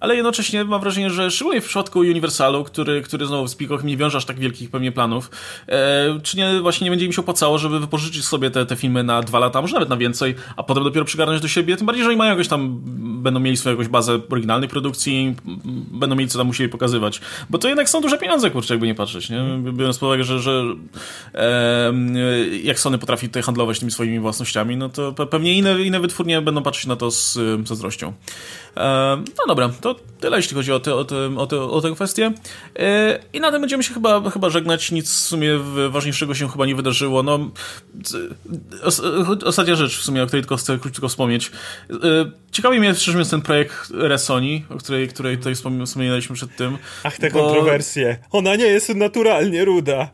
[0.00, 3.96] ale jednocześnie mam wrażenie, że szczególnie w przypadku Universalu, który, który znowu w Spikoch nie
[3.96, 5.30] wiąże aż tak wielkich pewnie planów,
[5.68, 9.02] e, czy nie, właśnie nie będzie mi się opłacało, żeby wypożyczyć sobie te, te filmy
[9.02, 12.04] na dwa lata, może nawet na więcej, a potem dopiero przygarnąć do siebie, tym bardziej,
[12.04, 12.80] że oni mają jakąś tam,
[13.22, 15.36] będą mieli swoją jakąś bazę oryginalnej produkcji,
[15.92, 17.20] będą mieli co tam musieli pokazywać,
[17.50, 19.44] bo to jednak są duże pieniądze, kurczę, jakby nie patrzeć, nie?
[19.72, 20.64] Biorąc pod uwagę, że, że
[21.34, 21.92] e,
[22.62, 26.62] jak Sony potrafi tutaj handlować tymi swoimi własnościami, no to pewnie inne, inne wytwórnie będą
[26.62, 28.12] patrzeć na to z zazdrością.
[28.76, 31.92] E, no dobra, to tyle, jeśli chodzi o, te, o, te, o, te, o tę
[31.94, 32.32] kwestię.
[32.78, 34.92] E, I na tym będziemy się chyba, chyba żegnać.
[34.92, 35.58] Nic w sumie
[35.88, 37.22] ważniejszego się chyba nie wydarzyło.
[37.22, 37.50] No,
[39.44, 41.50] ostatnia rzecz w sumie, o której tylko chcę krótko wspomnieć.
[41.90, 41.96] E,
[42.52, 46.78] ciekawi mnie szczerze mówiąc ten projekt Resoni, o której, której tutaj wspominaliśmy przed tym.
[47.04, 47.38] Ach, te bo...
[47.38, 48.18] kontrowersje.
[48.30, 50.10] Ona nie jest naturalnie ruda.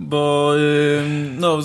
[0.00, 0.52] Bo
[1.38, 1.62] no,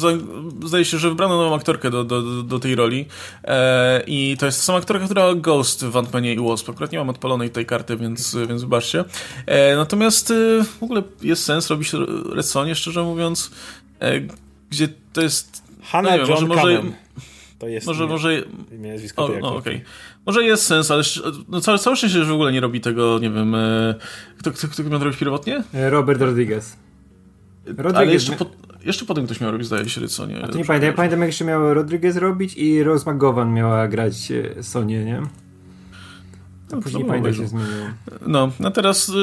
[0.66, 3.06] zdaje się, że wybrano nową aktorkę do, do, do tej roli
[3.44, 6.70] e, i to jest ta sama aktorka, która Ghost w Ant-Manie i Wasp.
[6.70, 9.06] Akurat nie mam odpalonej tej karty, więc, więc wybaczcie.
[9.46, 11.92] E, natomiast e, w ogóle jest sens robić
[12.34, 13.52] Red Sonie, szczerze mówiąc,
[14.70, 15.64] gdzie to jest...
[15.84, 16.82] Hannah no, John może, może,
[17.60, 19.82] to jest może, imię, może, imię nazwisko o, no, okay.
[20.26, 21.04] Może jest sens, ale
[21.50, 23.56] no, całe, całe szczęście, że w ogóle nie robi tego, nie wiem,
[24.38, 25.64] kto, kto, kto miał robić pierwotnie?
[25.74, 26.78] Robert Rodriguez.
[27.78, 28.46] Rodriguez ale jeszcze, po,
[28.86, 30.40] jeszcze potem ktoś miał robić, zdaje się, Sonię.
[30.44, 30.88] A to nie pamiętam.
[30.90, 35.22] Ja pamiętam, jak jeszcze miał Rodriguez robić i Rose McGowan miała grać e, Sonię, nie?
[36.72, 37.86] A no, później pamiętam, się zmieniło.
[38.28, 39.14] No, a teraz y,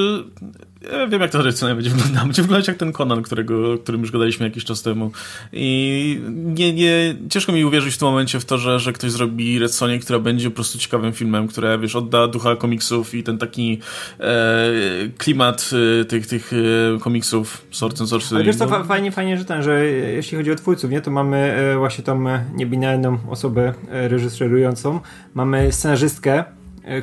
[0.93, 2.23] ja wiem, jak to tradycyjnie będzie wyglądać.
[2.25, 5.11] Będzie wyglądać jak ten Conan, którego, o którym już gadaliśmy jakiś czas temu.
[5.53, 9.59] I nie, nie, ciężko mi uwierzyć w tym momencie w to, że, że ktoś zrobi
[9.59, 13.39] Red Sonie, która będzie po prostu ciekawym filmem, która, wiesz, odda ducha komiksów i ten
[13.39, 13.81] taki
[14.21, 14.73] e,
[15.19, 15.71] klimat
[16.01, 18.37] e, tych, tych e, komiksów Swords and Sorcery.
[18.37, 21.37] Ale wiesz co, fajnie, fajnie, że ten, że jeśli chodzi o twórców, nie, to mamy
[21.37, 25.01] e, właśnie tą e, niebinarną osobę e, reżyserującą,
[25.35, 26.45] mamy scenarzystkę,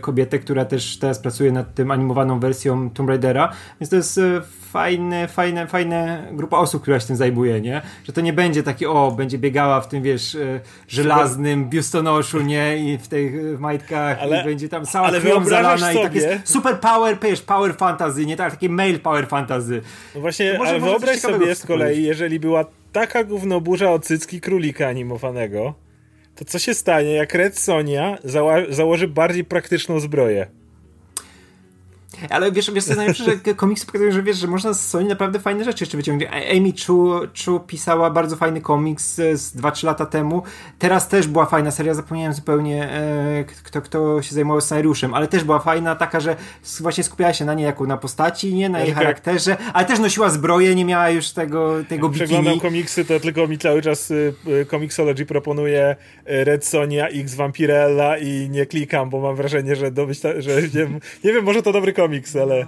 [0.02, 4.42] kobietę, która też teraz pracuje nad tym animowaną wersją Tomb Raidera, więc to jest e,
[4.72, 7.82] fajne, fajne, fajne grupa osób, która się tym zajmuje, nie?
[8.04, 12.78] Że to nie będzie taki, o, będzie biegała w tym, wiesz, e, żelaznym biustonoszu, nie?
[12.78, 16.00] I w tych majtkach ale, i będzie tam cała krwią zalana sobie...
[16.00, 18.38] i takie super power, wiesz, power fantasy, nie?
[18.38, 19.82] Tak, takie male power fantasy.
[20.16, 24.88] No właśnie, może, ale wyobraź sobie z kolei, jeżeli była taka gównoburza od cycki królika
[24.88, 25.74] animowanego,
[26.36, 28.18] to co się stanie, jak Red Sonia
[28.70, 30.48] założy bardziej praktyczną zbroję?
[32.30, 35.40] Ale wiesz, wiesz co najlepsze, że komiksy pokazują, że wiesz, że można z Sony naprawdę
[35.40, 36.32] fajne rzeczy jeszcze wyciągnąć.
[36.52, 40.44] Amy Chu, Chu pisała bardzo fajny komiks z 2-3 lata temu.
[40.80, 45.44] Teraz też była fajna seria, zapomniałem zupełnie e, kto, kto się zajmował scenariuszem, ale też
[45.44, 46.36] była fajna, taka, że
[46.80, 50.30] właśnie skupiała się na niej jako na postaci, nie na jej charakterze, ale też nosiła
[50.30, 52.26] zbroję, nie miała już tego, tego bikini.
[52.26, 55.96] Przeglądam komiksy, to tylko mi cały czas y, y, Comixology proponuje
[56.32, 60.62] y, Red Sonia X Vampirella i nie klikam, bo mam wrażenie, że, dobyć ta, że
[60.62, 62.68] nie, nie wiem, może to dobry komiks komiks, ale...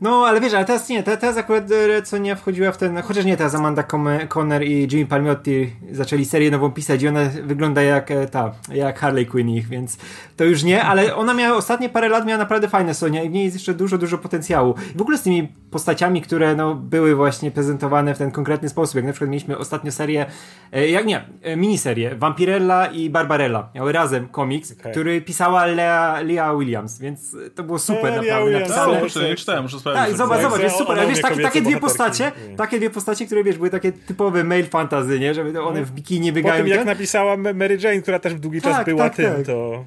[0.00, 3.24] No, ale wiesz, ale teraz nie, teraz akurat e, co nie wchodziła w ten, chociaż
[3.24, 3.84] nie, teraz Amanda
[4.28, 8.98] Conner i Jimmy Palmiotti zaczęli serię nową pisać i ona wygląda jak e, ta, jak
[8.98, 9.98] Harley Quinn ich, więc
[10.36, 13.32] to już nie, ale ona miała, ostatnie parę lat miała naprawdę fajne Sonia i w
[13.32, 14.74] niej jest jeszcze dużo, dużo potencjału.
[14.94, 18.96] I w ogóle z tymi postaciami, które no, były właśnie prezentowane w ten konkretny sposób,
[18.96, 20.26] jak na przykład mieliśmy ostatnio serię,
[20.72, 21.24] e, jak nie,
[21.56, 24.92] miniserię, Vampirella i Barbarella, miały razem komiks, okay.
[24.92, 28.68] który pisała Lea, Lea Williams, więc to było super, Lea naprawdę Williams.
[28.68, 29.00] napisane.
[29.16, 30.98] No, nie czytałem, muszę Tak, zobacz, zobacz, jest super.
[30.98, 34.64] Ale wiesz, takie, takie dwie postacie, takie dwie postacie, które wiesz, były takie typowe male
[34.64, 35.34] fantasy, nie?
[35.34, 36.54] Żeby one w bikini biegają.
[36.54, 39.34] Po tym, jak napisała Mary Jane, która też w długi tak, czas była tak, tym,
[39.34, 39.46] tak.
[39.46, 39.84] to...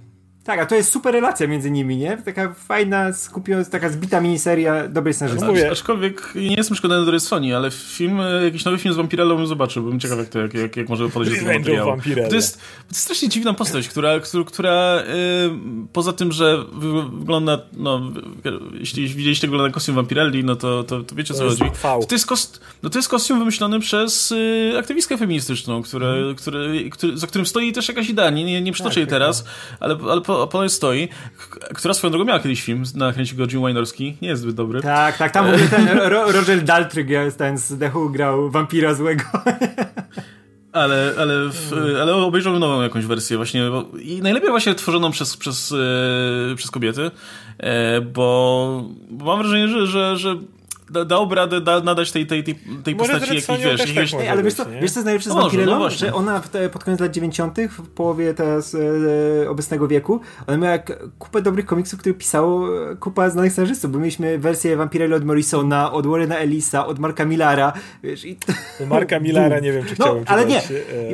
[0.48, 2.18] Tak, a to jest super relacja między nimi, nie?
[2.18, 5.46] Taka fajna, skupiona, taka zbita miniseria dobrej scenarzysty.
[5.46, 9.36] No mówię, aczkolwiek nie jestem przekonany do Sony, ale film, jakiś nowy film z Vampirellą
[9.36, 12.02] bym zobaczył, bym ciekaw jak, to, jak, jak, jak może podejść do tego materiału.
[12.02, 12.60] To jest, to jest
[12.92, 15.52] strasznie dziwna postać, która, która, która yy,
[15.94, 16.64] poza tym, że
[17.20, 18.02] wygląda, no,
[18.80, 21.64] jeśli widzieliście go na kostium Vampirelli, no to, to, to wiecie o co chodzi.
[21.82, 26.36] To, to, jest kost, no to jest kostium wymyślony przez y, aktywistkę feministyczną, które, mm.
[26.36, 29.46] który, który, za którym stoi też jakaś idea, nie, nie, nie przytoczę tak, jej teraz,
[29.80, 31.10] ale, ale po, opowieść stoi,
[31.76, 34.82] która swoją drogą miała kiedyś film, nakręcił go Jim Wynorski, nie jest zbyt dobry.
[34.82, 37.06] Tak, tak, tam w ogóle ten Ro Roger Daltrey
[37.38, 39.24] ten z The Who grał wampira złego.
[40.72, 45.38] Ale, ale, w, ale obejrzałem nową jakąś wersję właśnie bo, i najlepiej właśnie tworzoną przez,
[45.38, 45.72] przez,
[46.52, 47.12] e, przez kobiety,
[47.58, 50.36] e, bo, bo mam wrażenie, że, że, że
[50.90, 54.12] da, dałby radę da, nadać tej, tej, tej, tej postaci jakiś, wiesz...
[54.12, 54.22] Tak.
[54.22, 55.80] Ej, ale wiesz co, wiesz co jest najlepsze z no Vampirellą?
[55.80, 58.80] No że ona w te, pod koniec lat 90 w połowie teraz e,
[59.50, 60.80] obecnego wieku, ona miała
[61.20, 62.68] kupę dobrych komiksów, które pisało
[63.00, 67.74] kupa znanych scenarzystów, bo mieliśmy wersję Vampirelli od Morrisona, od Warrena Ellisa, od Marka Millara,
[68.04, 68.38] wiesz, i...
[68.88, 70.62] Marka Millara nie wiem, czy no, chciałbym ale nie,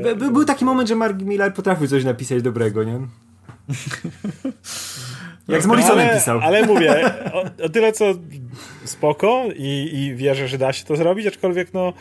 [0.06, 0.16] e...
[0.16, 3.00] był taki moment, że Mark Millar potrafił coś napisać dobrego, nie?
[5.48, 6.40] Jak z Morrisonem pisał.
[6.40, 8.06] Ale mówię, o, o, tyle co
[8.86, 11.94] spoko i, i wierzę, że da się to zrobić, aczkolwiek no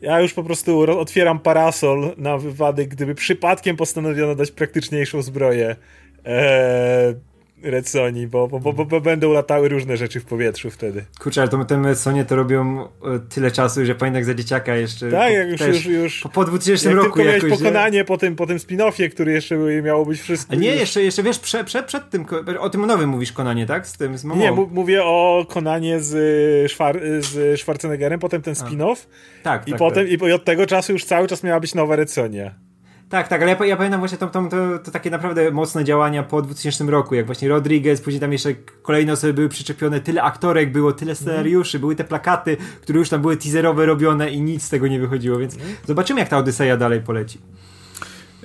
[0.00, 5.76] ja już po prostu otwieram parasol na wypadek, gdyby przypadkiem postanowiono dać praktyczniejszą zbroję.
[6.24, 7.14] Eee,
[7.62, 11.04] Red Sony, bo, bo, bo, bo, będą latały różne rzeczy w powietrzu wtedy.
[11.20, 12.86] Kurczę, ale to te Red Sony to robią e,
[13.34, 15.10] tyle czasu, że pamiętam za dzieciaka jeszcze.
[15.10, 16.20] Tak, jak już, już, już.
[16.20, 17.50] Po, po 2000 jak roku jakoś.
[17.50, 20.52] pokonanie po tym, po tym spin-offie, który jeszcze miało być wszystko.
[20.52, 22.26] A nie, jeszcze, jeszcze wiesz, prze, prze, przed tym,
[22.58, 23.86] o tym nowym mówisz Konanie, tak?
[23.86, 29.06] Z tym, z Nie, mówię o Konanie z, Szwar z Schwarzeneggerem, potem ten spin-off.
[29.42, 30.28] Tak, I tak, potem, tak.
[30.28, 32.65] i od tego czasu już cały czas miała być nowa Red Sonia.
[33.08, 36.22] Tak, tak, ale ja, ja pamiętam właśnie to, to, to, to, takie naprawdę mocne działania
[36.22, 40.72] po 2000 roku, jak właśnie Rodriguez, później tam jeszcze kolejne osoby były przyczepione, tyle aktorek
[40.72, 41.80] było, tyle scenariuszy, mm.
[41.80, 45.38] były te plakaty, które już tam były teaserowe robione i nic z tego nie wychodziło,
[45.38, 45.66] więc mm.
[45.86, 47.38] zobaczymy jak ta Odyseja dalej poleci.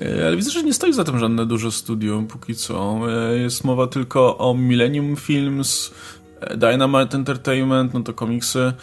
[0.01, 2.99] E, ale widzę, że nie stoi za tym żadne duże studio póki co.
[3.09, 5.93] E, jest mowa tylko o Millennium Films,
[6.41, 8.73] e, Dynamite Entertainment, no to komiksy,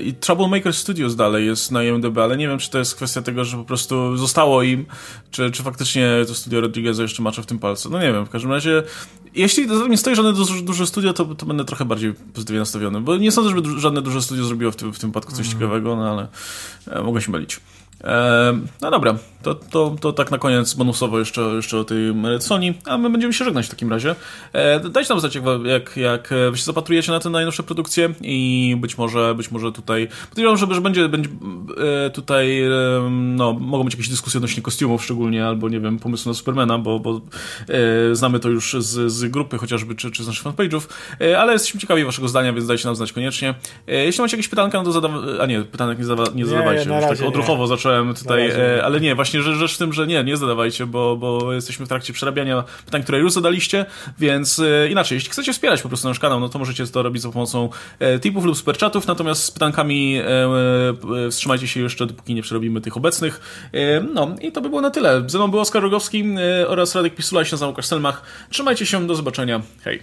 [0.00, 3.44] i Troublemaker Studios dalej jest na IMDb, ale nie wiem, czy to jest kwestia tego,
[3.44, 4.86] że po prostu zostało im,
[5.30, 7.88] czy, czy faktycznie to studio Rodrigueza jeszcze macza w tym palce.
[7.88, 8.82] No nie wiem, w każdym razie
[9.34, 13.16] jeśli nie stoi żadne duże, duże studio, to, to będę trochę bardziej pozytywnie nastawiony, bo
[13.16, 15.52] nie sądzę, żeby żadne duże studio zrobiło w tym, w tym wypadku coś mm.
[15.52, 16.28] ciekawego, no ale
[16.86, 17.60] e, mogę się mylić.
[18.82, 21.98] No dobra, to, to, to tak na koniec bonusowo jeszcze, jeszcze o tej
[22.38, 24.14] Sony, a my będziemy się żegnać w takim razie.
[24.52, 28.76] E, dajcie nam znać, jak, jak, jak wy się zapatrujecie na te najnowsze produkcje i
[28.80, 31.30] być może, być może tutaj, podejrzewam, że, że będzie, będzie
[32.06, 32.62] e, tutaj,
[33.10, 36.98] no, mogą być jakieś dyskusje odnośnie kostiumów szczególnie, albo nie wiem, pomysłu na Supermana, bo,
[36.98, 37.20] bo
[37.68, 40.80] e, znamy to już z, z grupy chociażby, czy, czy z naszych fanpage'ów,
[41.38, 43.54] ale jesteśmy ciekawi waszego zdania, więc dajcie nam znać koniecznie.
[43.86, 45.18] Jeśli macie jakieś pytanka, no to zadawa...
[45.40, 46.30] a nie, pytanek nie, zadawa...
[46.34, 49.78] nie zadawajcie, nie, już tak odruchowo zacząłem zacząłem tutaj, e, ale nie, właśnie rzecz w
[49.78, 53.86] tym, że nie, nie zadawajcie, bo, bo jesteśmy w trakcie przerabiania pytań, które już zadaliście,
[54.18, 57.22] więc e, inaczej, jeśli chcecie wspierać po prostu nasz kanał, no to możecie to robić
[57.22, 57.68] za pomocą
[57.98, 60.24] e, tipów lub superchatów, natomiast z pytankami e,
[61.26, 63.40] e, wstrzymajcie się jeszcze, dopóki nie przerobimy tych obecnych.
[63.72, 65.22] E, no i to by było na tyle.
[65.26, 66.24] Ze mną był Oskar Rogowski
[66.66, 68.22] oraz Radek Pisula, się nazywam Łukasz Selmach.
[68.50, 69.98] Trzymajcie się, do zobaczenia, hej.